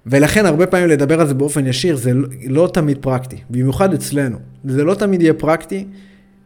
ולכן 0.06 0.46
הרבה 0.46 0.66
פעמים 0.66 0.88
לדבר 0.88 1.20
על 1.20 1.26
זה 1.26 1.34
באופן 1.34 1.66
ישיר 1.66 1.96
זה 1.96 2.14
לא, 2.14 2.28
לא 2.46 2.70
תמיד 2.72 2.98
פרקטי, 3.00 3.36
במיוחד 3.50 3.94
אצלנו. 3.94 4.38
זה 4.64 4.84
לא 4.84 4.94
תמיד 4.94 5.22
יהיה 5.22 5.34
פרקטי, 5.34 5.84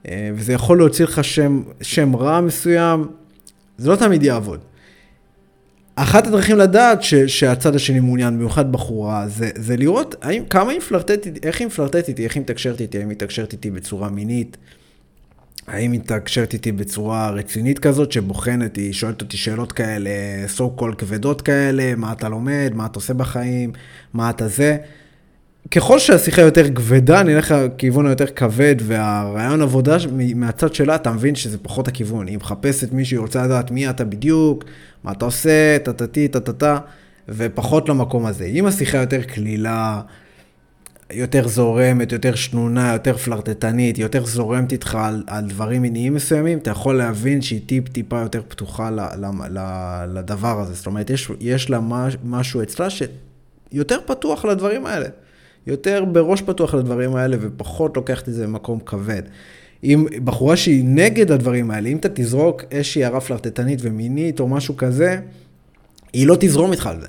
אה, 0.09 0.31
וזה 0.35 0.53
יכול 0.53 0.79
להוציא 0.79 1.05
לך 1.05 1.25
שם, 1.25 1.63
שם 1.83 2.17
רע 2.17 2.41
מסוים, 2.41 3.07
זה 3.79 3.91
לא 3.91 3.97
תמיד 3.97 4.23
יעבוד. 4.23 4.61
אחת 6.03 6.27
הדרכים 6.27 6.59
לדעת 6.59 7.03
ש, 7.03 7.15
שהצד 7.15 7.75
השני 7.75 8.01
מעוניין, 8.01 8.35
במיוחד 8.35 8.73
בחורה, 8.73 9.29
זה, 9.29 9.51
זה 9.57 9.77
לראות 9.77 10.15
האם, 10.23 10.45
כמה 10.51 10.71
היא 10.71 10.79
מפלרטטת, 10.79 11.45
איך 11.45 11.61
היא 11.61 11.67
מפלרטטת 11.67 12.09
איתי, 12.09 12.25
איך 12.25 12.37
היא 12.37 12.41
מתקשרת 12.41 12.81
איתי, 12.81 12.99
האם 12.99 13.09
היא 13.09 13.17
מתקשרת 13.17 13.53
איתי 13.53 13.71
בצורה 13.71 14.09
מינית, 14.09 14.57
האם 15.67 15.93
היא 15.93 16.01
מתקשרת 16.01 16.53
איתי 16.53 16.73
בצורה 16.73 17.31
רצינית 17.31 17.79
כזאת, 17.79 18.13
שבוחנת, 18.13 18.77
היא 18.77 18.93
שואלת 18.93 19.21
אותי 19.21 19.37
שאלות 19.37 19.73
כאלה, 19.73 20.11
so 20.57 20.81
called 20.81 20.95
כבדות 20.99 21.43
כאלה, 21.43 21.95
מה 21.97 22.13
אתה 22.13 22.29
לומד, 22.29 22.71
מה 22.75 22.87
אתה 22.87 22.99
עושה 22.99 23.15
בחיים, 23.15 23.73
מה 24.15 24.31
אתה 24.31 24.49
זה. 24.49 24.77
ככל 25.71 25.99
שהשיחה 25.99 26.43
יותר 26.43 26.75
כבדה, 26.75 27.23
נלך 27.23 27.51
לכיוון 27.51 28.07
היותר 28.07 28.27
כבד, 28.27 28.77
והרעיון 28.83 29.63
עבודה 29.63 29.97
מהצד 30.35 30.75
שלה, 30.75 30.95
אתה 30.95 31.13
מבין 31.13 31.35
שזה 31.35 31.59
פחות 31.59 31.89
הכיוון. 31.89 32.27
היא 32.27 32.37
מחפשת 32.37 32.93
מישהו, 32.93 33.17
היא 33.17 33.21
רוצה 33.23 33.45
לדעת 33.45 33.71
מי 33.71 33.91
אתה 33.91 34.05
בדיוק, 34.05 34.65
מה 35.05 35.13
אתה 35.13 35.25
עושה, 35.25 35.79
טה-טה-טי, 35.79 36.29
טה-טה-טה, 36.29 36.79
ופחות 37.29 37.89
למקום 37.89 38.27
הזה. 38.27 38.45
אם 38.45 38.67
השיחה 38.67 38.99
יותר 38.99 39.23
קלילה, 39.23 40.01
יותר 41.13 41.49
זורמת, 41.49 42.13
יותר 42.13 42.35
שנונה, 42.35 42.93
יותר 42.93 43.17
פלרטטנית, 43.17 43.99
יותר 43.99 44.25
זורמת 44.25 44.73
איתך 44.73 44.95
על, 45.01 45.25
על 45.27 45.47
דברים 45.49 45.83
מיניים 45.83 46.15
מסוימים, 46.15 46.59
אתה 46.59 46.71
יכול 46.71 46.99
להבין 46.99 47.43
שהיא 47.43 47.61
טיפ-טיפה 47.67 48.21
יותר 48.21 48.43
פתוחה 48.49 48.91
ל, 48.91 49.01
ל, 49.01 49.27
ל, 49.51 49.59
לדבר 50.19 50.61
הזה. 50.61 50.75
זאת 50.75 50.87
אומרת, 50.87 51.11
יש, 51.11 51.31
יש 51.41 51.71
לה 51.71 51.81
משהו 52.25 52.63
אצלה 52.63 52.89
שיותר 52.91 53.99
פתוח 54.07 54.45
לדברים 54.45 54.87
האלה. 54.87 55.09
יותר 55.69 56.05
בראש 56.05 56.43
פתוח 56.43 56.75
לדברים 56.75 57.17
האלה 57.17 57.37
ופחות 57.41 57.97
לוקחת 57.97 58.29
את 58.29 58.35
זה 58.35 58.47
במקום 58.47 58.79
כבד. 58.87 59.23
אם 59.85 60.07
בחורה 60.25 60.57
שהיא 60.57 60.85
נגד 60.85 61.33
הדברים 61.33 61.71
האלה, 61.71 61.89
אם 61.89 61.97
אתה 61.97 62.09
תזרוק 62.15 62.65
איזושהי 62.71 63.05
הערה 63.05 63.21
פלרטטנית 63.21 63.79
ומינית 63.83 64.41
או 64.41 64.49
משהו 64.49 64.77
כזה, 64.77 65.19
היא 66.13 66.27
לא 66.27 66.37
תזרום 66.41 66.73
איתך 66.73 66.87
על 66.87 67.01
זה. 67.01 67.07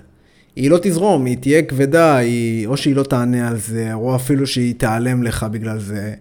היא 0.56 0.70
לא 0.70 0.80
תזרום, 0.82 1.26
היא 1.26 1.38
תהיה 1.38 1.62
כבדה, 1.62 2.18
היא, 2.18 2.68
או 2.68 2.78
שהיא 2.78 2.96
לא 2.96 3.04
תענה 3.04 3.48
על 3.48 3.58
זה, 3.58 3.94
או 3.94 4.16
אפילו 4.16 4.48
שהיא 4.48 4.76
תיעלם 4.76 5.24
לך 5.24 5.44
בגלל 5.52 5.80
זה, 5.80 6.14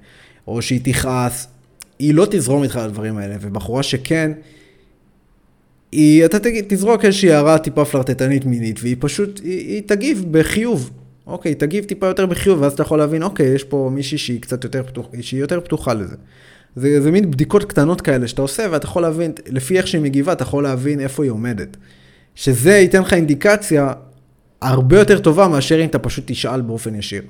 או 0.47 0.63
שהיא 0.63 0.81
תכעס. 0.85 1.49
היא 1.99 2.15
לא 2.15 2.27
תזרום 2.31 2.63
איתך 2.63 2.77
על 2.77 2.85
הדברים 2.85 3.17
האלה, 3.17 3.35
ובחורה 3.41 3.83
שכן, 3.83 4.33
היא, 5.93 6.25
אתה 6.25 6.39
תזרוק 6.69 7.05
איזושהי 7.05 7.33
הערה 7.33 7.59
טיפה 7.59 7.85
פלרטטנית 7.85 8.45
מינית, 8.45 8.79
והיא 8.83 8.97
פשוט, 8.99 9.41
היא, 9.45 9.75
היא 9.75 9.83
תגיב 9.87 10.25
בחיוב. 10.31 10.91
אוקיי, 11.29 11.55
תגיב 11.55 11.85
טיפה 11.85 12.07
יותר 12.07 12.27
בחיוב, 12.27 12.63
ואז 12.63 12.73
אתה 12.73 12.83
יכול 12.83 12.99
להבין, 12.99 13.23
אוקיי, 13.23 13.47
יש 13.47 13.65
פה 13.65 13.91
מישהי 13.93 14.19
שהיא 14.19 14.41
קצת 14.41 14.65
יותר 14.65 14.83
פתוחה, 14.83 15.09
שהיא 15.21 15.41
יותר 15.41 15.61
פתוחה 15.61 15.95
לזה. 15.95 16.17
זה, 16.77 17.01
זה 17.01 17.11
מין 17.11 17.31
בדיקות 17.31 17.65
קטנות 17.65 18.01
כאלה 18.01 18.29
שאתה 18.29 18.43
עושה, 18.43 18.67
ואתה 18.71 18.87
יכול 18.87 19.03
להבין, 19.03 19.33
לפי 19.49 19.79
איך 19.79 19.87
שהיא 19.87 20.03
מגיבה, 20.03 20.33
אתה 20.33 20.43
יכול 20.43 20.63
להבין 20.63 21.01
איפה 21.01 21.23
היא 21.23 21.31
עומדת. 21.31 21.77
שזה 22.35 22.71
ייתן 22.71 23.03
לך 23.03 23.13
אינדיקציה 23.13 23.93
הרבה 24.63 24.99
יותר 24.99 25.19
טובה 25.19 25.49
מאשר 25.49 25.85
אם 25.85 25.89
אתה 25.89 25.99
פשוט 25.99 26.25
תשאל 26.27 26.61
באופן 26.61 26.95
ישיר. 26.95 27.23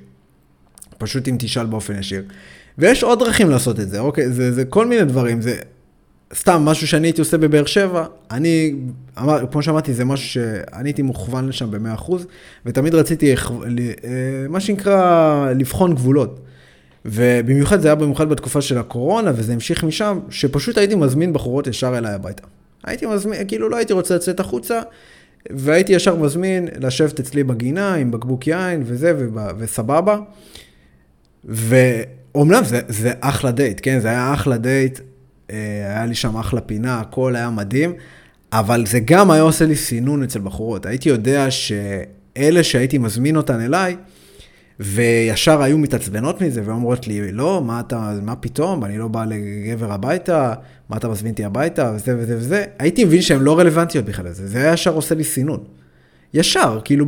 פשוט 0.98 1.28
אם 1.28 1.36
תשאל 1.38 1.66
באופן 1.66 1.98
ישיר. 1.98 2.22
ויש 2.78 3.02
עוד 3.02 3.18
דרכים 3.18 3.50
לעשות 3.50 3.80
את 3.80 3.88
זה, 3.90 4.00
אוקיי? 4.00 4.32
זה, 4.32 4.52
זה 4.52 4.64
כל 4.64 4.86
מיני 4.86 5.04
דברים, 5.04 5.42
זה 5.42 5.56
סתם 6.34 6.62
משהו 6.64 6.88
שאני 6.88 7.06
הייתי 7.06 7.20
עושה 7.20 7.38
בבאר 7.38 7.66
שבע, 7.66 8.06
אני, 8.30 8.74
אמר, 9.18 9.46
כמו 9.52 9.62
שאמרתי, 9.62 9.94
זה 9.94 10.04
משהו 10.04 10.28
שאני 10.28 10.88
הייתי 10.88 11.02
מוכוון 11.02 11.48
לשם 11.48 11.70
ב-100%, 11.70 12.12
ותמיד 12.66 12.94
רציתי, 12.94 13.32
אה, 13.32 13.36
מה 14.48 14.60
שנקרא, 14.60 15.52
לבחון 15.58 15.94
גבולות. 15.94 16.40
ובמיוחד 17.04 17.80
זה 17.80 17.88
היה 17.88 17.94
במיוחד 17.94 18.28
בתקופה 18.28 18.60
של 18.60 18.78
הקורונה, 18.78 19.32
וזה 19.34 19.52
המשיך 19.52 19.84
משם, 19.84 20.18
שפשוט 20.30 20.78
הייתי 20.78 20.94
מזמין 20.94 21.32
בחורות 21.32 21.66
ישר 21.66 21.98
אליי 21.98 22.12
הביתה. 22.12 22.42
הייתי 22.84 23.06
מזמין, 23.06 23.48
כאילו 23.48 23.68
לא 23.68 23.76
הייתי 23.76 23.92
רוצה 23.92 24.14
לצאת 24.14 24.40
החוצה, 24.40 24.80
והייתי 25.50 25.92
ישר 25.92 26.16
מזמין 26.16 26.68
לשבת 26.80 27.20
אצלי 27.20 27.44
בגינה 27.44 27.94
עם 27.94 28.10
בקבוק 28.10 28.46
יין 28.46 28.82
וזה, 28.86 29.28
וסבבה. 29.58 30.18
ואומנם 31.44 32.64
זה, 32.64 32.80
זה 32.88 33.12
אחלה 33.20 33.50
דייט, 33.50 33.80
כן? 33.82 34.00
זה 34.00 34.08
היה 34.08 34.34
אחלה 34.34 34.56
דייט, 34.56 35.00
היה 35.48 36.06
לי 36.06 36.14
שם 36.14 36.36
אחלה 36.36 36.60
פינה, 36.60 37.00
הכל 37.00 37.36
היה 37.36 37.50
מדהים, 37.50 37.92
אבל 38.52 38.86
זה 38.86 39.00
גם 39.00 39.30
היה 39.30 39.42
עושה 39.42 39.66
לי 39.66 39.76
סינון 39.76 40.22
אצל 40.22 40.38
בחורות. 40.38 40.86
הייתי 40.86 41.08
יודע 41.08 41.50
שאלה 41.50 42.62
שהייתי 42.62 42.98
מזמין 42.98 43.36
אותן 43.36 43.60
אליי, 43.60 43.96
וישר 44.80 45.62
היו 45.62 45.78
מתעצבנות 45.78 46.40
מזה, 46.40 46.62
ואומרות 46.64 47.06
לי, 47.06 47.32
לא, 47.32 47.62
מה 47.64 47.80
אתה, 47.80 48.12
מה 48.22 48.36
פתאום, 48.36 48.84
אני 48.84 48.98
לא 48.98 49.08
בא 49.08 49.24
לגבר 49.24 49.92
הביתה, 49.92 50.54
מה 50.88 50.96
אתה 50.96 51.08
מזמין 51.08 51.30
אותי 51.30 51.44
הביתה, 51.44 51.92
וזה 51.94 52.16
וזה 52.18 52.36
וזה. 52.36 52.64
הייתי 52.78 53.04
מבין 53.04 53.22
שהן 53.22 53.40
לא 53.40 53.58
רלוונטיות 53.58 54.04
בכלל 54.04 54.26
לזה, 54.26 54.48
זה 54.48 54.58
היה 54.58 54.72
ישר 54.72 54.94
עושה 54.94 55.14
לי 55.14 55.24
סינון. 55.24 55.64
ישר, 56.34 56.80
כאילו 56.84 57.06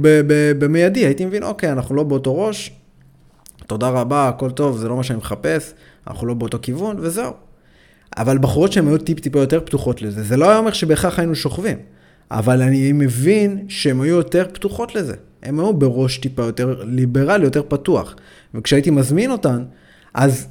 במיידי, 0.59 1.07
הייתי 1.07 1.25
מבין, 1.25 1.43
אוקיי, 1.43 1.73
אנחנו 1.73 1.95
לא 1.95 2.03
באותו 2.03 2.39
ראש, 2.39 2.73
תודה 3.67 3.89
רבה, 3.89 4.29
הכל 4.29 4.51
טוב, 4.51 4.79
זה 4.79 4.89
לא 4.89 4.97
מה 4.97 5.03
שאני 5.03 5.19
מחפש, 5.19 5.73
אנחנו 6.07 6.27
לא 6.27 6.35
באותו 6.35 6.59
כיוון, 6.63 6.97
וזהו. 7.01 7.33
אבל 8.17 8.39
בחורות 8.39 8.73
שהן 8.73 8.89
היו 8.89 8.99
טיפ-טיפה 8.99 9.39
יותר 9.39 9.61
פתוחות 9.61 10.03
לזה, 10.03 10.23
זה 10.23 10.37
לא 10.37 10.49
היה 10.49 10.59
אומר 10.59 10.73
שבהכרח 10.73 11.19
היינו 11.19 11.35
שוכבים, 11.35 11.79
אבל 12.31 12.63
אני 12.63 12.93
מבין 12.93 13.65
שהן 13.69 14.01
היו 14.01 14.17
יותר 14.17 14.47
פתוחות 14.53 14.95
לזה. 14.95 15.15
הן 15.43 15.59
היו 15.59 15.75
בראש 15.75 16.19
טיפה 16.19 16.43
יותר 16.43 16.83
ליברלי, 16.87 17.45
יותר 17.45 17.63
פתוח. 17.69 18.17
וכשהייתי 18.55 18.91
מזמין 18.91 19.31
אותן, 19.31 19.65
אז 20.15 20.47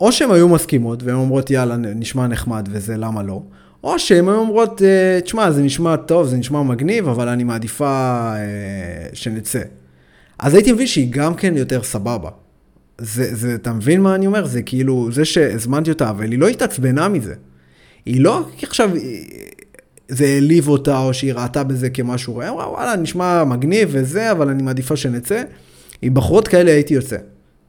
או 0.00 0.12
שהן 0.12 0.30
היו 0.30 0.48
מסכימות, 0.48 1.02
והן 1.02 1.14
אומרות, 1.14 1.50
יאללה, 1.50 1.76
נשמע 1.76 2.26
נחמד 2.26 2.68
וזה, 2.72 2.96
למה 2.96 3.22
לא? 3.22 3.42
או 3.84 3.98
שהן 3.98 4.28
היו 4.28 4.38
אומרות, 4.38 4.82
אה, 4.82 5.20
תשמע, 5.20 5.50
זה 5.50 5.62
נשמע 5.62 5.96
טוב, 5.96 6.26
זה 6.26 6.36
נשמע 6.36 6.62
מגניב, 6.62 7.08
אבל 7.08 7.28
אני 7.28 7.44
מעדיפה 7.44 7.86
אה, 7.86 9.08
שנצא. 9.12 9.60
אז 10.38 10.54
הייתי 10.54 10.72
מבין 10.72 10.86
שהיא 10.86 11.08
גם 11.10 11.34
כן 11.34 11.56
יותר 11.56 11.82
סבבה. 11.82 12.30
זה, 13.00 13.34
זה, 13.34 13.54
אתה 13.54 13.72
מבין 13.72 14.00
מה 14.00 14.14
אני 14.14 14.26
אומר? 14.26 14.46
זה 14.46 14.62
כאילו, 14.62 15.08
זה 15.12 15.24
שהזמנתי 15.24 15.90
אותה, 15.90 16.10
אבל 16.10 16.30
היא 16.30 16.38
לא 16.38 16.48
התעצבנה 16.48 17.08
מזה. 17.08 17.34
היא 18.06 18.20
לא 18.20 18.48
עכשיו, 18.62 18.90
זה 20.08 20.24
העליב 20.24 20.68
אותה, 20.68 20.98
או 20.98 21.14
שהיא 21.14 21.32
ראתה 21.34 21.64
בזה 21.64 21.90
כמשהו, 21.90 22.40
היא 22.40 22.50
אמרה, 22.50 22.70
וואלה, 22.70 22.96
נשמע 22.96 23.44
מגניב 23.44 23.88
וזה, 23.92 24.32
אבל 24.32 24.48
אני 24.48 24.62
מעדיפה 24.62 24.96
שנצא. 24.96 25.42
עם 26.02 26.14
בחורות 26.14 26.48
כאלה 26.48 26.70
הייתי 26.70 26.94
יוצא. 26.94 27.16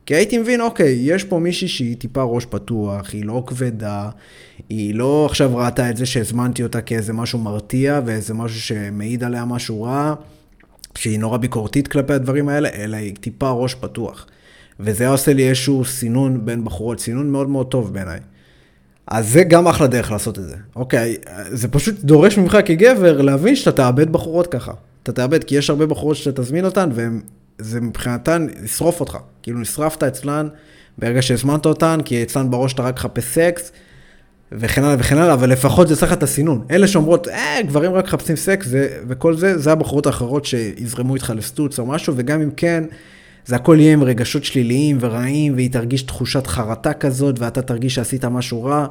כי 0.05 0.15
הייתי 0.15 0.37
מבין, 0.37 0.61
אוקיי, 0.61 0.97
יש 1.01 1.23
פה 1.23 1.39
מישהי 1.39 1.67
שהיא 1.67 1.97
טיפה 1.97 2.23
ראש 2.23 2.45
פתוח, 2.45 3.13
היא 3.13 3.25
לא 3.25 3.43
כבדה, 3.47 4.09
היא 4.69 4.95
לא 4.95 5.25
עכשיו 5.25 5.57
ראתה 5.57 5.89
את 5.89 5.97
זה 5.97 6.05
שהזמנתי 6.05 6.63
אותה 6.63 6.81
כאיזה 6.81 7.13
משהו 7.13 7.39
מרתיע 7.39 8.01
ואיזה 8.05 8.33
משהו 8.33 8.61
שמעיד 8.61 9.23
עליה 9.23 9.45
משהו 9.45 9.81
רע, 9.81 10.13
שהיא 10.95 11.19
נורא 11.19 11.37
ביקורתית 11.37 11.87
כלפי 11.87 12.13
הדברים 12.13 12.49
האלה, 12.49 12.69
אלא 12.69 12.97
היא 12.97 13.15
טיפה 13.15 13.49
ראש 13.49 13.75
פתוח. 13.75 14.27
וזה 14.79 15.03
היה 15.03 15.11
עושה 15.11 15.33
לי 15.33 15.49
איזשהו 15.49 15.85
סינון 15.85 16.45
בין 16.45 16.63
בחורות, 16.63 16.99
סינון 16.99 17.29
מאוד 17.29 17.49
מאוד 17.49 17.67
טוב 17.67 17.93
בעיניי. 17.93 18.19
אז 19.07 19.29
זה 19.29 19.43
גם 19.43 19.67
אחלה 19.67 19.87
דרך 19.87 20.11
לעשות 20.11 20.39
את 20.39 20.43
זה. 20.43 20.55
אוקיי, 20.75 21.17
זה 21.49 21.67
פשוט 21.67 21.95
דורש 21.99 22.37
ממך 22.37 22.57
כגבר 22.65 23.21
להבין 23.21 23.55
שאתה 23.55 23.71
תאבד 23.71 24.11
בחורות 24.11 24.47
ככה. 24.47 24.71
אתה 25.03 25.11
תאבד, 25.11 25.43
כי 25.43 25.55
יש 25.55 25.69
הרבה 25.69 25.85
בחורות 25.85 26.15
שאתה 26.15 26.41
תזמין 26.41 26.65
אותן, 26.65 26.89
וזה 26.93 27.81
מבחינתן 27.81 28.47
ישרוף 28.63 28.99
אותך. 28.99 29.17
כאילו 29.43 29.59
נשרפת 29.59 30.03
אצלן 30.03 30.47
ברגע 30.97 31.21
שהזמנת 31.21 31.65
אותן, 31.65 31.99
כי 32.05 32.23
אצלן 32.23 32.51
בראש 32.51 32.73
אתה 32.73 32.83
רק 32.83 32.93
מחפש 32.95 33.23
סקס, 33.23 33.71
וכן 34.51 34.83
הלאה 34.83 34.95
וכן 34.99 35.17
הלאה, 35.17 35.33
אבל 35.33 35.49
לפחות 35.49 35.87
זה 35.87 35.95
צריך 35.95 36.13
את 36.13 36.23
הסינון. 36.23 36.65
אלה 36.71 36.87
שאומרות, 36.87 37.27
אה, 37.27 37.61
גברים 37.67 37.93
רק 37.93 38.05
מחפשים 38.05 38.35
סקס, 38.35 38.67
זה, 38.67 38.99
וכל 39.07 39.35
זה, 39.35 39.57
זה 39.57 39.71
הבחורות 39.71 40.05
האחרות 40.05 40.45
שיזרמו 40.45 41.15
איתך 41.15 41.33
לסטוץ 41.35 41.79
או 41.79 41.85
משהו, 41.85 42.13
וגם 42.17 42.41
אם 42.41 42.49
כן, 42.57 42.83
זה 43.45 43.55
הכל 43.55 43.77
יהיה 43.79 43.93
עם 43.93 44.03
רגשות 44.03 44.43
שליליים 44.43 44.97
ורעים, 44.99 45.55
והיא 45.55 45.71
תרגיש 45.71 46.01
תחושת 46.01 46.47
חרטה 46.47 46.93
כזאת, 46.93 47.39
ואתה 47.39 47.61
תרגיש 47.61 47.95
שעשית 47.95 48.25
משהו 48.25 48.63
רע. 48.63 48.87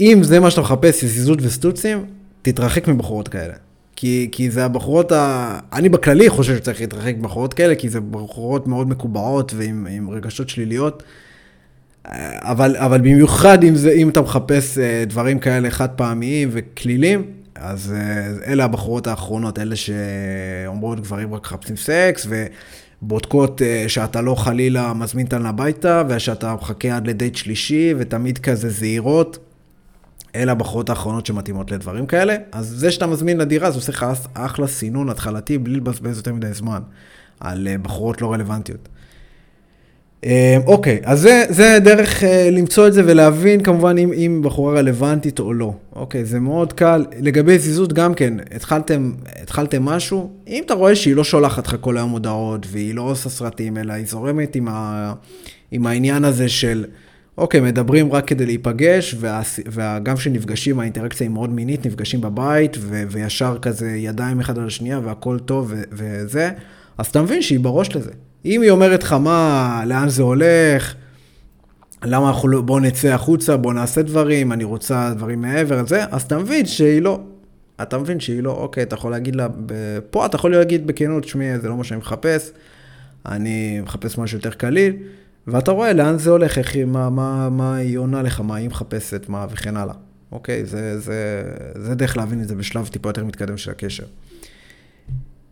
אם 0.00 0.18
זה 0.22 0.40
מה 0.40 0.50
שאתה 0.50 0.60
מחפש, 0.60 1.02
יזיזות 1.02 1.38
וסטוצים, 1.42 2.04
תתרחק 2.42 2.88
מבחורות 2.88 3.28
כאלה. 3.28 3.54
כי, 3.96 4.28
כי 4.32 4.50
זה 4.50 4.64
הבחורות 4.64 5.12
ה... 5.12 5.58
אני 5.72 5.88
בכללי 5.88 6.30
חושב 6.30 6.56
שצריך 6.56 6.80
להתרחק 6.80 7.14
מבחורות 7.18 7.54
כאלה, 7.54 7.74
כי 7.74 7.88
זה 7.88 8.00
בחורות 8.00 8.66
מאוד 8.66 8.88
מקובעות 8.88 9.54
ועם 9.56 10.10
רגשות 10.10 10.48
שליליות. 10.48 11.02
אבל, 12.40 12.76
אבל 12.76 13.00
במיוחד 13.00 13.64
אם, 13.64 13.74
זה, 13.74 13.92
אם 13.92 14.08
אתה 14.08 14.20
מחפש 14.20 14.78
אה, 14.78 15.04
דברים 15.06 15.38
כאלה 15.38 15.70
חד 15.70 15.88
פעמיים 15.90 16.48
וכלילים, 16.52 17.24
אז 17.54 17.94
אה, 17.96 18.52
אלה 18.52 18.64
הבחורות 18.64 19.06
האחרונות, 19.06 19.58
אלה 19.58 19.76
שאומרות 19.76 21.00
גברים 21.00 21.34
רק 21.34 21.42
מחפשים 21.42 21.76
סקס, 21.76 22.26
ו... 22.28 22.46
בודקות 23.02 23.62
אה, 23.62 23.84
שאתה 23.88 24.20
לא 24.20 24.34
חלילה 24.34 24.92
מזמין 24.92 25.26
אותן 25.26 25.46
הביתה, 25.46 26.02
ושאתה 26.08 26.54
מחכה 26.54 26.96
עד 26.96 27.06
לדייט 27.06 27.36
שלישי, 27.36 27.94
ותמיד 27.98 28.38
כזה 28.38 28.70
זהירות. 28.70 29.38
אלה 30.34 30.52
הבחורות 30.52 30.90
האחרונות 30.90 31.26
שמתאימות 31.26 31.70
לדברים 31.70 32.06
כאלה. 32.06 32.36
אז 32.52 32.66
זה 32.66 32.90
שאתה 32.90 33.06
מזמין 33.06 33.38
לדירה, 33.38 33.70
זה 33.70 33.78
עושה 33.78 33.92
לך 33.92 34.06
אחלה 34.34 34.66
סינון 34.66 35.08
התחלתי, 35.08 35.58
בלי 35.58 35.76
לבזבז 35.76 36.16
יותר 36.16 36.34
מדי 36.34 36.52
זמן, 36.52 36.82
על 37.40 37.68
אה, 37.68 37.78
בחורות 37.78 38.22
לא 38.22 38.32
רלוונטיות. 38.32 38.88
אה, 40.24 40.58
אוקיי, 40.66 41.00
אז 41.04 41.20
זה, 41.20 41.44
זה 41.48 41.78
דרך 41.84 42.24
אה, 42.24 42.50
למצוא 42.50 42.86
את 42.88 42.92
זה 42.92 43.02
ולהבין 43.06 43.62
כמובן 43.62 43.98
אם, 43.98 44.12
אם 44.12 44.40
בחורה 44.44 44.74
רלוונטית 44.74 45.38
או 45.38 45.52
לא. 45.52 45.72
אוקיי, 45.96 46.24
זה 46.24 46.40
מאוד 46.40 46.72
קל. 46.72 47.04
לגבי 47.20 47.58
זיזות 47.58 47.92
גם 47.92 48.14
כן, 48.14 48.34
התחלתם, 48.54 49.12
התחלתם 49.42 49.82
משהו, 49.82 50.30
אם 50.48 50.62
אתה 50.66 50.74
רואה 50.74 50.96
שהיא 50.96 51.16
לא 51.16 51.24
שולחת 51.24 51.66
לך 51.66 51.76
כל 51.80 51.96
היום 51.96 52.10
הודעות 52.10 52.66
והיא 52.70 52.94
לא 52.94 53.02
עושה 53.02 53.28
סרטים, 53.28 53.76
אלא 53.76 53.92
היא 53.92 54.06
זורמת 54.06 54.56
עם, 54.56 54.68
ה, 54.68 55.12
עם 55.70 55.86
העניין 55.86 56.24
הזה 56.24 56.48
של, 56.48 56.84
אוקיי, 57.38 57.60
מדברים 57.60 58.12
רק 58.12 58.26
כדי 58.26 58.46
להיפגש, 58.46 59.14
וגם 59.66 60.16
כשנפגשים, 60.16 60.80
האינטראקציה 60.80 61.24
היא 61.24 61.34
מאוד 61.34 61.50
מינית, 61.50 61.86
נפגשים 61.86 62.20
בבית, 62.20 62.76
ו, 62.80 63.02
וישר 63.10 63.58
כזה 63.62 63.90
ידיים 63.90 64.40
אחד 64.40 64.58
על 64.58 64.66
השנייה 64.66 65.00
והכל 65.04 65.38
טוב 65.38 65.66
ו, 65.70 65.82
וזה, 65.92 66.50
אז 66.98 67.06
אתה 67.06 67.22
מבין 67.22 67.42
שהיא 67.42 67.60
בראש 67.60 67.96
לזה. 67.96 68.10
אם 68.46 68.62
היא 68.62 68.70
אומרת 68.70 69.02
לך 69.02 69.12
מה, 69.12 69.82
לאן 69.86 70.08
זה 70.08 70.22
הולך, 70.22 70.94
למה 72.04 72.28
אנחנו 72.28 72.48
לא, 72.48 72.60
בוא 72.60 72.80
נצא 72.80 73.08
החוצה, 73.08 73.56
בוא 73.56 73.72
נעשה 73.72 74.02
דברים, 74.02 74.52
אני 74.52 74.64
רוצה 74.64 75.14
דברים 75.14 75.40
מעבר 75.40 75.82
לזה, 75.82 76.04
אז 76.10 76.22
אתה 76.22 76.38
מבין 76.38 76.66
שהיא 76.66 77.02
לא. 77.02 77.20
אתה 77.82 77.98
מבין 77.98 78.20
שהיא 78.20 78.42
לא, 78.42 78.50
אוקיי, 78.50 78.82
אתה 78.82 78.94
יכול 78.94 79.10
להגיד 79.10 79.36
לה, 79.36 79.48
פה 80.10 80.26
אתה 80.26 80.36
יכול 80.36 80.52
להגיד 80.52 80.86
בכנות, 80.86 81.24
שמי, 81.24 81.58
זה 81.58 81.68
לא 81.68 81.76
מה 81.76 81.84
שאני 81.84 82.00
מחפש, 82.00 82.50
אני 83.26 83.80
מחפש 83.80 84.18
משהו 84.18 84.38
יותר 84.38 84.50
קליל, 84.50 84.96
ואתה 85.46 85.70
רואה 85.70 85.92
לאן 85.92 86.18
זה 86.18 86.30
הולך, 86.30 86.58
איך 86.58 86.74
היא, 86.74 86.84
מה, 86.84 87.10
מה, 87.10 87.48
מה 87.50 87.76
היא 87.76 87.98
עונה 87.98 88.22
לך, 88.22 88.40
מה 88.40 88.56
היא 88.56 88.68
מחפשת, 88.68 89.28
מה 89.28 89.46
וכן 89.50 89.76
הלאה. 89.76 89.94
אוקיי, 90.32 90.66
זה, 90.66 91.00
זה, 91.00 91.42
זה 91.74 91.94
דרך 91.94 92.16
להבין 92.16 92.42
את 92.42 92.48
זה 92.48 92.54
בשלב 92.54 92.86
טיפה 92.86 93.08
יותר 93.08 93.24
מתקדם 93.24 93.56
של 93.56 93.70
הקשר. 93.70 94.04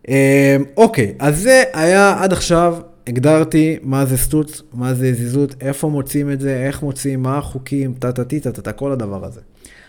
אמ, 0.09 0.65
אוקיי, 0.77 1.15
אז 1.19 1.39
זה 1.39 1.63
היה 1.73 2.23
עד 2.23 2.33
עכשיו, 2.33 2.77
הגדרתי 3.07 3.77
מה 3.83 4.05
זה 4.05 4.17
סטוץ, 4.17 4.63
מה 4.73 4.95
זה 4.95 5.13
זיזות, 5.13 5.55
איפה 5.61 5.89
מוצאים 5.89 6.31
את 6.31 6.41
זה, 6.41 6.67
איך 6.67 6.83
מוצאים, 6.83 7.23
מה 7.23 7.39
החוקים, 7.39 7.95
טה-טה-טי, 7.95 8.41
טה-טה, 8.41 8.73
כל 8.73 8.93
הדבר 8.93 9.25
הזה. 9.25 9.41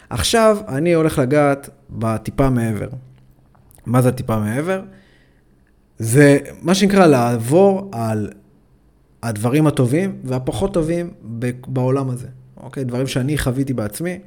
עכשיו 0.10 0.58
אני 0.68 0.94
הולך 0.94 1.20
לגעת 1.20 1.70
בטיפה 1.90 2.50
מעבר. 2.50 2.88
מה 3.86 4.02
זה 4.02 4.10
הטיפה 4.10 4.40
מעבר? 4.40 4.82
זה 6.00 6.38
מה 6.62 6.76
שנקרא 6.76 7.06
לעבור 7.06 7.90
על 7.92 8.30
הדברים 9.24 9.68
הטובים 9.68 10.16
והפחות 10.24 10.74
טובים 10.74 11.14
בעולם 11.68 12.10
הזה. 12.10 12.28
אוקיי? 12.58 12.84
דברים 12.84 13.08
שאני 13.08 13.38
חוויתי 13.38 13.74
בעצמי. 13.74 14.20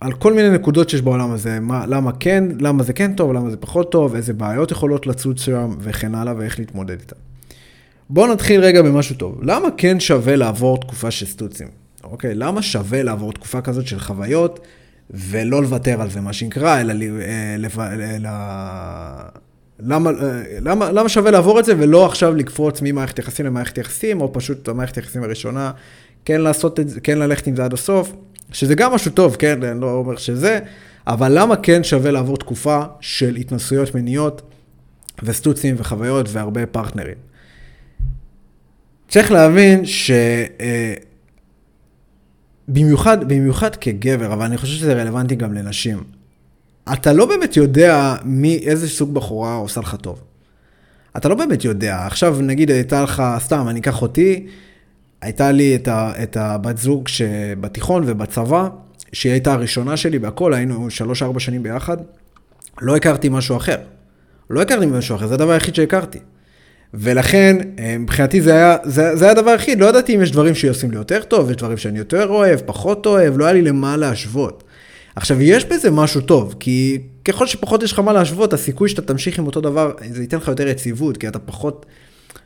על 0.00 0.12
כל 0.12 0.32
מיני 0.32 0.50
נקודות 0.50 0.90
שיש 0.90 1.02
בעולם 1.02 1.30
הזה, 1.30 1.60
מה, 1.60 1.86
למה 1.86 2.12
כן, 2.20 2.44
למה 2.60 2.82
זה 2.82 2.92
כן 2.92 3.12
טוב, 3.12 3.32
למה 3.32 3.50
זה 3.50 3.56
פחות 3.56 3.92
טוב, 3.92 4.14
איזה 4.14 4.32
בעיות 4.32 4.70
יכולות 4.70 5.06
לצוץ 5.06 5.40
שם 5.40 5.70
וכן 5.80 6.14
הלאה 6.14 6.34
ואיך 6.36 6.58
להתמודד 6.58 7.00
איתן. 7.00 7.16
בואו 8.10 8.32
נתחיל 8.32 8.60
רגע 8.60 8.82
במשהו 8.82 9.14
טוב. 9.16 9.40
למה 9.42 9.68
כן 9.76 10.00
שווה 10.00 10.36
לעבור 10.36 10.80
תקופה 10.80 11.10
של 11.10 11.26
סטוצים? 11.26 11.68
אוקיי, 12.04 12.34
למה 12.34 12.62
שווה 12.62 13.02
לעבור 13.02 13.32
תקופה 13.32 13.60
כזאת 13.60 13.86
של 13.86 13.98
חוויות 13.98 14.60
ולא 15.10 15.62
לוותר 15.62 16.02
על 16.02 16.10
זה, 16.10 16.20
מה 16.20 16.32
שנקרא, 16.32 16.80
אלא... 16.80 16.92
אלא, 16.92 17.68
אלא 17.92 18.30
למה, 19.80 20.10
למה, 20.60 20.92
למה 20.92 21.08
שווה 21.08 21.30
לעבור 21.30 21.60
את 21.60 21.64
זה 21.64 21.74
ולא 21.78 22.06
עכשיו 22.06 22.34
לקפוץ 22.34 22.80
ממערכת 22.82 23.18
יחסים 23.18 23.46
למערכת 23.46 23.78
יחסים, 23.78 24.20
או 24.20 24.32
פשוט 24.32 24.68
המערכת 24.68 24.96
יחסים 24.96 25.22
הראשונה, 25.22 25.70
כן 26.24 26.40
לעשות 26.40 26.80
את 26.80 26.88
זה, 26.88 27.00
כן 27.00 27.18
ללכת 27.18 27.46
עם 27.46 27.56
זה 27.56 27.64
עד 27.64 27.72
הסוף. 27.72 28.12
שזה 28.52 28.74
גם 28.74 28.92
משהו 28.92 29.10
טוב, 29.10 29.36
כן, 29.36 29.62
אני 29.62 29.80
לא 29.80 29.92
אומר 29.92 30.16
שזה, 30.16 30.58
אבל 31.06 31.38
למה 31.38 31.56
כן 31.56 31.84
שווה 31.84 32.10
לעבור 32.10 32.36
תקופה 32.36 32.82
של 33.00 33.36
התנסויות 33.36 33.94
מיניות 33.94 34.42
וסטוצים 35.22 35.74
וחוויות 35.78 36.26
והרבה 36.28 36.66
פרטנרים? 36.66 37.16
צריך 39.08 39.32
להבין 39.32 39.86
ש... 39.86 40.10
אה, 40.60 40.94
במיוחד, 42.68 43.28
במיוחד 43.28 43.76
כגבר, 43.76 44.32
אבל 44.32 44.46
אני 44.46 44.58
חושב 44.58 44.76
שזה 44.76 45.02
רלוונטי 45.02 45.34
גם 45.34 45.54
לנשים. 45.54 46.04
אתה 46.92 47.12
לא 47.12 47.26
באמת 47.26 47.56
יודע 47.56 48.14
מי, 48.24 48.56
איזה 48.66 48.88
סוג 48.88 49.14
בחורה 49.14 49.54
עושה 49.54 49.80
לך 49.80 49.94
טוב. 49.94 50.22
אתה 51.16 51.28
לא 51.28 51.34
באמת 51.34 51.64
יודע. 51.64 52.06
עכשיו, 52.06 52.36
נגיד, 52.42 52.70
הייתה 52.70 53.02
לך, 53.02 53.22
סתם, 53.38 53.68
אני 53.68 53.80
אקח 53.80 54.02
אותי, 54.02 54.46
הייתה 55.22 55.52
לי 55.52 55.76
את, 55.76 55.88
ה, 55.88 56.12
את 56.22 56.36
הבת 56.36 56.78
זוג 56.78 57.08
שבתיכון 57.08 58.02
ובצבא, 58.06 58.68
שהיא 59.12 59.32
הייתה 59.32 59.52
הראשונה 59.52 59.96
שלי 59.96 60.18
בהכל, 60.18 60.54
היינו 60.54 60.90
שלוש-ארבע 60.90 61.40
שנים 61.40 61.62
ביחד. 61.62 61.96
לא 62.80 62.96
הכרתי 62.96 63.28
משהו 63.28 63.56
אחר. 63.56 63.76
לא 64.50 64.62
הכרתי 64.62 64.86
משהו 64.86 65.16
אחר, 65.16 65.26
זה 65.26 65.34
הדבר 65.34 65.52
היחיד 65.52 65.74
שהכרתי. 65.74 66.18
ולכן, 66.94 67.56
אה, 67.78 67.98
מבחינתי 67.98 68.40
זה 68.40 68.52
היה, 68.52 68.76
זה, 68.84 69.16
זה 69.16 69.24
היה 69.24 69.32
הדבר 69.32 69.50
היחיד, 69.50 69.80
לא 69.80 69.86
ידעתי 69.86 70.14
אם 70.14 70.22
יש 70.22 70.30
דברים 70.30 70.54
שעושים 70.54 70.90
לי 70.90 70.96
יותר 70.96 71.22
טוב, 71.22 71.50
יש 71.50 71.56
דברים 71.56 71.76
שאני 71.76 71.98
יותר 71.98 72.28
אוהב, 72.28 72.60
פחות 72.66 73.06
אוהב, 73.06 73.38
לא 73.38 73.44
היה 73.44 73.52
לי 73.52 73.62
למה 73.62 73.96
להשוות. 73.96 74.64
עכשיו, 75.16 75.42
יש 75.42 75.64
בזה 75.64 75.90
משהו 75.90 76.20
טוב, 76.20 76.54
כי 76.60 76.98
ככל 77.24 77.46
שפחות 77.46 77.82
יש 77.82 77.92
לך 77.92 77.98
מה 77.98 78.12
להשוות, 78.12 78.52
הסיכוי 78.52 78.88
שאתה 78.88 79.02
תמשיך 79.02 79.38
עם 79.38 79.46
אותו 79.46 79.60
דבר, 79.60 79.92
זה 80.10 80.22
ייתן 80.22 80.36
לך 80.36 80.48
יותר 80.48 80.68
יציבות, 80.68 81.16
כי 81.16 81.28
אתה 81.28 81.38
פחות... 81.38 81.86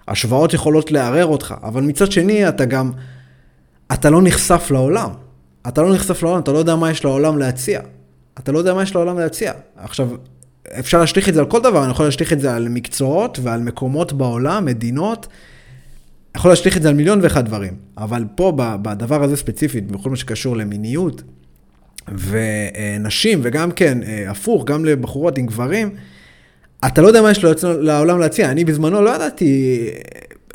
השוואות 0.09 0.55
יכולות 0.55 0.90
לערער 0.90 1.26
אותך, 1.26 1.55
אבל 1.62 1.82
מצד 1.82 2.12
שני, 2.12 2.48
אתה 2.48 2.64
גם... 2.64 2.90
אתה 3.92 4.11
לא 4.11 4.22
נחשף 4.22 4.70
לעולם. 4.70 5.11
אתה 5.68 5.82
לא 5.82 5.94
נחשף 5.94 6.22
לעולם, 6.22 6.40
אתה 6.40 6.52
לא 6.52 6.59
יודע 6.59 6.76
מה 6.76 6.90
יש 6.90 7.05
לעולם 7.05 7.38
להציע. 7.38 7.80
אתה 8.38 8.52
לא 8.52 8.59
יודע 8.59 8.74
מה 8.74 8.82
יש 8.82 8.94
לעולם 8.94 9.18
להציע. 9.18 9.52
עכשיו, 9.76 10.09
אפשר 10.78 11.00
להשליך 11.00 11.28
את 11.28 11.34
זה 11.34 11.40
על 11.40 11.46
כל 11.46 11.61
דבר, 11.61 11.84
אני 11.84 11.90
יכול 11.90 12.07
להשליך 12.07 12.32
את 12.32 12.40
זה 12.40 12.55
על 12.55 12.68
מקצועות 12.68 13.38
ועל 13.42 13.61
מקומות 13.61 14.12
בעולם, 14.12 14.64
מדינות. 14.64 15.26
יכול 16.36 16.50
להשליך 16.50 16.76
את 16.76 16.82
זה 16.82 16.88
על 16.88 16.94
מיליון 16.94 17.20
ואחד 17.22 17.44
דברים. 17.44 17.72
אבל 17.98 18.24
פה, 18.34 18.52
בדבר 18.57 19.22
הזה 19.22 19.36
ספציפית, 19.36 19.92
בכל 19.92 20.11
מה 20.11 20.16
שקשור 20.16 20.57
למיניות 20.57 21.22
ונשים, 22.09 23.40
וגם 23.42 23.70
כן, 23.70 24.02
אה, 24.02 24.30
הפוך, 24.30 24.64
גם 24.64 24.84
לבחורות 24.84 25.38
עם 25.38 25.46
גברים, 25.46 25.94
אתה 26.87 27.03
לא 27.03 27.07
יודע 27.07 27.22
מה 27.22 27.30
יש 27.30 27.45
לעולם 27.64 28.18
להציע. 28.18 28.51
אני 28.51 28.64
בזמנו 28.64 29.03
לא 29.03 29.11
ידעתי 29.11 29.80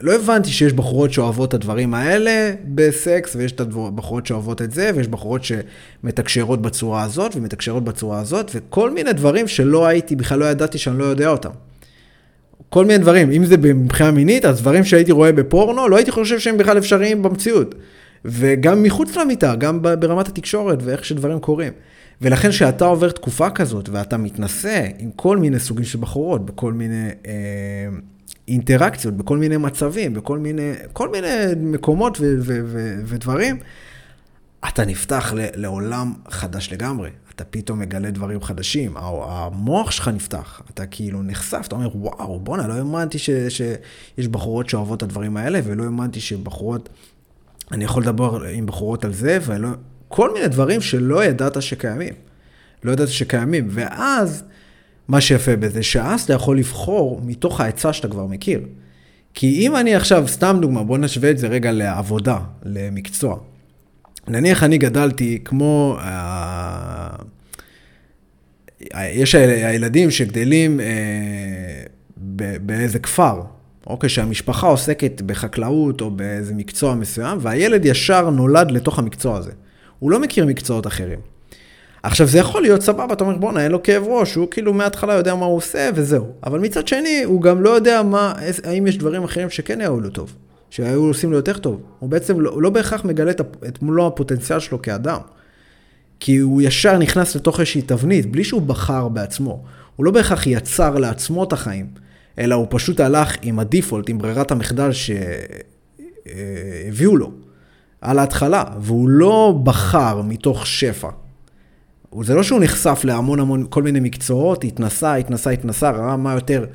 לא 0.02 0.16
הבנתי 0.16 0.50
שיש 0.50 0.74
בחורות 0.74 1.14
שאוהבות 1.14 1.50
את 1.50 1.54
הדברים 1.54 1.94
האלה 1.94 2.54
בסקס, 2.66 3.36
ויש 3.36 3.52
את 3.52 3.60
הבחורות 3.60 4.26
שאוהבות 4.26 4.62
את 4.62 4.72
זה, 4.72 4.92
ויש 4.96 5.08
בחורות 5.08 5.42
שמתקשרות 5.44 6.62
בצורה 6.62 7.04
הזאת, 7.04 7.36
ומתקשרות 7.36 7.84
בצורה 7.84 8.20
הזאת, 8.20 8.52
וכל 8.56 8.92
מיני 8.92 9.14
דברים 9.14 9.48
שלא 9.48 9.88
הייתי, 9.88 10.16
בכלל 10.16 10.40
לא 10.40 10.46
ידעתי 10.46 10.78
שאני 10.78 11.00
לא 11.00 11.04
יודע 11.04 11.30
אותם. 11.30 11.50
כל 12.70 12.86
מיני 12.86 12.98
דברים, 12.98 13.32
אם 13.32 13.46
זה 13.46 13.58
מבחינה 13.58 14.12
מינית, 14.12 14.46
אז 14.46 14.62
דברים 14.62 14.84
שהייתי 14.84 15.12
רואה 15.12 15.32
בפורנו, 15.32 15.88
לא 15.88 15.96
הייתי 15.96 16.12
חושב 16.12 16.40
שהם 16.40 16.58
בכלל 16.58 16.78
אפשריים 16.78 17.24
במציאות. 17.24 17.76
וגם 18.26 18.84
מחוץ 18.84 19.16
למיטה, 19.16 19.56
גם 19.56 19.82
ברמת 19.82 20.28
התקשורת 20.28 20.80
ואיך 20.84 21.06
שדברים 21.06 21.40
קורים. 21.40 21.74
ולכן 22.22 22.50
כשאתה 22.50 22.86
עובר 22.86 23.12
תקופה 23.12 23.50
כזאת, 23.50 23.90
ואתה 23.90 24.18
מתנסה 24.18 24.88
עם 24.98 25.12
כל 25.16 25.38
מיני 25.38 25.60
סוגים 25.60 25.86
של 25.86 26.00
בחורות, 26.00 26.46
בכל 26.46 26.74
מיני... 26.74 27.10
אה, 27.26 27.88
אינטראקציות 28.48 29.14
בכל 29.18 29.38
מיני 29.38 29.58
מצבים, 29.58 30.14
בכל 30.14 30.38
מיני, 30.40 30.72
כל 30.94 31.10
מיני 31.10 31.28
מקומות 31.58 32.18
ו- 32.22 32.36
ו- 32.40 32.62
ו- 32.66 33.02
ודברים, 33.06 33.58
אתה 34.68 34.86
נפתח 34.86 35.34
ל- 35.36 35.62
לעולם 35.62 36.14
חדש 36.30 36.74
לגמרי. 36.74 37.10
אתה 37.36 37.44
פתאום 37.44 37.80
מגלה 37.80 38.12
דברים 38.12 38.42
חדשים, 38.42 38.98
המוח 38.98 39.92
שלך 39.92 40.08
נפתח, 40.08 40.62
אתה 40.74 40.86
כאילו 40.86 41.24
נחשף, 41.24 41.64
אתה 41.68 41.76
אומר, 41.76 41.90
וואו, 41.98 42.40
בואנה, 42.40 42.68
לא 42.68 42.74
האמנתי 42.74 43.20
ש- 43.20 43.30
שיש 43.50 44.28
בחורות 44.28 44.70
שאוהבות 44.70 44.98
את 44.98 45.04
הדברים 45.04 45.38
האלה, 45.38 45.60
ולא 45.64 45.84
האמנתי 45.84 46.20
שבחורות, 46.20 46.90
אני 47.72 47.84
יכול 47.84 48.04
לדבר 48.04 48.44
עם 48.44 48.66
בחורות 48.66 49.06
על 49.06 49.14
זה, 49.14 49.38
ולא, 49.46 49.70
כל 50.10 50.34
מיני 50.34 50.48
דברים 50.48 50.82
שלא 50.82 51.24
ידעת 51.24 51.62
שקיימים. 51.62 52.14
לא 52.84 52.92
ידעת 52.92 53.08
שקיימים, 53.08 53.68
ואז... 53.70 54.44
מה 55.10 55.22
שיפה 55.22 55.56
בזה, 55.56 55.84
שאז 55.84 56.22
אתה 56.22 56.34
יכול 56.34 56.58
לבחור 56.58 57.22
מתוך 57.24 57.62
ההיצע 57.62 57.94
שאתה 57.94 58.08
כבר 58.08 58.26
מכיר. 58.26 58.62
כי 59.34 59.68
אם 59.68 59.76
אני 59.76 59.96
עכשיו, 59.96 60.28
סתם 60.28 60.58
דוגמה, 60.62 60.84
בוא 60.84 60.98
נשווה 60.98 61.32
את 61.32 61.38
זה 61.38 61.48
רגע 61.48 61.72
לעבודה, 61.72 62.38
למקצוע. 62.64 63.38
נניח 64.28 64.64
אני 64.64 64.78
גדלתי 64.78 65.40
כמו... 65.46 65.98
אה, 66.00 67.10
יש 68.96 69.36
הילדים 69.36 70.12
שגדלים 70.12 70.80
אה, 70.80 71.84
באיזה 72.62 73.00
כפר, 73.00 73.42
אוקיי, 73.88 74.10
שהמשפחה 74.10 74.68
עוסקת 74.68 75.22
בחקלאות 75.22 76.02
או 76.02 76.12
באיזה 76.12 76.54
מקצוע 76.54 76.96
מסוים, 76.96 77.38
והילד 77.42 77.86
ישר 77.86 78.30
נולד 78.30 78.72
לתוך 78.72 79.00
המקצוע 79.00 79.38
הזה. 79.38 79.52
הוא 80.00 80.12
לא 80.12 80.20
מכיר 80.20 80.46
מקצועות 80.46 80.88
אחרים. 80.88 81.20
עכשיו 82.04 82.28
זה 82.28 82.40
יכול 82.40 82.62
להיות 82.62 82.82
סבבה, 82.82 83.14
אתה 83.14 83.24
אומר 83.24 83.38
בואנה 83.38 83.64
אין 83.64 83.72
לו 83.72 83.84
כאב 83.84 84.04
ראש, 84.08 84.36
הוא 84.36 84.48
כאילו 84.52 84.74
מההתחלה 84.74 85.14
יודע 85.14 85.36
מה 85.36 85.46
הוא 85.46 85.58
עושה 85.58 85.90
וזהו. 85.96 86.28
אבל 86.44 86.60
מצד 86.60 86.88
שני, 86.88 87.24
הוא 87.26 87.42
גם 87.42 87.62
לא 87.62 87.70
יודע 87.70 88.04
מה, 88.04 88.34
האם 88.64 88.88
יש 88.88 88.98
דברים 88.98 89.24
אחרים 89.24 89.50
שכן 89.50 89.82
היו 89.82 90.00
לו 90.00 90.10
טוב, 90.10 90.36
שהיו 90.70 91.04
עושים 91.04 91.32
לו 91.32 91.38
יותר 91.38 91.58
טוב. 91.58 91.82
הוא 92.00 92.10
בעצם 92.10 92.40
לא, 92.42 92.50
הוא 92.50 92.62
לא 92.62 92.70
בהכרח 92.70 93.06
מגלה 93.06 93.32
את, 93.32 93.42
מלוא 93.82 94.08
הפוטנציאל 94.08 94.60
שלו 94.60 94.82
כאדם. 94.82 95.20
כי 96.20 96.38
הוא 96.38 96.62
ישר 96.62 96.98
נכנס 96.98 97.36
לתוך 97.36 97.60
איזושהי 97.60 97.82
תבנית, 97.82 98.32
בלי 98.32 98.44
שהוא 98.44 98.62
בחר 98.62 99.08
בעצמו. 99.08 99.64
הוא 99.96 100.06
לא 100.06 100.12
בהכרח 100.12 100.48
יצר 100.48 100.98
לעצמו 100.98 101.44
את 101.44 101.54
החיים, 101.54 101.88
אלא 102.40 102.56
הוא 102.56 102.68
פשוט 102.70 103.00
הלך 103.00 103.36
עם 103.42 103.60
הדיפולט, 103.60 104.10
עם 104.10 104.18
ברירת 104.18 104.52
המחדל 104.52 104.90
שהביאו 106.26 107.18
לו 107.18 107.32
על 108.02 108.20
ההתחלה, 108.20 108.64
והוא 108.82 109.10
לא 109.10 109.60
בחר 109.64 110.22
מתוך 110.22 110.68
שפע. 110.68 111.10
זה 112.22 112.36
לא 112.36 112.44
שהוא 112.44 112.60
נחשף 112.60 113.02
להמון 113.04 113.40
המון, 113.40 113.66
כל 113.70 113.84
מיני 113.84 114.00
מקצועות, 114.00 114.64
התנסה, 114.64 115.16
התנסה, 115.16 115.50
התנסה, 115.50 115.90
ראה 115.90 116.18
מה 116.18 116.34
יותר 116.34 116.66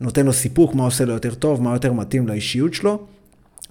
נותן 0.00 0.26
לו 0.26 0.32
סיפוק, 0.32 0.74
מה 0.74 0.84
עושה 0.84 1.04
לו 1.04 1.12
יותר 1.12 1.34
טוב, 1.34 1.62
מה 1.62 1.72
יותר 1.72 1.92
מתאים 1.92 2.28
לאישיות 2.28 2.74
שלו, 2.74 3.06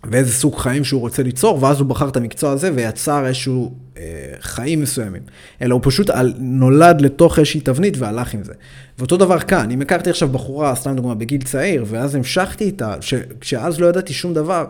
ואיזה 0.03 0.33
סוג 0.33 0.55
חיים 0.55 0.83
שהוא 0.83 1.01
רוצה 1.01 1.23
ליצור, 1.23 1.63
ואז 1.63 1.79
הוא 1.79 1.87
בחר 1.87 2.09
את 2.09 2.17
המקצוע 2.17 2.51
הזה 2.51 2.71
ויצר 2.75 3.25
איזשהו 3.27 3.73
אה, 3.97 4.03
חיים 4.39 4.81
מסוימים. 4.81 5.21
אלא 5.61 5.73
הוא 5.73 5.81
פשוט 5.83 6.09
על, 6.09 6.33
נולד 6.39 7.01
לתוך 7.01 7.39
איזושהי 7.39 7.61
תבנית 7.61 7.97
והלך 7.97 8.33
עם 8.33 8.43
זה. 8.43 8.53
ואותו 8.99 9.17
דבר 9.17 9.39
כאן, 9.39 9.71
אם 9.71 9.81
הכרתי 9.81 10.09
עכשיו 10.09 10.29
בחורה, 10.29 10.75
סתם 10.75 10.95
דוגמה, 10.95 11.15
בגיל 11.15 11.41
צעיר, 11.41 11.85
ואז 11.87 12.15
המשכתי 12.15 12.63
איתה, 12.63 12.95
ש, 13.01 13.13
כשאז 13.41 13.79
לא 13.79 13.87
ידעתי 13.87 14.13
שום 14.13 14.33
דבר, 14.33 14.65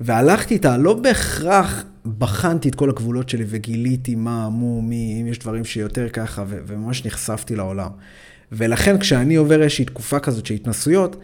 והלכתי 0.00 0.54
איתה, 0.54 0.76
לא 0.76 0.94
בהכרח 0.94 1.84
בחנתי 2.18 2.68
את 2.68 2.74
כל 2.74 2.90
הגבולות 2.90 3.28
שלי 3.28 3.44
וגיליתי 3.48 4.14
מה, 4.14 4.48
מו, 4.48 4.82
מי, 4.82 5.18
אם 5.20 5.26
יש 5.26 5.38
דברים 5.38 5.64
שיותר 5.64 6.08
ככה, 6.08 6.44
ו- 6.46 6.58
וממש 6.66 7.06
נחשפתי 7.06 7.56
לעולם. 7.56 7.90
ולכן 8.52 8.98
כשאני 8.98 9.36
עובר 9.36 9.62
איזושהי 9.62 9.84
תקופה 9.84 10.18
כזאת 10.18 10.46
של 10.46 10.54
התנסויות, 10.54 11.16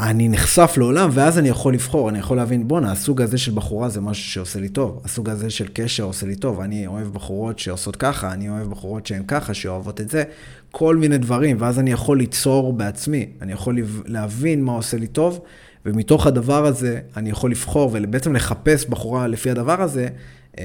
אני 0.00 0.28
נחשף 0.28 0.74
לעולם, 0.76 1.10
ואז 1.12 1.38
אני 1.38 1.48
יכול 1.48 1.74
לבחור, 1.74 2.08
אני 2.08 2.18
יכול 2.18 2.36
להבין, 2.36 2.68
בואנה, 2.68 2.92
הסוג 2.92 3.22
הזה 3.22 3.38
של 3.38 3.52
בחורה 3.52 3.88
זה 3.88 4.00
משהו 4.00 4.30
שעושה 4.30 4.60
לי 4.60 4.68
טוב, 4.68 5.00
הסוג 5.04 5.28
הזה 5.28 5.50
של 5.50 5.66
קשר 5.72 6.02
עושה 6.02 6.26
לי 6.26 6.36
טוב, 6.36 6.60
אני 6.60 6.86
אוהב 6.86 7.06
בחורות 7.08 7.58
שעושות 7.58 7.96
ככה, 7.96 8.32
אני 8.32 8.48
אוהב 8.48 8.70
בחורות 8.70 9.06
שהן 9.06 9.22
ככה, 9.28 9.54
שאוהבות 9.54 10.00
את 10.00 10.10
זה, 10.10 10.24
כל 10.70 10.96
מיני 10.96 11.18
דברים, 11.18 11.56
ואז 11.60 11.78
אני 11.78 11.92
יכול 11.92 12.18
ליצור 12.18 12.72
בעצמי, 12.72 13.26
אני 13.42 13.52
יכול 13.52 13.78
להבין 14.06 14.64
מה 14.64 14.72
עושה 14.72 14.96
לי 14.96 15.06
טוב, 15.06 15.40
ומתוך 15.88 16.26
הדבר 16.26 16.66
הזה 16.66 17.00
אני 17.16 17.30
יכול 17.30 17.50
לבחור 17.50 17.90
ובעצם 17.92 18.34
לחפש 18.34 18.86
בחורה 18.86 19.26
לפי 19.26 19.50
הדבר 19.50 19.82
הזה, 19.82 20.08
אה, 20.58 20.64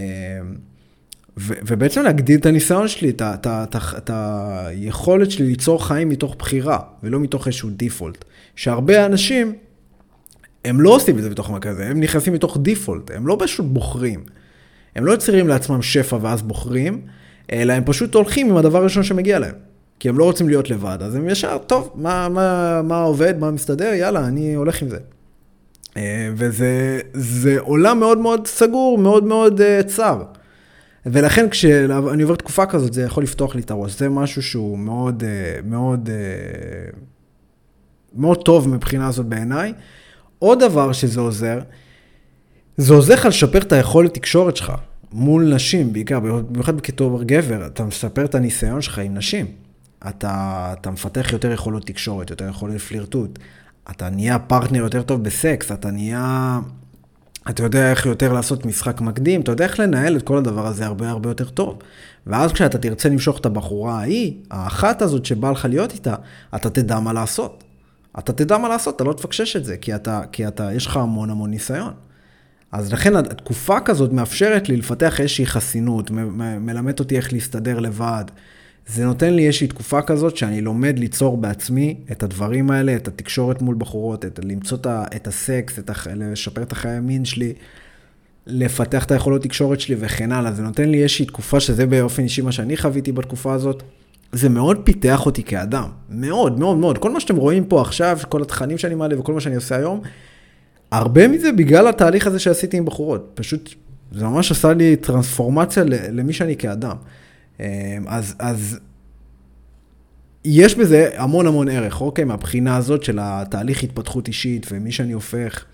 ו- 1.38 1.54
ובעצם 1.68 2.02
להגדיל 2.02 2.40
את 2.40 2.46
הניסיון 2.46 2.88
שלי, 2.88 3.10
את, 3.10 4.10
היכולת 4.10 5.32
שלי 5.32 5.46
ליצור 5.46 5.88
חיים 5.88 6.10
מתוך 6.10 6.36
בחירה, 6.40 6.80
ולא 7.04 7.20
מתוך 7.20 7.48
איזשהו 7.48 7.70
דיפולט. 7.70 8.26
שהרבה 8.56 9.06
אנשים, 9.06 9.54
הם 10.66 10.82
לא 10.82 10.96
עושים 10.96 11.18
את 11.18 11.24
זה 11.24 11.30
בתוך 11.30 11.52
הזה, 11.66 11.86
הם 11.86 12.00
נכנסים 12.00 12.34
מתוך 12.34 12.58
דיפולט, 12.62 13.12
הם 13.12 13.28
לא 13.28 13.38
פשוט 13.40 13.66
בוחרים. 13.66 14.24
הם 14.96 15.06
לא 15.06 15.12
יוצרים 15.12 15.48
לעצמם 15.48 15.82
שפע 15.82 16.18
ואז 16.22 16.42
בוחרים, 16.42 17.02
אלא 17.52 17.74
הם 17.74 17.84
פשוט 17.86 18.16
הולכים 18.16 18.50
עם 18.50 18.58
הדבר 18.58 18.78
הראשון 18.78 19.04
שמגיע 19.04 19.40
להם. 19.40 19.56
כי 20.00 20.10
הם 20.10 20.18
לא 20.18 20.24
רוצים 20.24 20.50
להיות 20.50 20.70
לבד, 20.70 20.98
אז 21.02 21.16
הם 21.16 21.30
ישר, 21.30 21.58
טוב, 21.68 21.92
מה, 21.96 22.30
מה, 22.30 22.82
מה 22.82 23.02
עובד, 23.02 23.40
מה 23.40 23.52
מסתדר, 23.52 23.94
יאללה, 23.94 24.28
אני 24.28 24.54
הולך 24.54 24.82
עם 24.82 24.90
זה. 24.90 24.98
אה, 25.98 26.30
וזה 26.36 27.56
עולם 27.60 28.00
מאוד 28.00 28.18
מאוד 28.18 28.48
סגור, 28.48 28.98
מאוד 28.98 29.24
מאוד 29.24 29.62
uh, 29.62 29.88
צר. 29.88 30.24
ולכן 31.06 31.50
כשאני 31.50 32.24
עובר 32.24 32.36
תקופה 32.36 32.66
כזאת, 32.66 32.94
זה 32.94 33.02
יכול 33.02 33.24
לפתוח 33.24 33.56
לי 33.56 33.62
את 33.62 33.72
הראש. 33.72 34.00
זה 34.00 34.10
משהו 34.10 34.44
שהוא 34.44 34.78
מאוד, 34.78 35.24
uh, 35.24 35.66
מאוד, 35.66 36.10
מאוד 38.16 38.44
טוב 38.46 38.70
מבחינה 38.70 39.08
הזאת 39.08 39.26
בעיניי. 39.26 39.74
עוד 40.40 40.60
דבר 40.60 40.94
שזה 40.94 41.20
עוזר, 41.20 41.60
זה 42.78 42.94
עוזר 42.94 43.14
לך 43.14 43.26
לשפר 43.26 43.58
את 43.58 43.72
היכולת 43.72 44.14
תקשורת 44.14 44.58
שלך 44.58 44.74
מול 45.12 45.54
נשים, 45.56 45.94
בעיקר, 45.94 46.20
במיוחד 46.20 46.82
כתור 46.82 47.24
גבר, 47.24 47.66
אתה 47.68 47.84
מספר 47.84 48.26
את 48.26 48.36
הניסיון 48.36 48.82
שלך 48.82 49.00
עם 49.00 49.14
נשים. 49.14 49.46
אתה, 50.10 50.74
אתה 50.80 50.92
מפתח 50.92 51.34
יותר 51.34 51.52
יכולות 51.52 51.86
תקשורת, 51.88 52.30
יותר 52.30 52.50
יכולת 52.50 52.82
פלירטוט. 52.82 53.40
אתה 53.92 54.10
נהיה 54.10 54.40
פרטנר 54.40 54.80
יותר 54.80 55.02
טוב 55.02 55.24
בסקס, 55.24 55.72
אתה 55.72 55.92
נהיה... 55.92 56.60
אתה 57.50 57.64
יודע 57.64 57.92
איך 57.92 58.06
יותר 58.06 58.34
לעשות 58.34 58.66
משחק 58.66 59.02
מקדים, 59.02 59.42
אתה 59.42 59.52
יודע 59.52 59.66
איך 59.66 59.80
לנהל 59.80 60.18
את 60.18 60.22
כל 60.22 60.38
הדבר 60.38 60.68
הזה 60.68 60.86
הרבה 60.86 61.10
הרבה 61.10 61.30
יותר 61.30 61.50
טוב. 61.50 61.80
ואז 62.28 62.54
כשאתה 62.54 62.78
תרצה 62.78 63.10
למשוך 63.10 63.40
את 63.40 63.46
הבחורה 63.46 64.00
ההיא, 64.00 64.34
האחת 64.52 65.02
הזאת 65.02 65.26
שבא 65.26 65.52
לך 65.52 65.66
להיות 65.66 65.92
איתה, 65.92 66.16
אתה 66.56 66.70
תדע 66.70 67.00
מה 67.00 67.14
לעשות. 67.14 67.64
אתה 68.20 68.34
תדע 68.34 68.58
מה 68.58 68.70
לעשות, 68.70 68.96
אתה 68.96 69.04
לא 69.04 69.14
תפקשש 69.14 69.56
את 69.56 69.66
זה, 69.66 69.78
כי 69.78 69.96
אתה, 69.96 70.22
כי 70.32 70.48
אתה, 70.48 70.74
יש 70.74 70.88
לך 70.88 70.98
המון 70.98 71.30
המון 71.30 71.50
ניסיון. 71.50 71.94
אז 72.72 72.94
לכן 72.94 73.16
התקופה 73.16 73.80
כזאת 73.80 74.12
מאפשרת 74.14 74.70
לי 74.70 74.78
לפתח 74.78 75.20
איזושהי 75.22 75.46
חסינות, 75.46 76.12
מ- 76.12 76.66
מלמד 76.66 77.00
אותי 77.00 77.18
איך 77.18 77.34
להסתדר 77.34 77.80
לבד. 77.80 78.24
זה 78.88 79.06
נותן 79.06 79.34
לי 79.34 79.48
איזושהי 79.48 79.68
תקופה 79.68 80.02
כזאת 80.02 80.38
שאני 80.38 80.62
לומד 80.62 81.00
ליצור 81.00 81.38
בעצמי 81.38 81.98
את 82.12 82.24
הדברים 82.24 82.72
האלה, 82.72 82.96
את 82.96 83.08
התקשורת 83.08 83.62
מול 83.62 83.76
בחורות, 83.78 84.26
את 84.26 84.40
למצוא 84.44 84.78
את 85.16 85.28
הסקס, 85.28 85.80
את 85.80 85.90
הח... 85.90 86.08
לשפר 86.08 86.62
את 86.62 86.72
החיי 86.72 86.92
המין 86.92 87.26
שלי, 87.26 87.54
לפתח 88.48 89.06
את 89.06 89.12
היכולות 89.12 89.42
תקשורת 89.44 89.80
שלי 89.80 89.96
וכן 90.00 90.32
הלאה. 90.32 90.52
זה 90.52 90.64
נותן 90.64 90.90
לי 90.90 91.04
איזושהי 91.04 91.26
תקופה 91.26 91.60
שזה 91.60 91.86
באופן 91.86 92.24
אישי 92.24 92.42
מה 92.42 92.52
שאני 92.52 92.78
חוויתי 92.78 93.12
בתקופה 93.12 93.54
הזאת. 93.54 93.84
זה 94.32 94.50
מאוד 94.50 94.78
פיתח 94.84 95.26
אותי 95.26 95.44
כאדם, 95.44 95.90
מאוד, 96.10 96.60
מאוד, 96.60 96.78
מאוד. 96.78 96.98
כל 96.98 97.12
מה 97.12 97.20
שאתם 97.20 97.36
רואים 97.36 97.66
פה 97.66 97.82
עכשיו, 97.82 98.18
כל 98.30 98.42
התכנים 98.42 98.78
שאני 98.78 98.96
מעלה 98.96 99.20
וכל 99.20 99.34
מה 99.34 99.40
שאני 99.40 99.56
עושה 99.56 99.76
היום, 99.76 100.02
הרבה 100.92 101.28
מזה 101.28 101.52
בגלל 101.52 101.88
התהליך 101.88 102.28
הזה 102.28 102.40
שעשיתי 102.40 102.78
עם 102.78 102.86
בחורות. 102.86 103.32
פשוט, 103.34 103.70
זה 104.12 104.26
ממש 104.26 104.52
עשה 104.52 104.74
לי 104.74 104.96
טרנספורמציה 104.96 105.84
למי 105.88 106.34
שאני 106.34 106.58
כאדם. 106.58 106.96
אמ, 107.64 108.06
אז, 108.08 108.36
אז 108.40 108.80
יש 110.46 110.76
בזה 110.76 111.10
המון 111.16 111.48
המון 111.48 111.70
ערך, 111.70 112.02
אוקיי? 112.02 112.26
מהבחינה 112.26 112.78
הזאת 112.78 113.04
של 113.04 113.20
התהליך 113.22 113.84
התפתחות 113.84 114.28
אישית 114.28 114.68
ומי 114.72 114.92
שאני 114.92 115.14
הופך 115.14 115.66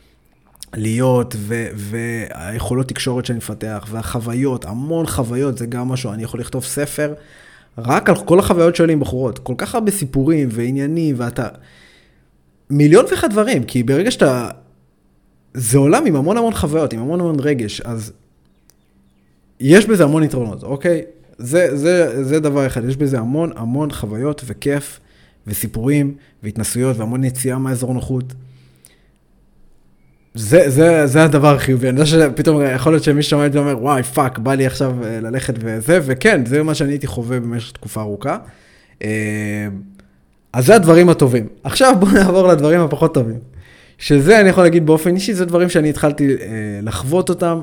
להיות, 0.75 1.35
ו, 1.37 1.67
והיכולות 1.75 2.87
תקשורת 2.87 3.25
שאני 3.25 3.37
מפתח, 3.37 3.87
והחוויות, 3.89 4.65
המון 4.65 5.07
חוויות, 5.07 5.57
זה 5.57 5.65
גם 5.65 5.87
משהו, 5.87 6.13
אני 6.13 6.23
יכול 6.23 6.39
לכתוב 6.39 6.63
ספר 6.63 7.13
רק 7.77 8.09
על 8.09 8.15
כל 8.15 8.39
החוויות 8.39 8.75
שלי 8.75 8.93
עם 8.93 8.99
בחורות. 8.99 9.39
כל 9.39 9.53
כך 9.57 9.75
הרבה 9.75 9.91
סיפורים 9.91 10.49
ועניינים, 10.51 11.15
ואתה... 11.17 11.47
מיליון 12.69 13.05
ואחד 13.11 13.31
דברים, 13.31 13.63
כי 13.63 13.83
ברגע 13.83 14.11
שאתה... 14.11 14.49
זה 15.53 15.77
עולם 15.77 16.05
עם 16.05 16.15
המון 16.15 16.37
המון 16.37 16.53
חוויות, 16.53 16.93
עם 16.93 16.99
המון 16.99 17.19
המון 17.19 17.39
רגש, 17.39 17.81
אז 17.81 18.13
יש 19.59 19.85
בזה 19.85 20.03
המון 20.03 20.23
יתרונות, 20.23 20.63
אוקיי? 20.63 21.01
זה, 21.39 21.77
זה, 21.77 22.23
זה 22.23 22.39
דבר 22.39 22.67
אחד, 22.67 22.85
יש 22.85 22.97
בזה 22.97 23.19
המון 23.19 23.51
המון 23.55 23.91
חוויות 23.91 24.41
וכיף 24.45 24.99
וסיפורים 25.47 26.15
והתנסויות 26.43 26.97
והמון 26.97 27.23
יציאה 27.23 27.57
מהאזור 27.57 27.93
נוחות. 27.93 28.33
זה, 30.33 30.69
זה, 30.69 31.07
זה 31.07 31.23
הדבר 31.23 31.55
החיובי, 31.55 31.89
אני 31.89 31.99
יודע 31.99 32.05
שפתאום 32.05 32.61
יכול 32.75 32.93
להיות 32.93 33.03
שמי 33.03 33.23
ששומע 33.23 33.45
את 33.45 33.53
זה 33.53 33.59
אומר, 33.59 33.83
וואי, 33.83 34.03
fuck, 34.03 34.37
בא 34.37 34.53
לי 34.53 34.65
עכשיו 34.65 35.03
אה, 35.03 35.19
ללכת 35.19 35.53
וזה, 35.59 35.99
וכן, 36.03 36.45
זה 36.45 36.63
מה 36.63 36.75
שאני 36.75 36.91
הייתי 36.91 37.07
חווה 37.07 37.39
במשך 37.39 37.71
תקופה 37.71 38.01
ארוכה. 38.01 38.37
אה, 39.03 39.67
אז 40.53 40.65
זה 40.65 40.75
הדברים 40.75 41.09
הטובים. 41.09 41.47
עכשיו 41.63 41.95
בואו 41.99 42.11
נעבור 42.11 42.47
לדברים 42.47 42.79
הפחות 42.79 43.13
טובים. 43.13 43.39
שזה, 43.97 44.39
אני 44.39 44.49
יכול 44.49 44.63
להגיד 44.63 44.85
באופן 44.85 45.15
אישי, 45.15 45.33
זה 45.33 45.45
דברים 45.45 45.69
שאני 45.69 45.89
התחלתי 45.89 46.27
אה, 46.27 46.35
לחוות 46.83 47.29
אותם 47.29 47.61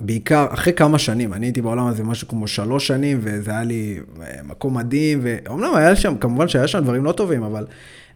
בעיקר 0.00 0.46
אחרי 0.50 0.72
כמה 0.72 0.98
שנים, 0.98 1.34
אני 1.34 1.46
הייתי 1.46 1.62
בעולם 1.62 1.86
הזה 1.86 2.04
משהו 2.04 2.28
כמו 2.28 2.48
שלוש 2.48 2.86
שנים, 2.86 3.18
וזה 3.22 3.50
היה 3.50 3.62
לי 3.62 4.00
אה, 4.22 4.42
מקום 4.44 4.76
מדהים, 4.76 5.20
ואומנם 5.22 5.74
היה 5.74 5.96
שם, 5.96 6.16
כמובן 6.20 6.48
שהיה 6.48 6.68
שם 6.68 6.80
דברים 6.84 7.04
לא 7.04 7.12
טובים, 7.12 7.42
אבל 7.42 7.66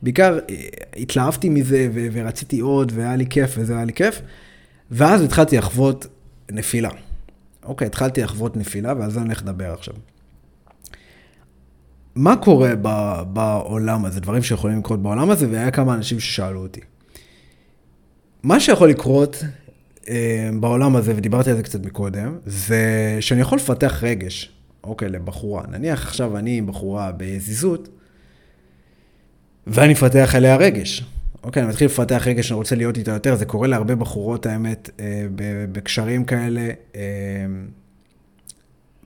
בעיקר 0.02 0.38
אה, 0.50 0.54
התלהבתי 0.96 1.48
מזה, 1.48 1.88
ו- 1.94 2.06
ורציתי 2.12 2.60
עוד, 2.60 2.92
והיה 2.94 3.16
לי 3.16 3.26
כיף, 3.26 3.54
וזה 3.58 3.74
היה 3.76 3.84
לי 3.84 3.92
כיף. 3.92 4.22
ואז 4.90 5.22
התחלתי 5.22 5.56
לחוות 5.56 6.06
נפילה. 6.50 6.90
אוקיי, 7.64 7.86
התחלתי 7.86 8.22
לחוות 8.22 8.56
נפילה, 8.56 8.94
ועל 8.98 9.10
זה 9.10 9.18
אני 9.20 9.26
הולך 9.26 9.42
לדבר 9.42 9.72
עכשיו. 9.72 9.94
מה 12.14 12.36
קורה 12.36 12.72
ב- 12.82 13.22
בעולם 13.32 14.04
הזה, 14.04 14.20
דברים 14.20 14.42
שיכולים 14.42 14.78
לקרות 14.78 15.02
בעולם 15.02 15.30
הזה, 15.30 15.50
והיה 15.50 15.70
כמה 15.70 15.94
אנשים 15.94 16.20
ששאלו 16.20 16.62
אותי. 16.62 16.80
מה 18.42 18.60
שיכול 18.60 18.88
לקרות 18.88 19.44
בעולם 20.60 20.96
הזה, 20.96 21.12
ודיברתי 21.16 21.50
על 21.50 21.56
זה 21.56 21.62
קצת 21.62 21.86
מקודם, 21.86 22.38
זה 22.46 23.16
שאני 23.20 23.40
יכול 23.40 23.58
לפתח 23.58 24.00
רגש, 24.02 24.52
אוקיי, 24.84 25.08
לבחורה. 25.08 25.62
נניח 25.70 26.06
עכשיו 26.06 26.38
אני 26.38 26.58
עם 26.58 26.66
בחורה 26.66 27.12
בזיזות, 27.16 27.88
ואני 29.66 29.92
מפתח 29.92 30.32
עליה 30.36 30.56
רגש. 30.56 31.04
אוקיי, 31.44 31.62
אני 31.62 31.70
מתחיל 31.70 31.86
לפתח 31.86 32.22
רגש, 32.26 32.50
אני 32.50 32.56
רוצה 32.56 32.76
להיות 32.76 32.96
איתה 32.96 33.10
יותר, 33.10 33.34
זה 33.36 33.44
קורה 33.44 33.68
להרבה 33.68 33.94
בחורות, 33.94 34.46
האמת, 34.46 34.90
אה, 35.00 35.26
בקשרים 35.72 36.24
כאלה. 36.24 36.70
אה, 36.96 37.00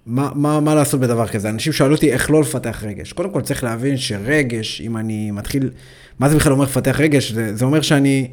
מה, 0.06 0.30
מה, 0.34 0.60
מה 0.60 0.74
לעשות 0.74 1.00
בדבר 1.00 1.28
כזה? 1.28 1.50
אנשים 1.50 1.72
שאלו 1.72 1.94
אותי 1.94 2.12
איך 2.12 2.30
לא 2.30 2.40
לפתח 2.40 2.84
רגש. 2.86 3.12
קודם 3.12 3.30
כל 3.30 3.40
צריך 3.40 3.64
להבין 3.64 3.96
שרגש, 3.96 4.80
אם 4.80 4.96
אני 4.96 5.30
מתחיל, 5.30 5.70
מה 6.18 6.28
זה 6.28 6.36
בכלל 6.36 6.52
אומר 6.52 6.64
לפתח 6.64 7.00
רגש? 7.00 7.32
זה, 7.32 7.56
זה 7.56 7.64
אומר 7.64 7.80
שאני... 7.80 8.28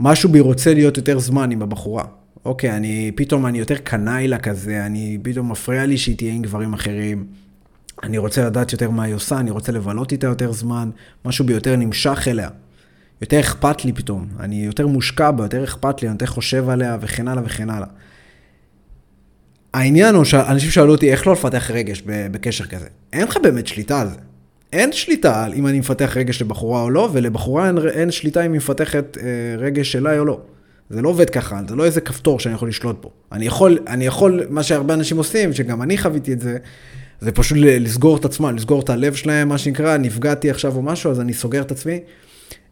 משהו 0.00 0.28
בי 0.28 0.40
רוצה 0.40 0.74
להיות 0.74 0.96
יותר 0.96 1.18
זמן 1.18 1.50
עם 1.50 1.62
הבחורה. 1.62 2.04
אוקיי, 2.44 2.76
אני, 2.76 3.12
פתאום 3.14 3.46
אני 3.46 3.58
יותר 3.58 3.76
קנאי 3.76 4.28
לה 4.28 4.38
כזה, 4.38 4.86
אני, 4.86 5.18
פתאום 5.22 5.52
מפריע 5.52 5.86
לי 5.86 5.98
שהיא 5.98 6.16
תהיה 6.16 6.32
עם 6.32 6.42
גברים 6.42 6.74
אחרים. 6.74 7.26
אני 8.02 8.18
רוצה 8.18 8.46
לדעת 8.46 8.72
יותר 8.72 8.90
מה 8.90 9.02
היא 9.02 9.14
עושה, 9.14 9.38
אני 9.38 9.50
רוצה 9.50 9.72
לבלות 9.72 10.12
איתה 10.12 10.26
יותר 10.26 10.52
זמן, 10.52 10.90
משהו 11.24 11.46
בי 11.46 11.52
יותר 11.52 11.76
נמשך 11.76 12.28
אליה. 12.28 12.48
יותר 13.20 13.40
אכפת 13.40 13.84
לי 13.84 13.92
פתאום, 13.92 14.28
אני 14.40 14.64
יותר 14.64 14.86
מושקע 14.86 15.30
בה, 15.30 15.44
יותר 15.44 15.64
אכפת 15.64 16.02
לי, 16.02 16.08
אני 16.08 16.14
יותר 16.14 16.26
חושב 16.26 16.68
עליה 16.68 16.96
וכן 17.00 17.28
הלאה 17.28 17.42
וכן 17.46 17.70
הלאה. 17.70 17.88
העניין 19.74 20.14
הוא 20.14 20.24
שאנשים 20.24 20.70
שאלו 20.70 20.92
אותי 20.92 21.12
איך 21.12 21.26
לא 21.26 21.32
לפתח 21.32 21.70
רגש 21.70 22.02
בקשר 22.06 22.64
כזה. 22.64 22.86
אין 23.12 23.26
לך 23.26 23.36
באמת 23.42 23.66
שליטה 23.66 24.00
על 24.00 24.08
זה. 24.08 24.16
אין 24.74 24.92
שליטה 24.92 25.44
על 25.44 25.54
אם 25.54 25.66
אני 25.66 25.78
מפתח 25.78 26.16
רגש 26.16 26.42
לבחורה 26.42 26.82
או 26.82 26.90
לא, 26.90 27.08
ולבחורה 27.12 27.66
אין, 27.66 27.78
אין 27.88 28.10
שליטה 28.10 28.46
אם 28.46 28.52
היא 28.52 28.56
מפתחת 28.56 29.18
אה, 29.18 29.22
רגש 29.58 29.96
אליי 29.96 30.18
או 30.18 30.24
לא. 30.24 30.40
זה 30.90 31.02
לא 31.02 31.08
עובד 31.08 31.30
ככה, 31.30 31.60
זה 31.68 31.76
לא 31.76 31.84
איזה 31.84 32.00
כפתור 32.00 32.40
שאני 32.40 32.54
יכול 32.54 32.68
לשלוט 32.68 33.02
בו. 33.02 33.10
אני 33.32 33.46
יכול, 33.46 33.78
אני 33.86 34.06
יכול, 34.06 34.40
מה 34.50 34.62
שהרבה 34.62 34.94
אנשים 34.94 35.16
עושים, 35.16 35.52
שגם 35.52 35.82
אני 35.82 35.98
חוויתי 35.98 36.32
את 36.32 36.40
זה, 36.40 36.56
זה 37.20 37.32
פשוט 37.32 37.58
לסגור 37.60 38.16
את 38.16 38.24
עצמם, 38.24 38.56
לסגור 38.56 38.80
את 38.80 38.90
הלב 38.90 39.14
שלהם, 39.14 39.48
מה 39.48 39.58
שנקרא, 39.58 39.96
נפגעתי 39.96 40.50
עכשיו 40.50 40.76
או 40.76 40.82
משהו, 40.82 41.10
אז 41.10 41.20
אני 41.20 41.34
סוגר 41.34 41.62
את 41.62 41.70
עצמי, 41.70 42.00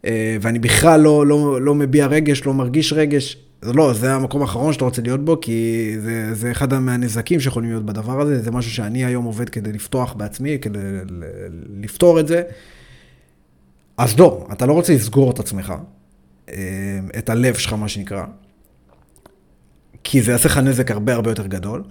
אה, 0.05 0.37
ואני 0.41 0.59
בכלל 0.59 1.01
לא, 1.01 1.27
לא, 1.27 1.61
לא 1.61 1.75
מביע 1.75 2.07
רגש, 2.07 2.45
לא 2.45 2.53
מרגיש 2.53 2.93
רגש. 2.93 3.37
לא, 3.65 3.93
זה 3.93 4.13
המקום 4.13 4.41
האחרון 4.41 4.73
שאתה 4.73 4.85
רוצה 4.85 5.01
להיות 5.01 5.25
בו, 5.25 5.41
כי 5.41 5.89
זה, 5.99 6.33
זה 6.33 6.51
אחד 6.51 6.73
מהנזקים 6.73 7.39
שיכולים 7.39 7.69
להיות 7.69 7.85
בדבר 7.85 8.21
הזה, 8.21 8.41
זה 8.41 8.51
משהו 8.51 8.71
שאני 8.71 9.05
היום 9.05 9.25
עובד 9.25 9.49
כדי 9.49 9.71
לפתוח 9.71 10.13
בעצמי, 10.13 10.57
כדי 10.61 10.79
לפתור 11.81 12.19
את 12.19 12.27
זה. 12.27 12.43
אז 13.97 14.19
לא, 14.19 14.47
אתה 14.51 14.65
לא 14.65 14.73
רוצה 14.73 14.93
לסגור 14.93 15.31
את 15.31 15.39
עצמך, 15.39 15.73
אה, 16.49 16.99
את 17.17 17.29
הלב 17.29 17.55
שלך, 17.55 17.73
מה 17.73 17.87
שנקרא, 17.87 18.23
כי 20.03 20.21
זה 20.21 20.31
יעשה 20.31 20.49
לך 20.49 20.57
נזק 20.57 20.91
הרבה 20.91 21.13
הרבה 21.13 21.31
יותר 21.31 21.47
גדול, 21.47 21.83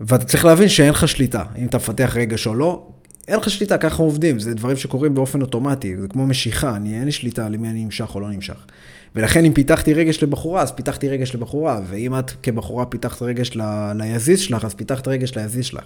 ואתה 0.00 0.24
צריך 0.24 0.44
להבין 0.44 0.68
שאין 0.68 0.90
לך 0.90 1.08
שליטה, 1.08 1.44
אם 1.58 1.66
אתה 1.66 1.76
מפתח 1.76 2.12
רגש 2.16 2.46
או 2.46 2.54
לא, 2.54 2.88
אין 3.28 3.36
לך 3.36 3.50
שליטה, 3.50 3.78
ככה 3.78 4.02
עובדים, 4.02 4.38
זה 4.38 4.54
דברים 4.54 4.76
שקורים 4.76 5.14
באופן 5.14 5.42
אוטומטי, 5.42 5.96
זה 5.96 6.08
כמו 6.08 6.26
משיכה, 6.26 6.76
אני, 6.76 6.94
אין 6.94 7.04
לי 7.04 7.12
שליטה 7.12 7.48
למי 7.48 7.68
אני 7.68 7.84
נמשך 7.84 8.14
או 8.14 8.20
לא 8.20 8.30
נמשך. 8.30 8.66
ולכן 9.14 9.44
אם 9.44 9.52
פיתחתי 9.52 9.94
רגש 9.94 10.22
לבחורה, 10.22 10.62
אז 10.62 10.72
פיתחתי 10.72 11.08
רגש 11.08 11.34
לבחורה, 11.34 11.80
ואם 11.88 12.18
את 12.18 12.30
כבחורה 12.42 12.86
פיתחת 12.86 13.22
רגש 13.22 13.56
ל... 13.56 13.62
ליזיז 13.94 14.40
שלך, 14.40 14.64
אז 14.64 14.74
פיתחת 14.74 15.08
רגש 15.08 15.36
ליזיז 15.36 15.64
שלך. 15.64 15.84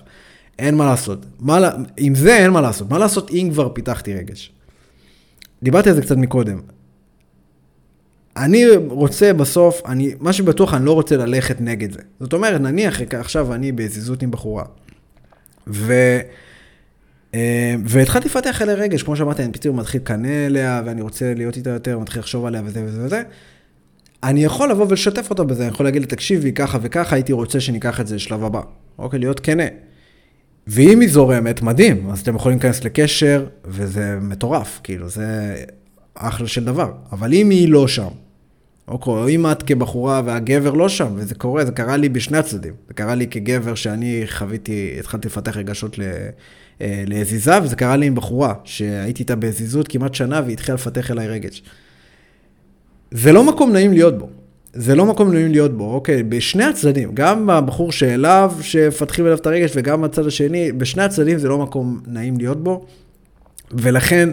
אין 0.59 0.75
מה 0.75 0.87
לעשות. 0.87 1.27
מה... 1.41 1.71
עם 1.97 2.15
זה 2.15 2.37
אין 2.37 2.51
מה 2.51 2.61
לעשות. 2.61 2.91
מה 2.91 2.99
לעשות 2.99 3.31
אם 3.31 3.49
כבר 3.53 3.69
פיתחתי 3.69 4.15
רגש? 4.15 4.53
דיברתי 5.63 5.89
על 5.89 5.95
זה 5.95 6.03
קצת 6.03 6.17
מקודם. 6.17 6.61
אני 8.37 8.65
רוצה 8.77 9.33
בסוף, 9.33 9.83
אני, 9.87 10.15
מה 10.21 10.33
שבטוח, 10.33 10.75
אני 10.75 10.85
לא 10.85 10.93
רוצה 10.93 11.17
ללכת 11.17 11.61
נגד 11.61 11.93
זה. 11.93 12.01
זאת 12.21 12.33
אומרת, 12.33 12.61
נניח 12.61 13.01
עכשיו 13.11 13.55
אני 13.55 13.73
בזיזות 13.73 14.23
עם 14.23 14.31
בחורה, 14.31 14.65
ו... 15.67 15.93
אה, 17.35 17.75
והתחלתי 17.85 18.29
לפתח 18.29 18.63
אליה 18.63 18.75
רגש, 18.75 19.03
כמו 19.03 19.17
שאמרתי, 19.17 19.43
אני 19.43 19.53
פתאום 19.53 19.79
מתחיל 19.79 20.01
לקנא 20.01 20.47
אליה, 20.47 20.83
ואני 20.85 21.03
רוצה 21.03 21.35
להיות 21.35 21.57
איתה 21.57 21.71
יותר, 21.71 21.99
מתחיל 21.99 22.21
לחשוב 22.21 22.47
עליה 22.47 22.63
וזה 22.65 22.85
וזה 22.85 23.05
וזה. 23.05 23.23
אני 24.23 24.45
יכול 24.45 24.71
לבוא 24.71 24.87
ולשתף 24.89 25.31
אותה 25.31 25.45
בזה, 25.45 25.63
אני 25.63 25.73
יכול 25.73 25.87
להגיד 25.87 26.03
לה, 26.03 26.09
תקשיבי, 26.09 26.53
ככה 26.53 26.79
וככה, 26.83 27.17
הייתי 27.17 27.33
רוצה 27.33 27.61
שניקח 27.61 28.01
את 28.01 28.07
זה 28.07 28.15
לשלב 28.15 28.45
הבא. 28.45 28.61
אוקיי, 28.99 29.19
להיות 29.19 29.41
כנה. 29.41 29.67
ואם 30.67 31.01
היא 31.01 31.09
זורמת, 31.09 31.63
מדהים, 31.63 32.11
אז 32.11 32.21
אתם 32.21 32.37
יכולים 32.37 32.59
להיכנס 32.59 32.85
לקשר, 32.85 33.47
וזה 33.65 34.19
מטורף, 34.21 34.81
כאילו, 34.83 35.09
זה 35.09 35.57
אחלה 36.15 36.47
של 36.47 36.65
דבר. 36.65 36.93
אבל 37.13 37.33
אם 37.33 37.51
היא 37.51 37.69
לא 37.69 37.89
שם, 37.89 38.09
אוקיי, 38.89 39.13
או 39.13 39.29
אם 39.29 39.47
את 39.47 39.63
כבחורה 39.63 40.23
והגבר 40.25 40.71
לא 40.71 40.89
שם, 40.89 41.13
וזה 41.17 41.35
קורה, 41.35 41.65
זה 41.65 41.73
קרה 41.73 41.97
לי 41.97 42.09
בשני 42.09 42.39
הצדדים. 42.39 42.73
זה 42.89 42.95
קרה 42.95 43.15
לי 43.15 43.27
כגבר 43.27 43.75
שאני 43.75 44.23
חוויתי, 44.27 44.97
התחלתי 44.99 45.29
לפתח 45.29 45.57
רגשות 45.57 45.99
ל... 45.99 46.03
אה, 46.83 47.05
להזיזה, 47.07 47.63
וזה 47.63 47.77
קרה 47.77 47.97
לי 47.97 48.07
עם 48.07 48.15
בחורה, 48.15 48.55
שהייתי 48.65 49.23
איתה 49.23 49.37
בהזיזות 49.37 49.89
כמעט 49.89 50.15
שנה 50.15 50.41
והיא 50.45 50.53
התחילה 50.53 50.75
לפתח 50.75 51.11
אליי 51.11 51.29
רגש. 51.29 51.63
זה 53.11 53.33
לא 53.33 53.45
מקום 53.45 53.73
נעים 53.73 53.93
להיות 53.93 54.19
בו. 54.19 54.29
זה 54.73 54.95
לא 54.95 55.07
מקום 55.07 55.33
נעים 55.33 55.53
להיות 55.53 55.77
בו, 55.77 55.95
אוקיי? 55.95 56.23
בשני 56.23 56.65
הצדדים, 56.65 57.11
גם 57.15 57.51
הבחור 57.51 57.93
שאליו, 57.93 58.53
שמפתחים 58.61 59.27
אליו 59.27 59.39
את 59.39 59.47
הרגש, 59.47 59.73
וגם 59.75 60.03
בצד 60.03 60.27
השני, 60.27 60.73
בשני 60.73 61.03
הצדדים 61.03 61.39
זה 61.39 61.49
לא 61.49 61.59
מקום 61.59 62.01
נעים 62.07 62.39
להיות 62.39 62.65
בו. 62.65 62.87
ולכן, 63.71 64.29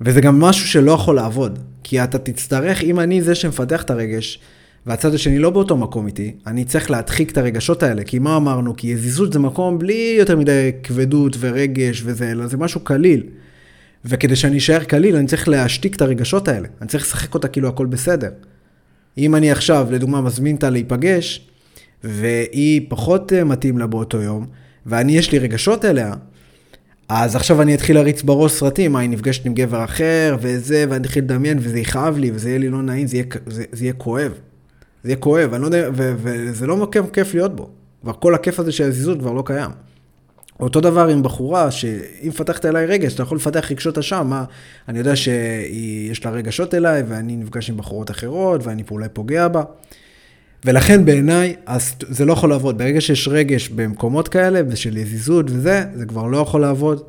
וזה 0.00 0.20
גם 0.20 0.40
משהו 0.40 0.68
שלא 0.68 0.92
יכול 0.92 1.16
לעבוד. 1.16 1.58
כי 1.82 2.04
אתה 2.04 2.18
תצטרך, 2.18 2.82
אם 2.82 3.00
אני 3.00 3.22
זה 3.22 3.34
שמפתח 3.34 3.82
את 3.82 3.90
הרגש, 3.90 4.40
והצד 4.86 5.14
השני 5.14 5.38
לא 5.38 5.50
באותו 5.50 5.76
מקום 5.76 6.06
איתי, 6.06 6.32
אני 6.46 6.64
צריך 6.64 6.90
להדחיק 6.90 7.30
את 7.30 7.38
הרגשות 7.38 7.82
האלה. 7.82 8.04
כי 8.04 8.18
מה 8.18 8.36
אמרנו? 8.36 8.76
כי 8.76 8.86
יזיזות 8.86 9.32
זה 9.32 9.38
מקום 9.38 9.78
בלי 9.78 10.16
יותר 10.18 10.36
מדי 10.36 10.70
כבדות 10.82 11.36
ורגש 11.40 12.02
וזה, 12.04 12.30
אלא 12.30 12.46
זה 12.46 12.56
משהו 12.56 12.80
קליל. 12.80 13.22
וכדי 14.04 14.36
שאני 14.36 14.58
אשאר 14.58 14.84
קליל, 14.84 15.16
אני 15.16 15.26
צריך 15.26 15.48
להשתיק 15.48 15.96
את 15.96 16.02
הרגשות 16.02 16.48
האלה. 16.48 16.68
אני 16.80 16.88
צריך 16.88 17.04
לשחק 17.04 17.34
אותה 17.34 17.48
כאילו 17.48 17.68
הכל 17.68 17.86
בסדר. 17.86 18.30
אם 19.18 19.34
אני 19.34 19.50
עכשיו, 19.50 19.88
לדוגמה, 19.90 20.20
מזמין 20.20 20.54
אותה 20.54 20.70
להיפגש, 20.70 21.48
והיא 22.04 22.86
פחות 22.88 23.32
אה, 23.32 23.44
מתאים 23.44 23.78
לה 23.78 23.86
באותו 23.86 24.22
יום, 24.22 24.46
ואני, 24.86 25.18
יש 25.18 25.32
לי 25.32 25.38
רגשות 25.38 25.84
אליה, 25.84 26.14
אז 27.08 27.36
עכשיו 27.36 27.62
אני 27.62 27.74
אתחיל 27.74 27.96
להריץ 27.96 28.22
בראש 28.22 28.52
סרטים, 28.52 28.92
מה, 28.92 29.00
היא 29.00 29.10
נפגשת 29.10 29.46
עם 29.46 29.54
גבר 29.54 29.84
אחר, 29.84 30.36
וזה, 30.40 30.84
ואני 30.88 31.04
אתחיל 31.04 31.24
לדמיין, 31.24 31.58
וזה 31.60 31.78
יכאב 31.78 32.18
לי, 32.18 32.30
וזה 32.34 32.48
יהיה 32.48 32.58
לי 32.58 32.68
לא 32.68 32.82
נעים, 32.82 33.06
זה 33.06 33.16
יהיה, 33.16 33.26
זה, 33.46 33.64
זה 33.72 33.84
יהיה 33.84 33.92
כואב. 33.92 34.32
זה 35.06 35.10
יהיה 35.10 35.20
כואב, 35.20 35.54
אני 35.54 35.62
לא 35.62 35.66
יודע, 35.66 35.90
וזה 35.94 36.66
לא 36.66 36.88
כיף, 36.92 37.04
כיף 37.12 37.34
להיות 37.34 37.56
בו. 37.56 37.70
כבר 38.02 38.12
כל 38.12 38.34
הכיף 38.34 38.60
הזה 38.60 38.72
של 38.72 38.84
הזיזות 38.84 39.18
כבר 39.18 39.32
לא 39.32 39.42
קיים. 39.46 39.70
אותו 40.60 40.80
דבר 40.80 41.08
עם 41.08 41.22
בחורה, 41.22 41.70
שאם 41.70 42.30
פתחת 42.30 42.64
אליי 42.64 42.86
רגש, 42.86 43.14
אתה 43.14 43.22
יכול 43.22 43.36
לפתח 43.36 43.70
רגשות 43.70 43.98
אשם, 43.98 44.26
מה, 44.30 44.44
אני 44.88 44.98
יודע 44.98 45.16
שיש 45.16 46.24
לה 46.24 46.30
רגשות 46.30 46.74
אליי, 46.74 47.02
ואני 47.08 47.36
נפגש 47.36 47.70
עם 47.70 47.76
בחורות 47.76 48.10
אחרות, 48.10 48.66
ואני 48.66 48.82
אולי 48.90 49.08
פוגע 49.12 49.48
בה. 49.48 49.62
ולכן 50.64 51.04
בעיניי, 51.04 51.56
זה 52.08 52.24
לא 52.24 52.32
יכול 52.32 52.50
לעבוד. 52.50 52.78
ברגע 52.78 53.00
שיש 53.00 53.28
רגש 53.28 53.68
במקומות 53.68 54.28
כאלה, 54.28 54.60
ושל 54.68 54.96
יזיזות 54.96 55.46
וזה, 55.50 55.84
זה 55.94 56.06
כבר 56.06 56.26
לא 56.26 56.38
יכול 56.38 56.60
לעבוד. 56.60 57.02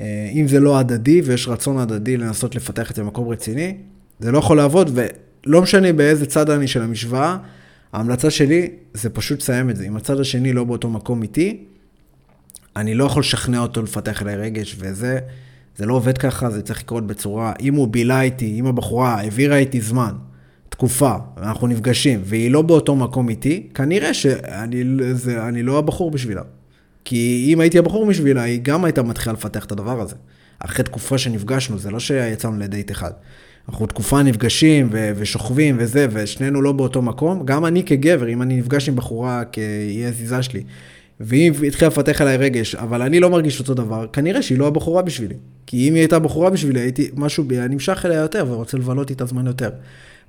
אה, 0.00 0.30
אם 0.32 0.48
זה 0.48 0.60
לא 0.60 0.78
הדדי, 0.78 1.22
ויש 1.24 1.48
רצון 1.48 1.78
הדדי 1.78 2.16
לנסות 2.16 2.54
לפתח 2.54 2.90
את 2.90 2.96
זה 2.96 3.02
במקום 3.02 3.28
רציני, 3.28 3.76
זה 4.20 4.32
לא 4.32 4.38
יכול 4.38 4.56
לעבוד, 4.56 4.90
ולא 5.46 5.62
משנה 5.62 5.92
באיזה 5.92 6.26
צד 6.26 6.50
אני 6.50 6.68
של 6.68 6.82
המשוואה, 6.82 7.36
ההמלצה 7.92 8.30
שלי 8.30 8.70
זה 8.94 9.10
פשוט 9.10 9.40
לסיים 9.40 9.70
את 9.70 9.76
זה. 9.76 9.86
אם 9.86 9.96
הצד 9.96 10.20
השני 10.20 10.52
לא 10.52 10.64
באותו 10.64 10.88
מקום 10.88 11.22
איתי, 11.22 11.64
אני 12.76 12.94
לא 12.94 13.04
יכול 13.04 13.20
לשכנע 13.20 13.58
אותו 13.58 13.82
לפתח 13.82 14.22
אליי 14.22 14.36
רגש, 14.36 14.76
וזה, 14.78 15.18
זה 15.76 15.86
לא 15.86 15.94
עובד 15.94 16.18
ככה, 16.18 16.50
זה 16.50 16.62
צריך 16.62 16.82
לקרות 16.82 17.06
בצורה, 17.06 17.52
אם 17.60 17.74
הוא 17.74 17.88
בילה 17.88 18.22
איתי, 18.22 18.56
אם 18.58 18.66
הבחורה 18.66 19.14
העבירה 19.14 19.56
איתי 19.56 19.80
זמן, 19.80 20.14
תקופה, 20.68 21.14
אנחנו 21.36 21.66
נפגשים, 21.66 22.20
והיא 22.24 22.50
לא 22.50 22.62
באותו 22.62 22.96
מקום 22.96 23.28
איתי, 23.28 23.68
כנראה 23.74 24.14
שאני 24.14 24.84
זה, 25.12 25.48
אני 25.48 25.62
לא 25.62 25.78
הבחור 25.78 26.10
בשבילה. 26.10 26.42
כי 27.04 27.48
אם 27.52 27.60
הייתי 27.60 27.78
הבחור 27.78 28.06
בשבילה, 28.06 28.42
היא 28.42 28.60
גם 28.62 28.84
הייתה 28.84 29.02
מתחילה 29.02 29.32
לפתח 29.32 29.64
את 29.64 29.72
הדבר 29.72 30.00
הזה. 30.00 30.16
אחרי 30.58 30.84
תקופה 30.84 31.18
שנפגשנו, 31.18 31.78
זה 31.78 31.90
לא 31.90 32.00
שיצאנו 32.00 32.58
לדייט 32.58 32.90
אחד. 32.90 33.10
אנחנו 33.68 33.86
תקופה 33.86 34.22
נפגשים 34.22 34.88
ו- 34.92 35.12
ושוכבים 35.16 35.76
וזה, 35.78 36.06
ושנינו 36.10 36.62
לא 36.62 36.72
באותו 36.72 37.02
מקום. 37.02 37.46
גם 37.46 37.66
אני 37.66 37.84
כגבר, 37.84 38.28
אם 38.28 38.42
אני 38.42 38.56
נפגש 38.56 38.88
עם 38.88 38.96
בחורה 38.96 39.44
כאי 39.44 40.04
הזיזה 40.06 40.42
שלי, 40.42 40.62
והיא 41.20 41.52
התחילה 41.66 41.88
לפתח 41.88 42.20
עליי 42.20 42.36
רגש, 42.36 42.74
אבל 42.74 43.02
אני 43.02 43.20
לא 43.20 43.30
מרגיש 43.30 43.60
אותו 43.60 43.74
דבר, 43.74 44.06
כנראה 44.12 44.42
שהיא 44.42 44.58
לא 44.58 44.66
הבחורה 44.66 45.02
בשבילי. 45.02 45.34
כי 45.66 45.88
אם 45.88 45.94
היא 45.94 46.00
הייתה 46.00 46.18
בחורה 46.18 46.50
בשבילי, 46.50 46.80
הייתי, 46.80 47.10
משהו 47.16 47.44
בי 47.44 47.68
נמשך 47.68 48.02
אליה 48.06 48.20
יותר 48.20 48.46
ורוצה 48.48 48.76
לבלות 48.76 49.10
איתה 49.10 49.24
זמן 49.24 49.46
יותר. 49.46 49.70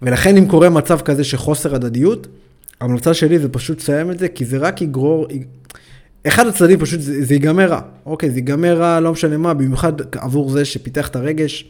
ולכן 0.02 0.38
אם 0.38 0.48
קורה 0.48 0.70
מצב 0.70 1.00
כזה 1.02 1.24
של 1.24 1.38
חוסר 1.38 1.76
הדדיות, 1.76 2.28
ההמלצה 2.82 3.14
שלי 3.14 3.40
זה 3.40 3.50
פשוט 3.50 3.82
לסיים 3.82 4.12
את 4.12 4.20
זה, 4.20 4.28
כי 4.28 4.46
זה 4.46 4.58
רק 4.58 4.82
יגרור, 4.82 5.28
אחד 6.28 6.48
הצדדים 6.48 6.80
פשוט, 6.80 7.00
זה, 7.00 7.26
זה 7.26 7.34
ייגמר 7.34 7.70
רע. 7.70 7.82
אוקיי, 8.06 8.30
זה 8.30 8.38
ייגמר 8.38 8.78
רע, 8.78 9.00
לא 9.00 9.12
משנה 9.12 9.38
מה, 9.38 9.54
במיוחד 9.54 9.94
עבור 10.16 10.50
זה 10.50 10.66
שפיתח 10.66 11.08
את 11.08 11.16
הרגש, 11.16 11.66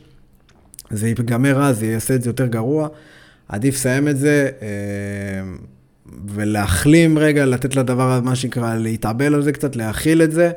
זה 0.89 1.07
ייגמר 1.07 1.57
רע, 1.57 1.73
זה 1.73 1.86
יעשה 1.86 2.15
את 2.15 2.21
זה 2.21 2.29
יותר 2.29 2.45
גרוע. 2.45 2.88
עדיף 3.49 3.75
לסיים 3.75 4.07
את 4.07 4.17
זה. 4.17 4.49
אה, 4.61 4.67
ולהחלים 6.27 7.19
רגע, 7.19 7.45
לתת 7.45 7.75
לדבר, 7.75 8.19
מה 8.23 8.36
שנקרא, 8.36 8.75
להתאבל 8.75 9.34
על 9.34 9.41
זה 9.41 9.51
קצת, 9.51 9.75
להכיל 9.75 10.21
את 10.21 10.31
זה, 10.31 10.51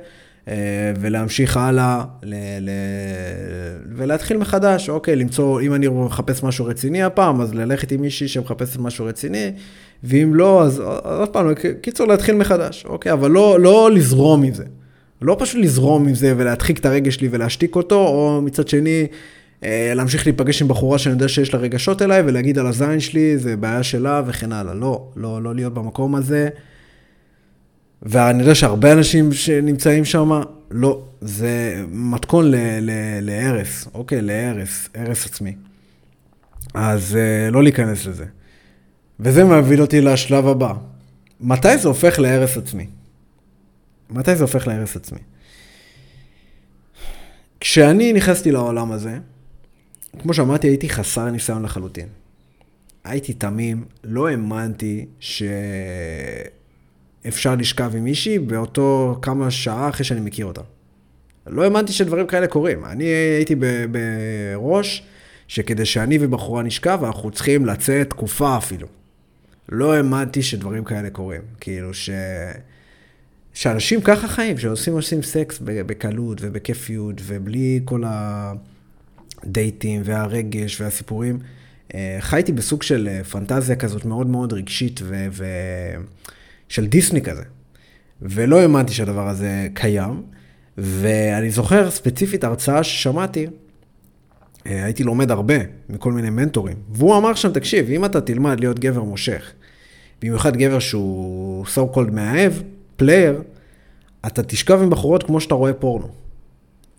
אה, 0.48 0.54
ולהמשיך 1.00 1.56
הלאה, 1.56 2.04
ל- 2.22 2.34
ל- 2.60 2.70
ולהתחיל 3.96 4.36
מחדש, 4.36 4.88
אוקיי, 4.88 5.16
למצוא, 5.16 5.60
אם 5.60 5.74
אני 5.74 5.88
מחפש 5.88 6.42
משהו 6.42 6.64
רציני 6.64 7.02
הפעם, 7.02 7.40
אז 7.40 7.54
ללכת 7.54 7.92
עם 7.92 8.00
מישהי 8.00 8.28
שמחפשת 8.28 8.76
משהו 8.78 9.06
רציני, 9.06 9.52
ואם 10.04 10.34
לא, 10.34 10.62
אז 10.62 10.78
עוד 11.02 11.28
פעם, 11.28 11.46
קיצור, 11.80 12.06
להתחיל 12.06 12.34
מחדש, 12.34 12.86
אוקיי, 12.88 13.12
אבל 13.12 13.30
לא, 13.30 13.60
לא 13.60 13.90
לזרום 13.90 14.42
עם 14.42 14.54
זה. 14.54 14.64
לא 15.22 15.36
פשוט 15.38 15.60
לזרום 15.60 16.08
עם 16.08 16.14
זה 16.14 16.34
ולהדחיק 16.36 16.78
את 16.78 16.86
הרגש 16.86 17.14
שלי 17.14 17.28
ולהשתיק 17.30 17.76
אותו, 17.76 18.06
או 18.06 18.40
מצד 18.42 18.68
שני, 18.68 19.06
להמשיך 19.62 20.26
להיפגש 20.26 20.62
עם 20.62 20.68
בחורה 20.68 20.98
שאני 20.98 21.14
יודע 21.14 21.28
שיש 21.28 21.54
לה 21.54 21.60
רגשות 21.60 22.02
אליי, 22.02 22.22
ולהגיד 22.26 22.58
על 22.58 22.66
הזין 22.66 23.00
שלי, 23.00 23.38
זה 23.38 23.56
בעיה 23.56 23.82
שלה 23.82 24.22
וכן 24.26 24.52
הלאה. 24.52 24.74
לא, 24.74 25.08
לא, 25.16 25.42
לא 25.42 25.54
להיות 25.54 25.74
במקום 25.74 26.14
הזה. 26.14 26.48
ואני 28.02 28.40
יודע 28.40 28.54
שהרבה 28.54 28.92
אנשים 28.92 29.32
שנמצאים 29.32 30.04
שם, 30.04 30.40
לא, 30.70 31.02
זה 31.20 31.84
מתכון 31.88 32.52
להרס, 33.20 33.88
אוקיי, 33.94 34.22
להרס, 34.22 34.88
הרס 34.94 35.26
עצמי. 35.26 35.56
אז 36.74 37.16
אה, 37.16 37.50
לא 37.50 37.62
להיכנס 37.62 38.06
לזה. 38.06 38.24
וזה 39.20 39.44
מביא 39.44 39.80
אותי 39.80 40.00
לשלב 40.00 40.46
הבא. 40.46 40.72
מתי 41.40 41.78
זה 41.78 41.88
הופך 41.88 42.18
להרס 42.18 42.56
עצמי? 42.56 42.86
מתי 44.10 44.36
זה 44.36 44.44
הופך 44.44 44.66
להרס 44.66 44.96
עצמי? 44.96 45.18
כשאני 47.60 48.12
נכנסתי 48.12 48.52
לעולם 48.52 48.92
הזה, 48.92 49.18
כמו 50.22 50.34
שאמרתי, 50.34 50.66
הייתי 50.66 50.88
חסר 50.88 51.30
ניסיון 51.30 51.62
לחלוטין. 51.62 52.08
הייתי 53.04 53.32
תמים, 53.32 53.84
לא 54.04 54.28
האמנתי 54.28 55.06
שאפשר 57.20 57.54
לשכב 57.54 57.92
עם 57.96 58.04
מישהי 58.04 58.38
באותו 58.38 59.18
כמה 59.22 59.50
שעה 59.50 59.88
אחרי 59.88 60.04
שאני 60.04 60.20
מכיר 60.20 60.46
אותה. 60.46 60.60
לא 61.46 61.62
האמנתי 61.62 61.92
שדברים 61.92 62.26
כאלה 62.26 62.46
קורים. 62.46 62.84
אני 62.84 63.04
הייתי 63.04 63.54
בראש 63.90 65.02
שכדי 65.48 65.84
שאני 65.84 66.18
ובחורה 66.20 66.62
נשכב, 66.62 67.00
אנחנו 67.02 67.30
צריכים 67.30 67.66
לצאת 67.66 68.10
תקופה 68.10 68.56
אפילו. 68.56 68.86
לא 69.68 69.94
האמנתי 69.94 70.42
שדברים 70.42 70.84
כאלה 70.84 71.10
קורים. 71.10 71.42
כאילו 71.60 71.94
ש... 71.94 72.10
שאנשים 73.52 74.00
ככה 74.00 74.28
חיים, 74.28 74.58
שעושים 74.58 74.92
עושים 74.94 75.22
סקס 75.22 75.58
בקלות 75.62 76.38
ובכיפיות 76.40 77.20
ובלי 77.24 77.80
כל 77.84 78.04
ה... 78.04 78.52
הדייטים 79.42 80.02
והרגש 80.04 80.80
והסיפורים. 80.80 81.38
אה, 81.94 82.16
חייתי 82.20 82.52
בסוג 82.52 82.82
של 82.82 83.08
אה, 83.08 83.24
פנטזיה 83.24 83.76
כזאת 83.76 84.04
מאוד 84.04 84.26
מאוד 84.26 84.52
רגשית 84.52 85.00
ו... 85.02 85.26
ו... 85.30 85.44
דיסני 86.78 87.22
כזה. 87.22 87.42
ולא 88.22 88.60
האמנתי 88.60 88.92
שהדבר 88.92 89.28
הזה 89.28 89.68
קיים. 89.74 90.22
ואני 90.78 91.50
זוכר 91.50 91.90
ספציפית 91.90 92.44
הרצאה 92.44 92.84
ששמעתי, 92.84 93.46
אה, 94.66 94.84
הייתי 94.84 95.04
לומד 95.04 95.30
הרבה 95.30 95.54
מכל 95.88 96.12
מיני 96.12 96.30
מנטורים, 96.30 96.76
והוא 96.92 97.16
אמר 97.16 97.34
שם, 97.34 97.52
תקשיב, 97.52 97.90
אם 97.90 98.04
אתה 98.04 98.20
תלמד 98.20 98.60
להיות 98.60 98.78
גבר 98.78 99.02
מושך, 99.02 99.52
במיוחד 100.22 100.56
גבר 100.56 100.78
שהוא 100.78 101.66
so 101.66 101.96
called 101.96 102.10
מאהב, 102.12 102.52
player, 102.96 103.42
אתה 104.26 104.42
תשכב 104.42 104.82
עם 104.82 104.90
בחורות 104.90 105.22
כמו 105.22 105.40
שאתה 105.40 105.54
רואה 105.54 105.72
פורנו. 105.72 106.08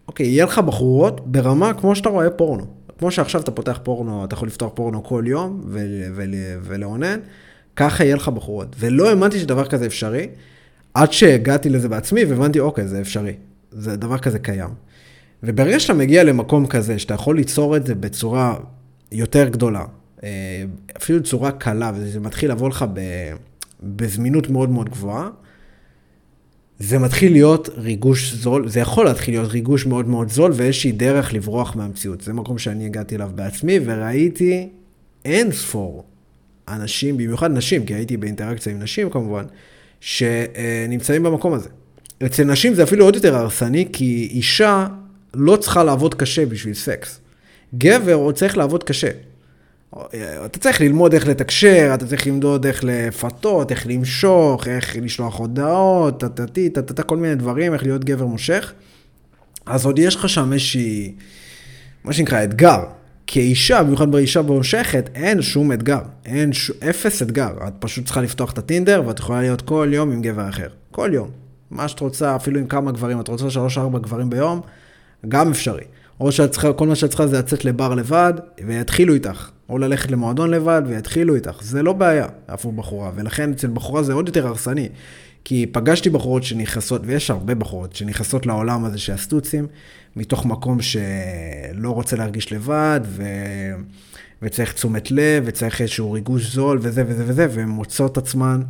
אוקיי, 0.07 0.27
יהיה 0.27 0.45
לך 0.45 0.59
בחורות 0.59 1.31
ברמה 1.31 1.73
כמו 1.73 1.95
שאתה 1.95 2.09
רואה 2.09 2.29
פורנו. 2.29 2.65
כמו 2.97 3.11
שעכשיו 3.11 3.41
אתה 3.41 3.51
פותח 3.51 3.79
פורנו, 3.83 4.25
אתה 4.25 4.33
יכול 4.33 4.47
לפתוח 4.47 4.71
פורנו 4.75 5.03
כל 5.03 5.23
יום 5.27 5.61
ולאונן, 6.63 7.19
ככה 7.75 8.03
יהיה 8.03 8.15
לך 8.15 8.27
בחורות. 8.27 8.75
ולא 8.79 9.09
האמנתי 9.09 9.39
שדבר 9.39 9.65
כזה 9.65 9.85
אפשרי, 9.85 10.27
עד 10.93 11.11
שהגעתי 11.11 11.69
לזה 11.69 11.89
בעצמי 11.89 12.25
והבנתי, 12.25 12.59
אוקיי, 12.59 12.87
זה 12.87 13.01
אפשרי. 13.01 13.33
זה 13.71 13.95
דבר 13.95 14.17
כזה 14.17 14.39
קיים. 14.39 14.69
וברגע 15.43 15.79
שאתה 15.79 15.93
מגיע 15.93 16.23
למקום 16.23 16.67
כזה, 16.67 16.99
שאתה 16.99 17.13
יכול 17.13 17.35
ליצור 17.35 17.77
את 17.77 17.85
זה 17.85 17.95
בצורה 17.95 18.55
יותר 19.11 19.49
גדולה, 19.49 19.85
אה, 20.23 20.63
אפילו 20.97 21.19
בצורה 21.19 21.51
קלה, 21.51 21.91
וזה 21.95 22.19
מתחיל 22.19 22.51
לבוא 22.51 22.69
לך 22.69 22.85
בזמינות 23.83 24.49
מאוד 24.49 24.69
מאוד 24.69 24.89
גבוהה, 24.89 25.29
זה 26.79 26.99
מתחיל 26.99 27.31
להיות 27.31 27.69
ריגוש 27.77 28.33
זול, 28.33 28.69
זה 28.69 28.79
יכול 28.79 29.05
להתחיל 29.05 29.33
להיות 29.33 29.51
ריגוש 29.51 29.85
מאוד 29.85 30.07
מאוד 30.07 30.29
זול 30.29 30.51
ואיזושהי 30.55 30.91
דרך 30.91 31.33
לברוח 31.33 31.75
מהמציאות. 31.75 32.21
זה 32.21 32.33
מקום 32.33 32.57
שאני 32.57 32.85
הגעתי 32.85 33.15
אליו 33.15 33.29
בעצמי 33.35 33.79
וראיתי 33.85 34.69
אין 35.25 35.51
ספור 35.51 36.03
אנשים, 36.67 37.17
במיוחד 37.17 37.51
נשים, 37.51 37.85
כי 37.85 37.93
הייתי 37.93 38.17
באינטראקציה 38.17 38.71
עם 38.71 38.79
נשים 38.79 39.09
כמובן, 39.09 39.45
שנמצאים 39.99 41.23
במקום 41.23 41.53
הזה. 41.53 41.69
אצל 42.25 42.43
נשים 42.43 42.73
זה 42.73 42.83
אפילו 42.83 43.05
עוד 43.05 43.15
יותר 43.15 43.35
הרסני, 43.35 43.87
כי 43.93 44.29
אישה 44.31 44.87
לא 45.33 45.55
צריכה 45.55 45.83
לעבוד 45.83 46.13
קשה 46.13 46.45
בשביל 46.45 46.73
סקס. 46.73 47.19
גבר 47.75 48.13
עוד 48.13 48.35
צריך 48.35 48.57
לעבוד 48.57 48.83
קשה. 48.83 49.09
אתה 50.45 50.59
צריך 50.59 50.81
ללמוד 50.81 51.13
איך 51.13 51.27
לתקשר, 51.27 51.91
אתה 51.93 52.07
צריך 52.07 52.27
ללמוד 52.27 52.65
איך 52.65 52.83
לפתות, 52.83 53.71
איך 53.71 53.87
למשוך, 53.87 54.67
איך 54.67 54.95
לשלוח 55.01 55.39
הודעות, 55.39 56.19
טטטי, 56.19 56.69
טטטה, 56.69 57.03
כל 57.03 57.17
מיני 57.17 57.35
דברים, 57.35 57.73
איך 57.73 57.83
להיות 57.83 58.03
גבר 58.03 58.25
מושך. 58.25 58.73
אז 59.65 59.85
עוד 59.85 59.99
יש 59.99 60.15
לך 60.15 60.29
שם 60.29 60.53
איזושהי, 60.53 61.15
מה 62.03 62.13
שנקרא, 62.13 62.43
אתגר. 62.43 62.79
כאישה, 63.27 63.83
במיוחד 63.83 64.11
באישה 64.11 64.41
מושכת, 64.41 65.09
אין 65.15 65.41
שום 65.41 65.71
אתגר. 65.71 65.99
אין 66.25 66.53
ש... 66.53 66.71
אפס 66.89 67.21
אתגר. 67.21 67.49
את 67.67 67.73
פשוט 67.79 68.05
צריכה 68.05 68.21
לפתוח 68.21 68.51
את 68.51 68.57
הטינדר, 68.57 69.03
ואת 69.05 69.19
יכולה 69.19 69.41
להיות 69.41 69.61
כל 69.61 69.89
יום 69.91 70.11
עם 70.11 70.21
גבר 70.21 70.49
אחר. 70.49 70.67
כל 70.91 71.09
יום. 71.13 71.29
מה 71.71 71.87
שאת 71.87 71.99
רוצה, 71.99 72.35
אפילו 72.35 72.59
עם 72.59 72.67
כמה 72.67 72.91
גברים, 72.91 73.19
את 73.19 73.27
רוצה 73.27 73.49
שלוש-ארבע 73.49 73.99
גברים 73.99 74.29
ביום, 74.29 74.61
גם 75.27 75.51
אפשרי. 75.51 75.83
או 76.19 76.31
שאת 76.31 76.51
צריכה, 76.51 76.73
כל 76.73 76.87
מה 76.87 76.95
שאת 76.95 77.09
צריכה 77.09 77.27
זה 77.27 77.39
לצאת 77.39 77.65
לבר 77.65 77.95
לבד, 77.95 78.33
ויתחילו 78.67 79.13
איתך. 79.13 79.49
או 79.69 79.77
ללכת 79.77 80.11
למועדון 80.11 80.51
לבד, 80.51 80.81
ויתחילו 80.87 81.35
איתך. 81.35 81.61
זה 81.61 81.83
לא 81.83 81.93
בעיה 81.93 82.27
עבור 82.47 82.73
בחורה, 82.73 83.11
ולכן 83.15 83.51
אצל 83.51 83.67
בחורה 83.67 84.03
זה 84.03 84.13
עוד 84.13 84.27
יותר 84.27 84.47
הרסני. 84.47 84.89
כי 85.43 85.65
פגשתי 85.71 86.09
בחורות 86.09 86.43
שנכנסות, 86.43 87.01
ויש 87.05 87.29
הרבה 87.29 87.55
בחורות, 87.55 87.95
שנכנסות 87.95 88.45
לעולם 88.45 88.85
הזה 88.85 88.97
של 88.97 89.13
הסטוצים, 89.13 89.67
מתוך 90.15 90.45
מקום 90.45 90.81
שלא 90.81 91.89
רוצה 91.89 92.15
להרגיש 92.15 92.53
לבד, 92.53 92.99
ו... 93.03 93.23
וצריך 94.41 94.73
תשומת 94.73 95.11
לב, 95.11 95.43
וצריך 95.45 95.81
איזשהו 95.81 96.11
ריגוש 96.11 96.53
זול, 96.53 96.79
וזה 96.81 97.03
וזה 97.07 97.23
וזה, 97.27 97.47
והן 97.49 97.69
מוצאות 97.69 98.17
עצמן, 98.17 98.61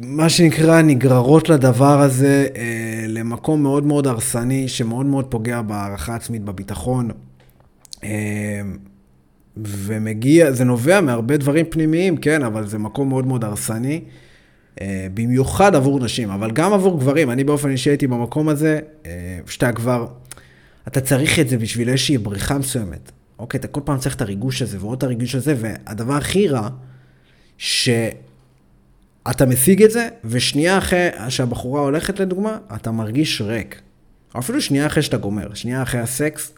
מה 0.00 0.28
שנקרא, 0.28 0.82
נגררות 0.82 1.48
לדבר 1.48 2.00
הזה 2.00 2.46
אה, 2.56 3.04
למקום 3.08 3.62
מאוד 3.62 3.84
מאוד 3.84 4.06
הרסני, 4.06 4.68
שמאוד 4.68 5.06
מאוד 5.06 5.24
פוגע 5.24 5.62
בהערכה 5.62 6.14
עצמית, 6.14 6.44
בביטחון. 6.44 7.10
אה, 8.04 8.60
ומגיע, 9.56 10.52
זה 10.52 10.64
נובע 10.64 11.00
מהרבה 11.00 11.36
דברים 11.36 11.66
פנימיים, 11.70 12.16
כן, 12.16 12.42
אבל 12.42 12.66
זה 12.66 12.78
מקום 12.78 13.08
מאוד 13.08 13.26
מאוד 13.26 13.44
הרסני. 13.44 14.00
אה, 14.80 15.06
במיוחד 15.14 15.74
עבור 15.74 16.00
נשים, 16.00 16.30
אבל 16.30 16.50
גם 16.50 16.72
עבור 16.72 17.00
גברים. 17.00 17.30
אני 17.30 17.44
באופן 17.44 17.70
אישי 17.70 17.90
הייתי 17.90 18.06
במקום 18.06 18.48
הזה, 18.48 18.80
אה, 19.06 19.38
שאתה 19.46 19.72
כבר, 19.72 20.06
אתה 20.88 21.00
צריך 21.00 21.38
את 21.38 21.48
זה 21.48 21.58
בשביל 21.58 21.88
איזושהי 21.88 22.18
בריחה 22.18 22.58
מסוימת. 22.58 23.12
אוקיי, 23.38 23.60
אתה 23.60 23.68
כל 23.68 23.80
פעם 23.84 23.98
צריך 23.98 24.14
את 24.14 24.20
הריגוש 24.20 24.62
הזה 24.62 24.78
ועוד 24.80 24.96
את 24.96 25.02
הריגוש 25.02 25.34
הזה, 25.34 25.54
והדבר 25.58 26.14
הכי 26.14 26.48
רע, 26.48 26.68
שאתה 27.58 29.46
משיג 29.46 29.82
את 29.82 29.90
זה, 29.90 30.08
ושנייה 30.24 30.78
אחרי 30.78 31.08
שהבחורה 31.28 31.80
הולכת 31.80 32.20
לדוגמה, 32.20 32.58
אתה 32.74 32.90
מרגיש 32.90 33.40
ריק. 33.40 33.80
אפילו 34.38 34.60
שנייה 34.60 34.86
אחרי 34.86 35.02
שאתה 35.02 35.16
גומר, 35.16 35.54
שנייה 35.54 35.82
אחרי 35.82 36.00
הסקס, 36.00 36.52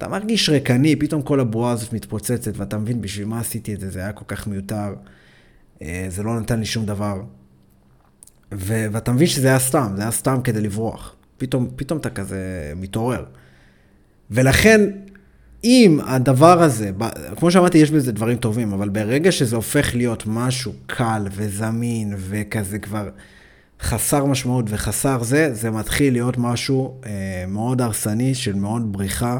אתה 0.00 0.08
מרגיש 0.08 0.48
ריקני, 0.48 0.96
פתאום 0.96 1.22
כל 1.22 1.40
הבועה 1.40 1.72
הזאת 1.72 1.92
מתפוצצת, 1.92 2.56
ואתה 2.56 2.78
מבין 2.78 3.00
בשביל 3.00 3.26
מה 3.26 3.40
עשיתי 3.40 3.74
את 3.74 3.80
זה, 3.80 3.90
זה 3.90 4.00
היה 4.00 4.12
כל 4.12 4.24
כך 4.28 4.46
מיותר, 4.46 4.94
אה, 5.82 6.06
זה 6.08 6.22
לא 6.22 6.40
נתן 6.40 6.58
לי 6.58 6.66
שום 6.66 6.86
דבר. 6.86 7.22
ו- 8.54 8.86
ואתה 8.92 9.12
מבין 9.12 9.26
שזה 9.26 9.48
היה 9.48 9.58
סתם, 9.58 9.92
זה 9.96 10.02
היה 10.02 10.10
סתם 10.10 10.38
כדי 10.44 10.60
לברוח. 10.60 11.14
פתאום, 11.38 11.68
פתאום 11.76 11.98
אתה 11.98 12.10
כזה 12.10 12.72
מתעורר. 12.76 13.24
ולכן, 14.30 14.80
אם 15.64 15.98
הדבר 16.06 16.62
הזה, 16.62 16.90
כמו 17.36 17.50
שאמרתי, 17.50 17.78
יש 17.78 17.90
בזה 17.90 18.12
דברים 18.12 18.36
טובים, 18.36 18.72
אבל 18.72 18.88
ברגע 18.88 19.32
שזה 19.32 19.56
הופך 19.56 19.94
להיות 19.94 20.22
משהו 20.26 20.72
קל 20.86 21.26
וזמין 21.32 22.14
וכזה 22.16 22.78
כבר 22.78 23.08
חסר 23.80 24.24
משמעות 24.24 24.64
וחסר 24.68 25.22
זה, 25.22 25.54
זה 25.54 25.70
מתחיל 25.70 26.12
להיות 26.12 26.38
משהו 26.38 27.00
אה, 27.06 27.44
מאוד 27.48 27.80
הרסני 27.80 28.34
של 28.34 28.54
מאוד 28.54 28.92
בריחה. 28.92 29.38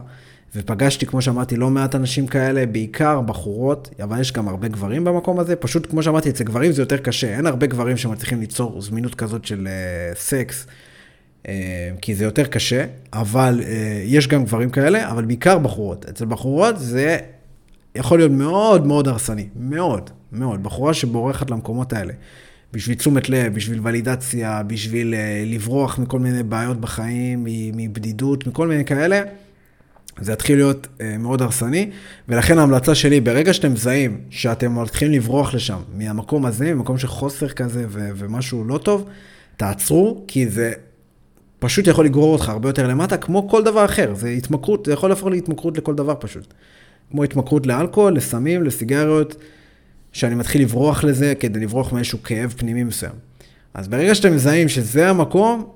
ופגשתי, 0.56 1.06
כמו 1.06 1.22
שאמרתי, 1.22 1.56
לא 1.56 1.70
מעט 1.70 1.94
אנשים 1.94 2.26
כאלה, 2.26 2.66
בעיקר 2.66 3.20
בחורות, 3.20 3.90
אבל 4.02 4.20
יש 4.20 4.32
גם 4.32 4.48
הרבה 4.48 4.68
גברים 4.68 5.04
במקום 5.04 5.38
הזה. 5.38 5.56
פשוט, 5.56 5.90
כמו 5.90 6.02
שאמרתי, 6.02 6.30
אצל 6.30 6.44
גברים 6.44 6.72
זה 6.72 6.82
יותר 6.82 6.96
קשה. 6.96 7.36
אין 7.36 7.46
הרבה 7.46 7.66
גברים 7.66 7.96
שמצליחים 7.96 8.40
ליצור 8.40 8.82
זמינות 8.82 9.14
כזאת 9.14 9.44
של 9.44 9.68
uh, 9.68 10.18
סקס, 10.18 10.66
uh, 11.42 11.48
כי 12.02 12.14
זה 12.14 12.24
יותר 12.24 12.44
קשה, 12.44 12.84
אבל 13.12 13.60
uh, 13.60 13.64
יש 14.04 14.28
גם 14.28 14.44
גברים 14.44 14.70
כאלה, 14.70 15.10
אבל 15.10 15.24
בעיקר 15.24 15.58
בחורות. 15.58 16.06
אצל 16.08 16.24
בחורות 16.24 16.78
זה 16.78 17.18
יכול 17.94 18.18
להיות 18.18 18.32
מאוד 18.32 18.86
מאוד 18.86 19.08
הרסני, 19.08 19.48
מאוד, 19.56 20.10
מאוד. 20.32 20.62
בחורה 20.62 20.94
שבורחת 20.94 21.50
למקומות 21.50 21.92
האלה. 21.92 22.12
בשביל 22.72 22.96
תשומת 22.96 23.28
לב, 23.28 23.54
בשביל 23.54 23.80
ולידציה, 23.82 24.62
בשביל 24.62 25.14
uh, 25.14 25.54
לברוח 25.54 25.98
מכל 25.98 26.18
מיני 26.18 26.42
בעיות 26.42 26.80
בחיים, 26.80 27.46
מבדידות, 27.76 28.46
מכל 28.46 28.68
מיני 28.68 28.84
כאלה. 28.84 29.22
זה 30.20 30.32
יתחיל 30.32 30.56
להיות 30.56 30.86
אה, 31.00 31.18
מאוד 31.18 31.42
הרסני, 31.42 31.90
ולכן 32.28 32.58
ההמלצה 32.58 32.94
שלי, 32.94 33.20
ברגע 33.20 33.54
שאתם 33.54 33.72
מזהים 33.72 34.20
שאתם 34.30 34.82
מתחילים 34.82 35.14
לברוח 35.14 35.54
לשם, 35.54 35.78
מהמקום 35.94 36.46
הזה, 36.46 36.74
ממקום 36.74 36.98
של 36.98 37.06
חוסר 37.06 37.48
כזה 37.48 37.84
ו- 37.88 38.10
ומשהו 38.16 38.64
לא 38.64 38.78
טוב, 38.78 39.08
תעצרו, 39.56 40.24
כי 40.28 40.48
זה 40.48 40.72
פשוט 41.58 41.86
יכול 41.86 42.04
לגרור 42.04 42.32
אותך 42.32 42.48
הרבה 42.48 42.68
יותר 42.68 42.88
למטה, 42.88 43.16
כמו 43.16 43.48
כל 43.48 43.64
דבר 43.64 43.84
אחר. 43.84 44.14
זה 44.14 44.28
התמכרות, 44.28 44.86
זה 44.86 44.92
יכול 44.92 45.10
להפוך 45.10 45.28
להתמכרות 45.28 45.78
לכל 45.78 45.94
דבר 45.94 46.14
פשוט. 46.20 46.54
כמו 47.10 47.24
התמכרות 47.24 47.66
לאלכוהול, 47.66 48.16
לסמים, 48.16 48.62
לסיגריות, 48.62 49.36
שאני 50.12 50.34
מתחיל 50.34 50.62
לברוח 50.62 51.04
לזה 51.04 51.34
כדי 51.40 51.60
לברוח 51.60 51.92
מאיזשהו 51.92 52.22
כאב 52.22 52.54
פנימי 52.56 52.84
מסוים. 52.84 53.12
אז 53.74 53.88
ברגע 53.88 54.14
שאתם 54.14 54.34
מזהים 54.34 54.68
שזה 54.68 55.08
המקום, 55.10 55.66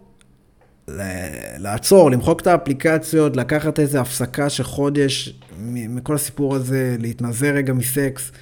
לעצור, 1.58 2.10
למחוק 2.10 2.40
את 2.40 2.46
האפליקציות, 2.46 3.36
לקחת 3.36 3.78
איזו 3.78 3.98
הפסקה 3.98 4.50
של 4.50 4.62
חודש 4.62 5.34
מכל 5.58 6.14
הסיפור 6.14 6.54
הזה, 6.54 6.96
להתנזר 7.00 7.54
רגע 7.54 7.72
מסקס, 7.72 8.32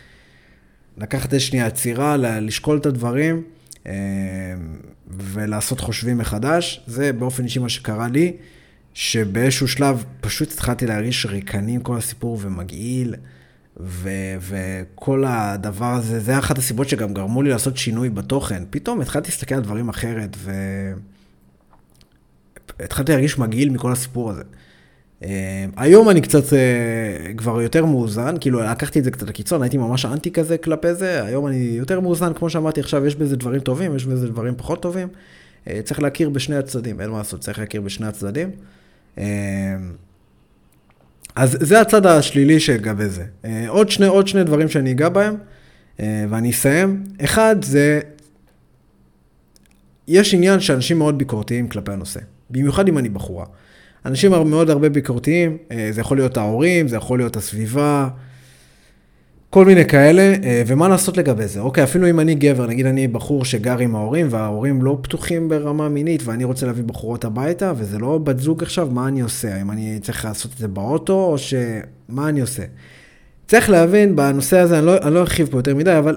לקחת 0.99 1.35
איזו 1.35 1.45
שנייה 1.45 1.67
עצירה, 1.67 2.17
לשקול 2.17 2.79
את 2.79 2.87
הדברים 2.87 3.43
אה, 3.87 3.93
ולעשות 5.11 5.81
חושבים 5.81 6.19
מחדש. 6.19 6.85
זה 6.87 7.13
באופן 7.13 7.45
אישי 7.45 7.59
מה 7.59 7.69
שקרה 7.69 8.09
לי, 8.09 8.33
שבאיזשהו 8.95 9.69
שלב 9.69 10.05
פשוט 10.21 10.53
התחלתי 10.53 10.87
להרגיש 10.87 11.27
ריקני 11.27 11.75
עם 11.75 11.81
כל 11.81 11.97
הסיפור 11.97 12.39
ומגעיל. 12.41 13.15
ו- 13.81 14.37
וכל 14.41 15.25
הדבר 15.27 15.93
הזה, 15.95 16.21
זה 16.21 16.39
אחת 16.39 16.59
הסיבות 16.59 16.89
שגם 16.89 17.15
גרמו 17.15 17.43
לי 17.43 17.51
לעשות 17.51 17.77
שינוי 17.77 18.11
בתוכן. 18.11 18.63
פתאום 18.71 19.01
התחלתי 19.01 19.31
להסתכל 19.31 19.55
על 19.55 19.61
דברים 19.61 19.89
אחרת, 19.89 20.37
ו- 20.39 20.93
התחלתי 22.81 23.13
להרגיש 23.13 23.39
מגעיל 23.39 23.71
מכל 23.71 23.93
הסיפור 23.93 24.31
הזה. 24.31 24.43
אה, 25.25 25.67
היום 25.77 26.11
אני 26.11 26.21
קצת 26.21 26.53
אה, 26.53 27.35
כבר 27.37 27.63
יותר 27.63 27.85
מאוזן, 27.85 28.35
כאילו 28.41 28.61
לקחתי 28.61 28.99
את 28.99 29.05
זה 29.05 29.11
קצת 29.11 29.29
לקיצון, 29.29 29.63
הייתי 29.63 29.77
ממש 29.77 30.05
אנטי 30.05 30.31
כזה 30.31 30.59
כלפי 30.59 30.95
זה, 30.95 31.25
היום 31.25 31.47
אני 31.47 31.57
יותר 31.57 32.01
מאוזן, 32.01 32.33
כמו 32.33 32.51
שאמרתי 32.51 32.81
עכשיו, 32.81 33.07
יש 33.07 33.17
בזה 33.17 33.37
דברים 33.37 33.61
טובים, 33.61 33.97
יש 33.97 34.07
בזה 34.07 34.29
דברים 34.29 34.55
פחות 34.57 34.83
טובים. 34.83 35.09
אה, 35.69 35.81
צריך 35.85 36.03
להכיר 36.03 36.29
בשני 36.31 36.57
הצדדים, 36.57 37.01
אין 37.01 37.11
מה 37.11 37.19
לעשות, 37.19 37.41
צריך 37.41 37.59
להכיר 37.59 37.81
בשני 37.81 38.07
הצדדים. 38.07 38.51
אז 41.37 41.57
זה 41.61 41.81
הצד 41.81 42.07
השלילי 42.07 42.61
שלגבי 42.61 43.09
זה. 43.09 43.25
עוד 43.69 43.91
שני, 43.91 44.07
עוד 44.07 44.29
שני 44.29 44.45
דברים 44.45 44.69
שאני 44.69 44.91
אגע 44.91 45.09
בהם, 45.09 45.35
ואני 45.99 46.51
אסיים. 46.51 47.05
אחד 47.25 47.57
זה, 47.65 48.01
יש 50.09 50.35
עניין 50.35 50.61
שאנשים 50.61 50.99
מאוד 50.99 51.19
ביקורתיים 51.19 51.69
כלפי 51.69 51.93
הנושא. 51.93 52.21
במיוחד 52.53 52.89
אם 52.89 52.99
אני 52.99 53.09
בחורה. 53.09 53.45
אנשים 54.07 54.31
מאוד 54.31 54.71
הרבה 54.71 54.89
ביקורתיים, 54.89 55.57
אה, 55.71 55.89
זה 55.91 56.01
יכול 56.01 56.17
להיות 56.17 56.37
ההורים, 56.37 56.89
זה 56.89 56.97
יכול 56.97 57.19
להיות 57.19 57.37
הסביבה, 57.37 58.09
כל 59.51 59.65
מיני 59.65 59.85
כאלה, 59.85 60.35
אה, 60.45 60.63
ומה 60.67 60.89
לעשות 60.89 61.17
לגבי 61.17 61.47
זה? 61.47 61.61
אוקיי, 61.61 61.85
אפילו 61.85 62.11
אם 62.11 62.21
אני 62.21 62.35
גבר, 62.35 62.67
נגיד 62.67 62.87
אני 62.87 63.09
בחור 63.09 63.45
שגר 63.45 63.79
עם 63.79 63.97
ההורים, 63.97 64.27
וההורים 64.31 64.83
לא 64.83 64.99
פתוחים 65.03 65.49
ברמה 65.49 65.89
מינית, 65.89 66.23
ואני 66.25 66.45
רוצה 66.45 66.67
להביא 66.67 66.85
בחורות 66.85 67.25
הביתה, 67.25 67.73
וזה 67.77 67.99
לא 67.99 68.19
בת 68.19 68.39
זוג 68.39 68.63
עכשיו, 68.63 68.89
מה 68.91 69.09
אני 69.09 69.21
עושה? 69.21 69.55
האם 69.55 69.71
אני 69.71 69.99
צריך 70.03 70.25
לעשות 70.25 70.53
את 70.53 70.59
זה 70.59 70.69
באוטו, 70.69 71.13
או 71.13 71.39
ש... 71.39 71.55
מה 72.09 72.29
אני 72.29 72.41
עושה? 72.41 72.63
צריך 73.47 73.71
להבין, 73.71 74.17
בנושא 74.17 74.59
הזה, 74.59 74.79
אני 74.79 74.87
לא, 74.87 74.97
אני 75.03 75.15
לא 75.15 75.21
ארחיב 75.21 75.49
פה 75.51 75.59
יותר 75.59 75.75
מדי, 75.75 75.99
אבל 75.99 76.17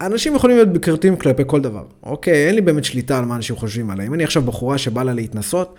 אנשים 0.00 0.34
יכולים 0.34 0.56
להיות 0.56 0.72
ביקורתיים 0.72 1.16
כלפי 1.16 1.42
כל 1.46 1.60
דבר. 1.60 1.84
אוקיי, 2.02 2.46
אין 2.46 2.54
לי 2.54 2.60
באמת 2.60 2.84
שליטה 2.84 3.18
על 3.18 3.24
מה 3.24 3.36
אנשים 3.36 3.56
חושבים 3.56 3.90
עליי. 3.90 4.06
אם 4.06 4.14
אני 4.14 4.24
עכשיו 4.24 4.42
בחורה 4.42 4.78
שבא 4.78 5.02
לה 5.02 5.12
להתנסות, 5.12 5.74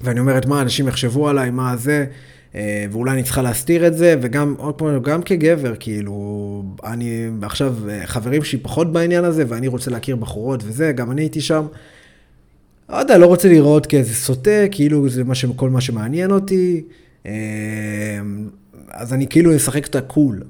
ואני 0.00 0.20
אומרת, 0.20 0.46
מה, 0.46 0.62
אנשים 0.62 0.88
יחשבו 0.88 1.28
עליי, 1.28 1.50
מה 1.50 1.76
זה, 1.76 2.06
אה, 2.54 2.86
ואולי 2.90 3.12
אני 3.12 3.22
צריכה 3.22 3.42
להסתיר 3.42 3.86
את 3.86 3.96
זה, 3.96 4.16
וגם, 4.22 4.54
עוד 4.58 4.74
פעם, 4.74 5.02
גם 5.02 5.22
כגבר, 5.22 5.74
כאילו, 5.80 6.64
אני 6.84 7.28
עכשיו, 7.42 7.74
אה, 7.88 8.06
חברים 8.06 8.44
שלי 8.44 8.58
פחות 8.58 8.92
בעניין 8.92 9.24
הזה, 9.24 9.44
ואני 9.48 9.68
רוצה 9.68 9.90
להכיר 9.90 10.16
בחורות 10.16 10.62
וזה, 10.64 10.92
גם 10.92 11.10
אני 11.10 11.22
הייתי 11.22 11.40
שם. 11.40 11.66
לא 12.88 12.96
יודע, 12.96 13.18
לא 13.18 13.26
רוצה 13.26 13.48
לראות 13.48 13.86
כאיזה 13.86 14.14
סוטה, 14.14 14.68
כאילו 14.70 15.08
זה 15.08 15.24
מה 15.24 15.34
ש... 15.34 15.44
כל 15.56 15.70
מה 15.70 15.80
שמעניין 15.80 16.30
אותי. 16.30 16.82
אה, 17.26 17.32
אז 18.90 19.12
אני 19.12 19.26
כאילו 19.26 19.56
אשחק 19.56 19.86
את 19.86 19.94
הקול. 19.94 20.42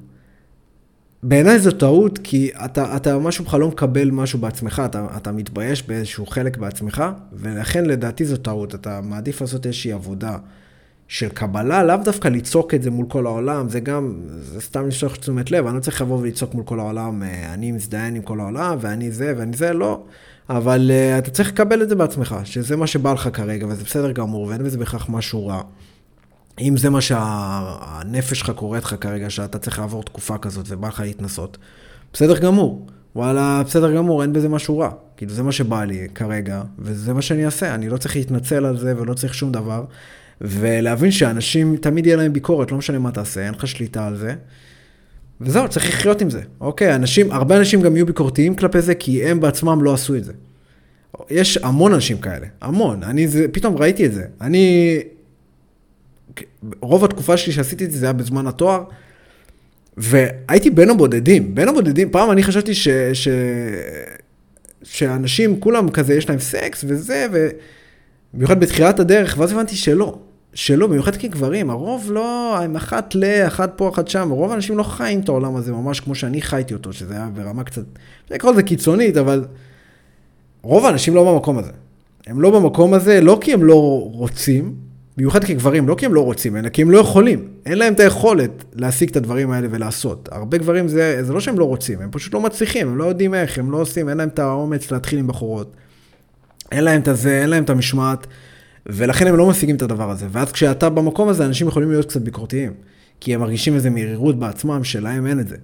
בעיניי 1.23 1.59
זו 1.59 1.71
טעות, 1.71 2.19
כי 2.19 2.51
אתה, 2.65 2.97
אתה 2.97 3.19
משהו 3.19 3.45
בכלל 3.45 3.61
לא 3.61 3.69
מקבל 3.69 4.11
משהו 4.11 4.39
בעצמך, 4.39 4.83
אתה, 4.85 5.07
אתה 5.17 5.33
מתבייש 5.33 5.83
באיזשהו 5.83 6.27
חלק 6.27 6.57
בעצמך, 6.57 7.05
ולכן 7.33 7.85
לדעתי 7.85 8.25
זו 8.25 8.37
טעות. 8.37 8.75
אתה 8.75 9.01
מעדיף 9.03 9.41
לעשות 9.41 9.67
איזושהי 9.67 9.93
עבודה 9.93 10.37
של 11.09 11.29
קבלה, 11.29 11.85
לאו 11.85 11.97
דווקא 12.05 12.29
לצעוק 12.29 12.75
את 12.75 12.83
זה 12.83 12.91
מול 12.91 13.07
כל 13.09 13.27
העולם, 13.27 13.69
זה 13.69 13.81
גם, 13.81 14.15
זה 14.29 14.61
סתם 14.61 14.89
לשלוח 14.89 15.17
תשומת 15.17 15.51
לב, 15.51 15.67
אני 15.67 15.77
לא 15.77 15.81
צריך 15.81 16.01
לבוא 16.03 16.19
ולצעוק 16.19 16.55
מול 16.55 16.65
כל 16.65 16.81
העולם, 16.81 17.23
אה, 17.23 17.55
אני 17.55 17.73
מזדיין 17.73 18.15
עם 18.15 18.23
כל 18.23 18.41
העולם, 18.41 18.77
ואני 18.81 19.11
זה 19.11 19.35
ואני 19.37 19.57
זה, 19.57 19.73
לא. 19.73 20.03
אבל 20.51 20.91
uh, 20.91 21.19
אתה 21.19 21.31
צריך 21.31 21.49
לקבל 21.49 21.83
את 21.83 21.89
זה 21.89 21.95
בעצמך, 21.95 22.37
שזה 22.45 22.77
מה 22.77 22.87
שבא 22.87 23.13
לך 23.13 23.29
כרגע, 23.33 23.67
וזה 23.67 23.85
בסדר 23.85 24.13
גמור, 24.13 24.47
ואין 24.47 24.65
בזה 24.65 24.79
בהכרח 24.79 25.09
משהו 25.09 25.47
רע. 25.47 25.63
אם 26.61 26.77
זה 26.77 26.91
מה 26.91 27.01
שהנפש 27.01 28.39
שלך 28.39 28.51
קוראת 28.51 28.85
לך 28.85 28.95
כרגע, 29.01 29.31
שאתה 29.31 29.59
צריך 29.59 29.79
לעבור 29.79 30.03
תקופה 30.03 30.39
כזאת 30.39 30.67
ובא 30.69 30.89
לך 30.89 31.01
להתנסות, 31.01 31.59
בסדר 32.13 32.39
גמור. 32.39 32.87
וואלה, 33.17 33.63
בסדר 33.67 33.97
גמור, 33.97 34.23
אין 34.23 34.33
בזה 34.33 34.49
משהו 34.49 34.79
רע. 34.79 34.91
כאילו, 35.17 35.33
זה 35.33 35.43
מה 35.43 35.53
שבא 35.53 35.85
לי 35.85 36.09
כרגע, 36.15 36.63
וזה 36.79 37.13
מה 37.13 37.23
שאני 37.23 37.47
אעשה. 37.47 37.75
אני 37.75 37.89
לא 37.89 37.97
צריך 37.97 38.17
להתנצל 38.17 38.65
על 38.65 38.79
זה 38.79 38.95
ולא 38.97 39.15
צריך 39.15 39.35
שום 39.35 39.53
דבר. 39.53 39.85
ולהבין 40.41 41.11
שאנשים, 41.11 41.77
תמיד 41.77 42.07
יהיה 42.07 42.17
להם 42.17 42.33
ביקורת, 42.33 42.73
לא 42.73 42.79
משנה 42.79 42.99
מה 42.99 43.11
תעשה, 43.11 43.47
אין 43.47 43.55
לך 43.55 43.67
שליטה 43.67 44.07
על 44.07 44.17
זה. 44.17 44.35
וזהו, 45.41 45.69
צריך 45.69 45.89
לחיות 45.89 46.23
עם 46.23 46.31
זה. 46.31 46.41
אוקיי, 46.61 46.95
אנשים, 46.95 47.33
הרבה 47.33 47.57
אנשים 47.57 47.83
גם 47.83 47.97
יהיו 47.97 48.07
ביקורתיים 48.07 48.55
כלפי 48.55 48.81
זה, 48.81 48.95
כי 48.95 49.25
הם 49.25 49.41
בעצמם 49.41 49.83
לא 49.83 49.95
עשו 49.95 50.17
את 50.17 50.25
זה. 50.25 50.33
יש 51.31 51.57
המון 51.57 51.95
אנשים 51.95 52.19
כאלה, 52.19 52.47
המון. 52.61 53.03
אני 53.03 53.29
זה, 53.29 53.47
פתאום 53.53 53.77
ראיתי 53.77 54.07
את 54.07 54.13
זה. 54.13 54.25
אני, 54.41 54.99
רוב 56.81 57.05
התקופה 57.05 57.37
שלי 57.37 57.53
שעשיתי 57.53 57.85
את 57.85 57.91
זה, 57.91 57.99
זה 57.99 58.07
היה 58.07 58.13
בזמן 58.13 58.47
התואר, 58.47 58.85
והייתי 59.97 60.71
בין 60.71 60.91
הבודדים, 60.91 61.55
בין 61.55 61.69
הבודדים, 61.69 62.11
פעם 62.11 62.31
אני 62.31 62.43
חשבתי 62.43 62.75
ש... 62.75 62.89
ש... 63.13 63.29
שאנשים, 64.83 65.61
כולם 65.61 65.91
כזה, 65.91 66.15
יש 66.15 66.29
להם 66.29 66.39
סקס 66.39 66.85
וזה, 66.89 67.27
ובמיוחד 68.33 68.61
בתחילת 68.61 69.01
הדרך, 69.01 69.35
ואז 69.39 69.53
הבנתי 69.53 69.77
שלא. 69.77 70.19
שלא, 70.55 70.87
במיוחד 70.87 71.17
כגברים, 71.17 71.71
הרוב 71.71 72.13
לא, 72.13 72.59
הם 72.63 72.77
אחת 72.77 73.15
ל, 73.15 73.25
אחת 73.47 73.73
פה, 73.77 73.89
אחת 73.89 74.09
שם, 74.09 74.31
רוב 74.31 74.51
האנשים 74.51 74.79
לא 74.79 74.83
חיים 74.83 75.21
את 75.21 75.29
העולם 75.29 75.57
הזה 75.57 75.73
ממש 75.73 76.01
כמו 76.01 76.15
שאני 76.15 76.43
חייתי 76.43 76.75
אותו, 76.75 76.93
שזה 76.93 77.15
היה 77.15 77.29
ברמה 77.35 77.65
קצת, 77.65 77.85
אני 78.31 78.37
אקרא 78.37 78.51
לזה 78.51 78.63
קיצונית, 78.63 79.17
אבל 79.17 79.45
רוב 80.63 80.87
האנשים 80.87 81.15
לא 81.15 81.33
במקום 81.33 81.59
הזה. 81.59 81.71
הם 82.27 82.41
לא 82.41 82.51
במקום 82.51 82.95
הזה, 82.95 83.21
לא 83.21 83.39
כי 83.41 83.53
הם 83.53 83.65
לא 83.65 84.09
רוצים, 84.13 84.75
במיוחד 85.17 85.45
כגברים, 85.45 85.89
לא 85.89 85.95
כי 85.95 86.07
הם 86.07 86.15
לא 86.15 86.21
רוצים, 86.21 86.57
אלא 86.57 86.69
כי 86.69 86.83
הם 86.83 86.91
לא 86.91 86.99
יכולים. 86.99 87.49
אין 87.67 87.79
להם 87.79 87.93
את 87.93 88.01
היכולת 88.01 88.65
להשיג 88.75 89.11
את 89.11 89.17
הדברים 89.17 89.51
האלה 89.51 89.69
ולעשות. 89.71 90.29
הרבה 90.33 90.59
גברים 90.59 90.89
זה, 90.89 91.25
זה 91.25 91.33
לא 91.33 91.41
שהם 91.41 91.59
לא 91.59 91.65
רוצים, 91.65 92.01
הם 92.01 92.09
פשוט 92.13 92.35
לא 92.35 92.41
מצליחים, 92.41 92.89
הם 92.89 92.97
לא 92.97 93.05
יודעים 93.05 93.35
איך, 93.35 93.59
הם 93.59 93.71
לא 93.71 93.77
עושים, 93.77 94.09
אין 94.09 94.17
להם 94.17 94.29
את 94.29 94.39
האומץ 94.39 94.91
להתחיל 94.91 95.19
עם 95.19 95.27
בחורות. 95.27 95.77
אין 96.73 96.85
להם 96.85 97.01
את 97.01 97.09
הזה, 97.09 97.41
אין 97.41 97.51
להם 97.51 97.65
את 97.65 97.71
המשמעת. 97.71 98.27
ולכן 98.87 99.27
הם 99.27 99.37
לא 99.37 99.47
משיגים 99.49 99.77
את 99.77 99.83
הדבר 99.83 100.11
הזה. 100.11 100.27
ואז 100.31 100.53
כשאתה 100.53 100.89
במקום 100.89 101.29
הזה, 101.29 101.45
אנשים 101.45 101.69
יכולים 101.69 101.91
להיות 101.91 102.07
קצת 102.07 102.21
ביקורתיים. 102.21 102.73
כי 103.21 103.35
הם 103.35 103.41
מרגישים 103.41 103.75
איזו 103.75 103.91
מרירות 103.91 104.39
בעצמם, 104.39 104.85
שלהם 104.85 105.27
אין 105.27 105.41
את 105.41 105.49
זה. 105.49 105.57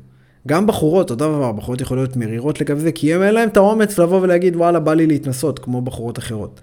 גם 0.47 0.67
בחורות, 0.67 1.11
אותו 1.11 1.25
דבר, 1.25 1.53
בחורות 1.53 1.81
יכולות 1.81 2.09
להיות 2.09 2.17
מרירות 2.17 2.61
לגבי 2.61 2.81
זה, 2.81 2.93
כי 2.93 3.15
הם 3.15 3.23
אין 3.23 3.35
להם 3.35 3.49
את 3.49 3.57
האומץ 3.57 3.99
לבוא 3.99 4.21
ולהגיד, 4.21 4.57
וואלה, 4.57 4.81
בא 4.81 4.95
לי 4.95 5.07
להתנסות, 5.07 5.59
כמו 5.59 5.83
בחורות 5.83 6.19
אחרות. 6.19 6.61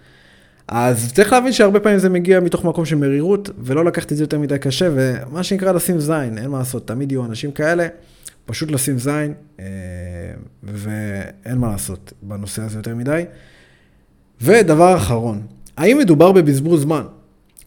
אז 0.68 1.14
צריך 1.14 1.34
להבין 1.34 1.54
שהרבה 1.54 1.80
פעמים 1.80 2.00
זה 2.00 2.10
מגיע 2.10 2.40
מתוך 2.40 2.66
מקום 2.66 2.86
של 2.86 2.96
מרירות, 2.96 3.50
ולא 3.58 3.86
לקחת 3.86 4.12
את 4.12 4.18
זה 4.18 4.24
יותר 4.24 4.40
מדי 4.40 4.60
קשה, 4.60 4.90
ומה 4.96 5.44
שנקרא 5.44 5.72
לשים 5.72 6.00
זין, 6.00 6.38
אין 6.38 6.50
מה 6.50 6.60
לעשות, 6.60 6.88
תמיד 6.88 7.12
יהיו 7.12 7.26
אנשים 7.26 7.52
כאלה, 7.52 7.88
פשוט 8.46 8.72
לשים 8.72 9.00
זין, 9.00 9.34
אה, 9.60 9.66
ואין 10.64 11.58
מה 11.58 11.72
לעשות 11.72 12.14
בנושא 12.22 12.62
הזה 12.62 12.80
יותר 12.80 12.96
מדי. 12.96 13.24
ודבר 14.42 14.98
אחרון, 14.98 15.42
האם 15.78 15.98
מדובר 15.98 16.32
בבזבוז 16.32 16.82
זמן? 16.82 17.04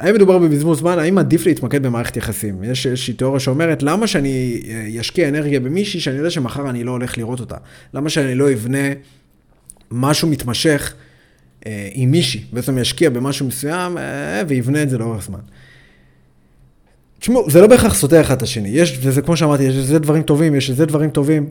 האם 0.00 0.14
מדובר 0.14 0.38
בבזבוז 0.38 0.78
זמן? 0.78 0.98
האם 0.98 1.18
עדיף 1.18 1.46
להתמקד 1.46 1.82
במערכת 1.82 2.16
יחסים? 2.16 2.64
יש 2.64 2.86
איזושהי 2.86 3.14
תיאוריה 3.14 3.40
שאומרת, 3.40 3.82
למה 3.82 4.06
שאני 4.06 4.62
אשקיע 5.00 5.24
אה, 5.24 5.28
אנרגיה 5.28 5.60
במישהי 5.60 6.00
שאני 6.00 6.16
יודע 6.16 6.30
שמחר 6.30 6.70
אני 6.70 6.84
לא 6.84 6.90
הולך 6.90 7.18
לראות 7.18 7.40
אותה? 7.40 7.56
למה 7.94 8.10
שאני 8.10 8.34
לא 8.34 8.52
אבנה 8.52 8.88
משהו 9.90 10.28
מתמשך 10.28 10.94
עם 11.92 12.10
מישהי? 12.10 12.44
בעצם 12.52 12.78
ישקיע 12.78 13.10
במשהו 13.10 13.46
מסוים 13.46 13.98
אה, 13.98 14.42
ויבנה 14.48 14.82
את 14.82 14.90
זה 14.90 14.98
לאורך 14.98 15.24
זמן. 15.24 15.38
תשמעו, 17.18 17.50
זה 17.50 17.60
לא 17.60 17.66
בהכרח 17.66 17.94
סותר 17.94 18.20
אחד 18.20 18.36
את 18.36 18.42
השני. 18.42 18.68
יש, 18.68 18.98
וזה 19.02 19.22
כמו 19.22 19.36
שאמרתי, 19.36 19.62
יש 19.62 19.76
לזה 19.76 19.98
דברים 19.98 20.22
טובים, 20.22 20.54
יש 20.54 20.70
לזה 20.70 20.86
דברים 20.86 21.10
טובים. 21.10 21.48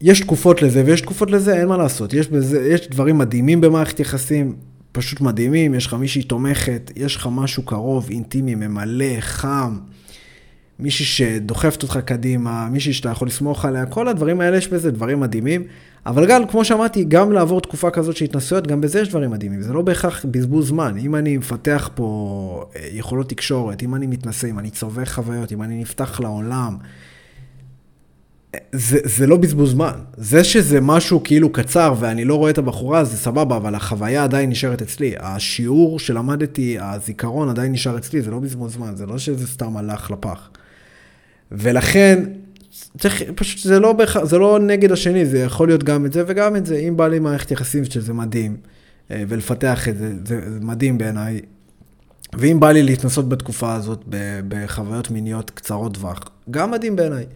יש 0.00 0.20
תקופות 0.20 0.62
לזה 0.62 0.82
ויש 0.86 1.00
תקופות 1.00 1.30
לזה, 1.30 1.56
אין 1.60 1.68
מה 1.68 1.76
לעשות. 1.76 2.12
יש, 2.12 2.28
בזה, 2.28 2.68
יש 2.68 2.88
דברים 2.88 3.18
מדהימים 3.18 3.60
במערכת 3.60 4.00
יחסים, 4.00 4.56
פשוט 4.92 5.20
מדהימים, 5.20 5.74
יש 5.74 5.86
לך 5.86 5.94
מישהי 5.94 6.22
תומכת, 6.22 6.92
יש 6.96 7.16
לך 7.16 7.28
משהו 7.32 7.62
קרוב, 7.62 8.08
אינטימי, 8.10 8.54
ממלא, 8.54 9.20
חם, 9.20 9.78
מישהי 10.78 11.04
שדוחפת 11.04 11.82
אותך 11.82 11.98
קדימה, 12.04 12.68
מישהי 12.70 12.92
שאתה 12.92 13.08
יכול 13.08 13.28
לסמוך 13.28 13.64
עליה, 13.64 13.86
כל 13.86 14.08
הדברים 14.08 14.40
האלה 14.40 14.56
יש 14.56 14.68
בזה 14.68 14.90
דברים 14.90 15.20
מדהימים. 15.20 15.64
אבל 16.06 16.26
גם, 16.26 16.46
כמו 16.46 16.64
שאמרתי, 16.64 17.04
גם 17.04 17.32
לעבור 17.32 17.60
תקופה 17.60 17.90
כזאת 17.90 18.16
של 18.16 18.24
התנסויות, 18.24 18.66
גם 18.66 18.80
בזה 18.80 19.00
יש 19.00 19.08
דברים 19.08 19.30
מדהימים. 19.30 19.62
זה 19.62 19.72
לא 19.72 19.82
בהכרח 19.82 20.24
בזבוז 20.30 20.68
זמן. 20.68 20.98
אם 20.98 21.14
אני 21.14 21.36
מפתח 21.36 21.90
פה 21.94 22.64
אה, 22.76 22.88
יכולות 22.92 23.28
תקשורת, 23.28 23.82
אם 23.82 23.94
אני 23.94 24.06
מתנסה, 24.06 24.48
אם 24.48 24.58
אני 24.58 24.70
צובר 24.70 25.04
חוויות, 25.04 25.52
אם 25.52 25.62
אני 25.62 25.80
נפתח 25.80 26.20
לעולם, 26.20 26.76
זה, 28.72 28.98
זה 29.04 29.26
לא 29.26 29.36
בזבוז 29.36 29.70
זמן. 29.70 29.92
זה 30.16 30.44
שזה 30.44 30.80
משהו 30.80 31.22
כאילו 31.24 31.52
קצר 31.52 31.94
ואני 32.00 32.24
לא 32.24 32.34
רואה 32.34 32.50
את 32.50 32.58
הבחורה, 32.58 33.04
זה 33.04 33.16
סבבה, 33.16 33.56
אבל 33.56 33.74
החוויה 33.74 34.24
עדיין 34.24 34.50
נשארת 34.50 34.82
אצלי. 34.82 35.14
השיעור 35.20 35.98
שלמדתי, 35.98 36.76
הזיכרון 36.80 37.48
עדיין 37.48 37.72
נשאר 37.72 37.98
אצלי, 37.98 38.22
זה 38.22 38.30
לא 38.30 38.38
בזבוז 38.38 38.72
זמן, 38.72 38.96
זה 38.96 39.06
לא 39.06 39.18
שזה 39.18 39.46
סתם 39.46 39.76
הלך 39.76 40.10
לפח. 40.10 40.50
ולכן, 41.52 42.24
צריך, 42.98 43.22
פשוט 43.34 43.62
זה 43.62 43.80
לא, 43.80 43.92
בח, 43.92 44.24
זה 44.24 44.38
לא 44.38 44.58
נגד 44.58 44.92
השני, 44.92 45.26
זה 45.26 45.38
יכול 45.38 45.68
להיות 45.68 45.84
גם 45.84 46.06
את 46.06 46.12
זה 46.12 46.22
וגם 46.26 46.56
את 46.56 46.66
זה. 46.66 46.76
אם 46.76 46.96
בא 46.96 47.08
לי 47.08 47.18
מערכת 47.18 47.50
יחסים 47.50 47.84
שזה 47.84 48.12
מדהים, 48.12 48.56
אה, 49.10 49.24
ולפתח 49.28 49.88
את 49.88 49.98
זה, 49.98 50.12
זה, 50.24 50.40
זה 50.52 50.60
מדהים 50.60 50.98
בעיניי. 50.98 51.40
ואם 52.38 52.60
בא 52.60 52.72
לי 52.72 52.82
להתנסות 52.82 53.28
בתקופה 53.28 53.74
הזאת 53.74 54.04
בחוויות 54.48 55.10
מיניות 55.10 55.50
קצרות 55.50 55.94
טווח, 55.94 56.20
גם 56.50 56.70
מדהים 56.70 56.96
בעיניי. 56.96 57.26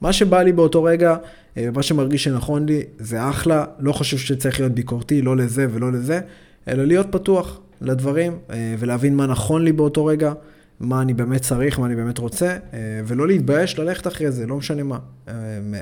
מה 0.00 0.12
שבא 0.12 0.42
לי 0.42 0.52
באותו 0.52 0.82
רגע, 0.82 1.16
אה, 1.56 1.68
מה 1.74 1.82
שמרגיש 1.82 2.24
שנכון 2.24 2.66
לי, 2.66 2.82
זה 2.98 3.28
אחלה, 3.28 3.64
לא 3.78 3.92
חושב 3.92 4.18
שצריך 4.18 4.60
להיות 4.60 4.72
ביקורתי, 4.72 5.22
לא 5.22 5.36
לזה 5.36 5.66
ולא 5.70 5.92
לזה, 5.92 6.20
אלא 6.68 6.84
להיות 6.84 7.06
פתוח 7.10 7.60
לדברים 7.80 8.38
אה, 8.50 8.74
ולהבין 8.78 9.16
מה 9.16 9.26
נכון 9.26 9.64
לי 9.64 9.72
באותו 9.72 10.04
רגע, 10.04 10.32
מה 10.80 11.02
אני 11.02 11.14
באמת 11.14 11.40
צריך, 11.40 11.78
מה 11.78 11.86
אני 11.86 11.96
באמת 11.96 12.18
רוצה, 12.18 12.46
אה, 12.46 12.78
ולא 13.04 13.26
להתבייש 13.26 13.78
ללכת 13.78 14.06
אחרי 14.06 14.32
זה, 14.32 14.46
לא 14.46 14.56
משנה 14.56 14.82
מה, 14.82 14.98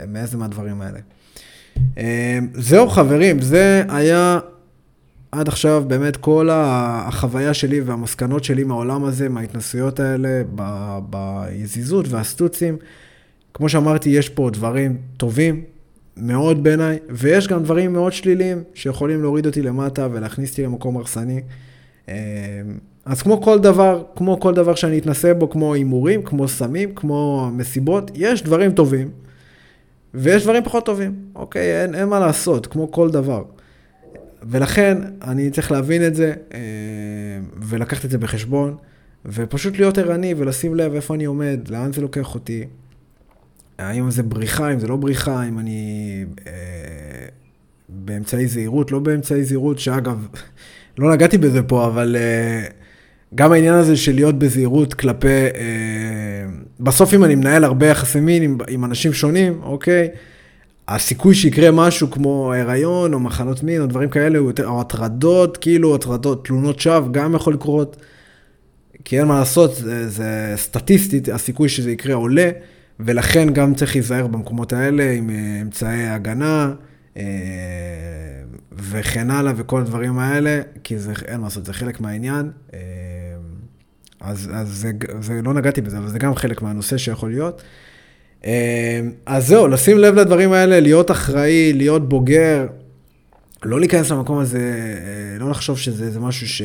מאיזה 0.08 0.36
מהדברים 0.36 0.80
האלה. 0.80 0.98
זהו 2.54 2.88
חברים, 2.88 3.40
זה 3.40 3.84
היה 3.88 4.38
עד 5.32 5.48
עכשיו 5.48 5.84
באמת 5.86 6.16
כל 6.16 6.48
החוויה 6.52 7.54
שלי 7.54 7.80
והמסקנות 7.80 8.44
שלי 8.44 8.64
מהעולם 8.64 9.04
הזה, 9.04 9.28
מההתנסויות 9.28 10.00
האלה, 10.00 10.42
ביזיזות 11.10 12.08
והסטוצים. 12.08 12.76
כמו 13.54 13.68
שאמרתי, 13.68 14.10
יש 14.10 14.28
פה 14.28 14.50
דברים 14.52 14.96
טובים 15.16 15.64
מאוד 16.16 16.64
בעיניי, 16.64 16.98
ויש 17.10 17.48
גם 17.48 17.62
דברים 17.62 17.92
מאוד 17.92 18.12
שליליים 18.12 18.62
שיכולים 18.74 19.22
להוריד 19.22 19.46
אותי 19.46 19.62
למטה 19.62 20.08
ולהכניס 20.12 20.50
אותי 20.50 20.62
למקום 20.62 20.96
הרסני. 20.96 21.40
אז 23.04 23.22
כמו 23.22 23.42
כל 23.42 23.58
דבר, 23.58 24.02
כמו 24.16 24.40
כל 24.40 24.54
דבר 24.54 24.74
שאני 24.74 24.98
אתנסה 24.98 25.34
בו, 25.34 25.50
כמו 25.50 25.74
הימורים, 25.74 26.22
כמו 26.22 26.48
סמים, 26.48 26.94
כמו 26.94 27.50
מסיבות, 27.52 28.10
יש 28.14 28.42
דברים 28.42 28.72
טובים, 28.72 29.10
ויש 30.14 30.42
דברים 30.42 30.64
פחות 30.64 30.86
טובים. 30.86 31.14
אוקיי, 31.34 31.82
אין, 31.82 31.94
אין 31.94 32.08
מה 32.08 32.20
לעשות, 32.20 32.66
כמו 32.66 32.92
כל 32.92 33.10
דבר. 33.10 33.44
ולכן, 34.42 34.98
אני 35.22 35.50
צריך 35.50 35.72
להבין 35.72 36.06
את 36.06 36.14
זה, 36.14 36.34
אה, 36.54 36.60
ולקחת 37.56 38.04
את 38.04 38.10
זה 38.10 38.18
בחשבון, 38.18 38.76
ופשוט 39.26 39.78
להיות 39.78 39.98
ערני 39.98 40.34
ולשים 40.36 40.74
לב 40.74 40.94
איפה 40.94 41.14
אני 41.14 41.24
עומד, 41.24 41.60
לאן 41.68 41.92
זה 41.92 42.00
לוקח 42.00 42.34
אותי. 42.34 42.64
האם 43.78 44.10
זה 44.10 44.22
בריחה, 44.22 44.72
אם 44.72 44.78
זה 44.78 44.88
לא 44.88 44.96
בריחה, 44.96 45.48
אם 45.48 45.58
אני 45.58 46.24
אה, 46.46 46.52
באמצעי 47.88 48.46
זהירות, 48.46 48.92
לא 48.92 48.98
באמצעי 48.98 49.44
זהירות, 49.44 49.78
שאגב, 49.78 50.26
לא 50.98 51.12
נגעתי 51.12 51.38
בזה 51.38 51.62
פה, 51.62 51.86
אבל 51.86 52.16
אה, 52.18 52.66
גם 53.34 53.52
העניין 53.52 53.74
הזה 53.74 53.96
של 53.96 54.14
להיות 54.14 54.38
בזהירות 54.38 54.94
כלפי, 54.94 55.28
אה, 55.28 56.44
בסוף 56.80 57.14
אם 57.14 57.24
אני 57.24 57.34
מנהל 57.34 57.64
הרבה 57.64 57.86
יחסי 57.86 58.20
מין 58.20 58.42
עם, 58.42 58.58
עם 58.68 58.84
אנשים 58.84 59.12
שונים, 59.12 59.60
אוקיי? 59.62 60.08
הסיכוי 60.88 61.34
שיקרה 61.34 61.70
משהו 61.70 62.10
כמו 62.10 62.52
הריון 62.54 63.14
או 63.14 63.20
מחנות 63.20 63.62
מין 63.62 63.80
או 63.80 63.86
דברים 63.86 64.08
כאלה, 64.08 64.38
או, 64.38 64.44
יותר, 64.44 64.66
או 64.66 64.80
הטרדות, 64.80 65.56
כאילו 65.56 65.94
הטרדות, 65.94 66.44
תלונות 66.46 66.80
שווא, 66.80 67.08
גם 67.10 67.34
יכול 67.34 67.54
לקרות. 67.54 67.96
כי 69.04 69.18
אין 69.18 69.26
מה 69.26 69.38
לעשות, 69.38 69.74
זה, 69.74 70.08
זה 70.08 70.52
סטטיסטית, 70.56 71.28
הסיכוי 71.28 71.68
שזה 71.68 71.90
יקרה 71.90 72.14
עולה. 72.14 72.50
ולכן 73.00 73.52
גם 73.52 73.74
צריך 73.74 73.94
להיזהר 73.96 74.26
במקומות 74.26 74.72
האלה 74.72 75.12
עם 75.12 75.30
אה, 75.30 75.58
אמצעי 75.62 76.08
הגנה 76.08 76.72
וכן 78.72 79.30
הלאה 79.30 79.52
וכל 79.56 79.80
הדברים 79.80 80.18
האלה, 80.18 80.60
כי 80.84 80.98
זה, 80.98 81.12
אין 81.26 81.40
מה 81.40 81.46
לעשות, 81.46 81.64
זה 81.64 81.72
חלק 81.72 82.00
מהעניין. 82.00 82.50
אה, 82.74 82.78
אז, 84.20 84.50
אז 84.54 84.68
זה, 84.68 84.90
זה, 85.20 85.40
לא 85.42 85.54
נגעתי 85.54 85.80
בזה, 85.80 85.98
אבל 85.98 86.08
זה 86.08 86.18
גם 86.18 86.34
חלק 86.34 86.62
מהנושא 86.62 86.96
שיכול 86.96 87.30
להיות. 87.30 87.62
אה, 88.44 89.00
אז 89.26 89.46
זהו, 89.46 89.68
לשים 89.68 89.98
לב 89.98 90.14
לדברים 90.14 90.52
האלה, 90.52 90.80
להיות 90.80 91.10
אחראי, 91.10 91.72
להיות 91.72 92.08
בוגר, 92.08 92.66
לא 93.62 93.80
להיכנס 93.80 94.10
למקום 94.10 94.38
הזה, 94.38 94.58
אה, 94.58 95.38
לא 95.38 95.50
לחשוב 95.50 95.78
שזה 95.78 96.20
משהו 96.20 96.48
ש... 96.48 96.62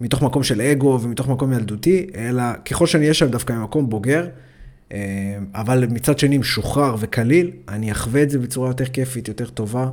מתוך 0.00 0.22
מקום 0.22 0.42
של 0.42 0.60
אגו 0.60 1.00
ומתוך 1.02 1.28
מקום 1.28 1.52
ילדותי, 1.52 2.06
אלא 2.16 2.42
ככל 2.64 2.86
שאני 2.86 3.02
אהיה 3.02 3.14
שם 3.14 3.28
דווקא 3.28 3.52
ממקום 3.52 3.90
בוגר, 3.90 4.22
אה, 4.22 4.30
אבל 5.54 5.86
מצד 5.90 6.18
שני 6.18 6.38
משוחרר 6.38 6.96
וקליל, 6.98 7.50
אני 7.68 7.92
אחווה 7.92 8.22
את 8.22 8.30
זה 8.30 8.38
בצורה 8.38 8.70
יותר 8.70 8.84
כיפית, 8.84 9.28
יותר 9.28 9.46
טובה, 9.46 9.90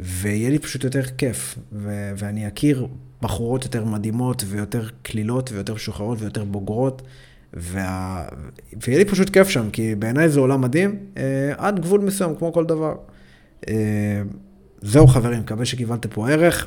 ויהיה 0.00 0.50
לי 0.50 0.58
פשוט 0.58 0.84
יותר 0.84 1.02
כיף. 1.02 1.58
ו- 1.72 2.12
ואני 2.16 2.48
אכיר 2.48 2.86
בחורות 3.22 3.64
יותר 3.64 3.84
מדהימות 3.84 4.44
ויותר 4.46 4.88
קלילות 5.02 5.52
ויותר 5.52 5.74
משוחררות 5.74 6.20
ויותר 6.20 6.44
בוגרות, 6.44 7.02
וה... 7.54 8.24
ויהיה 8.86 8.98
לי 8.98 9.04
פשוט 9.04 9.30
כיף 9.30 9.48
שם, 9.48 9.70
כי 9.70 9.94
בעיניי 9.94 10.28
זה 10.28 10.40
עולם 10.40 10.60
מדהים, 10.60 10.96
אה, 11.16 11.52
עד 11.56 11.80
גבול 11.80 12.00
מסוים, 12.00 12.34
כמו 12.34 12.52
כל 12.52 12.66
דבר. 12.66 12.94
אה, 13.68 14.22
זהו 14.82 15.06
חברים, 15.06 15.40
מקווה 15.40 15.64
שקיבלתם 15.64 16.08
פה 16.08 16.30
ערך. 16.30 16.66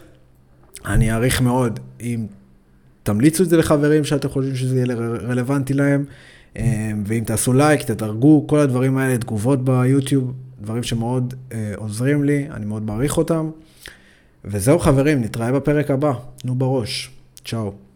אני 0.86 1.12
אעריך 1.12 1.42
מאוד 1.42 1.80
אם 2.02 2.26
תמליצו 3.04 3.44
את 3.44 3.50
זה 3.50 3.58
לחברים 3.58 4.04
שאתם 4.04 4.30
חושבים 4.30 4.56
שזה 4.56 4.76
יהיה 4.76 4.96
רלוונטי 5.28 5.74
להם, 5.74 6.06
אה, 6.10 6.14
ואם 7.06 7.24
תעשו 7.26 7.54
לייק, 7.54 7.82
תדרגו, 7.82 8.48
כל 8.48 8.60
הדברים 8.60 8.98
האלה, 8.98 9.18
תגובות 9.18 9.64
ביוטיוב, 9.66 10.34
דברים 10.62 10.84
שמאוד 10.84 11.34
אה, 11.52 11.74
עוזרים 11.76 12.24
לי, 12.24 12.48
אני 12.52 12.66
מאוד 12.66 12.84
מעריך 12.84 13.18
אותם. 13.18 13.50
וזהו 14.46 14.80
חברים, 14.80 15.22
נתראה 15.22 15.52
בפרק 15.52 15.92
הבא, 15.92 16.14
תנו 16.38 16.56
בראש. 16.56 17.10
צ'או. 17.46 17.89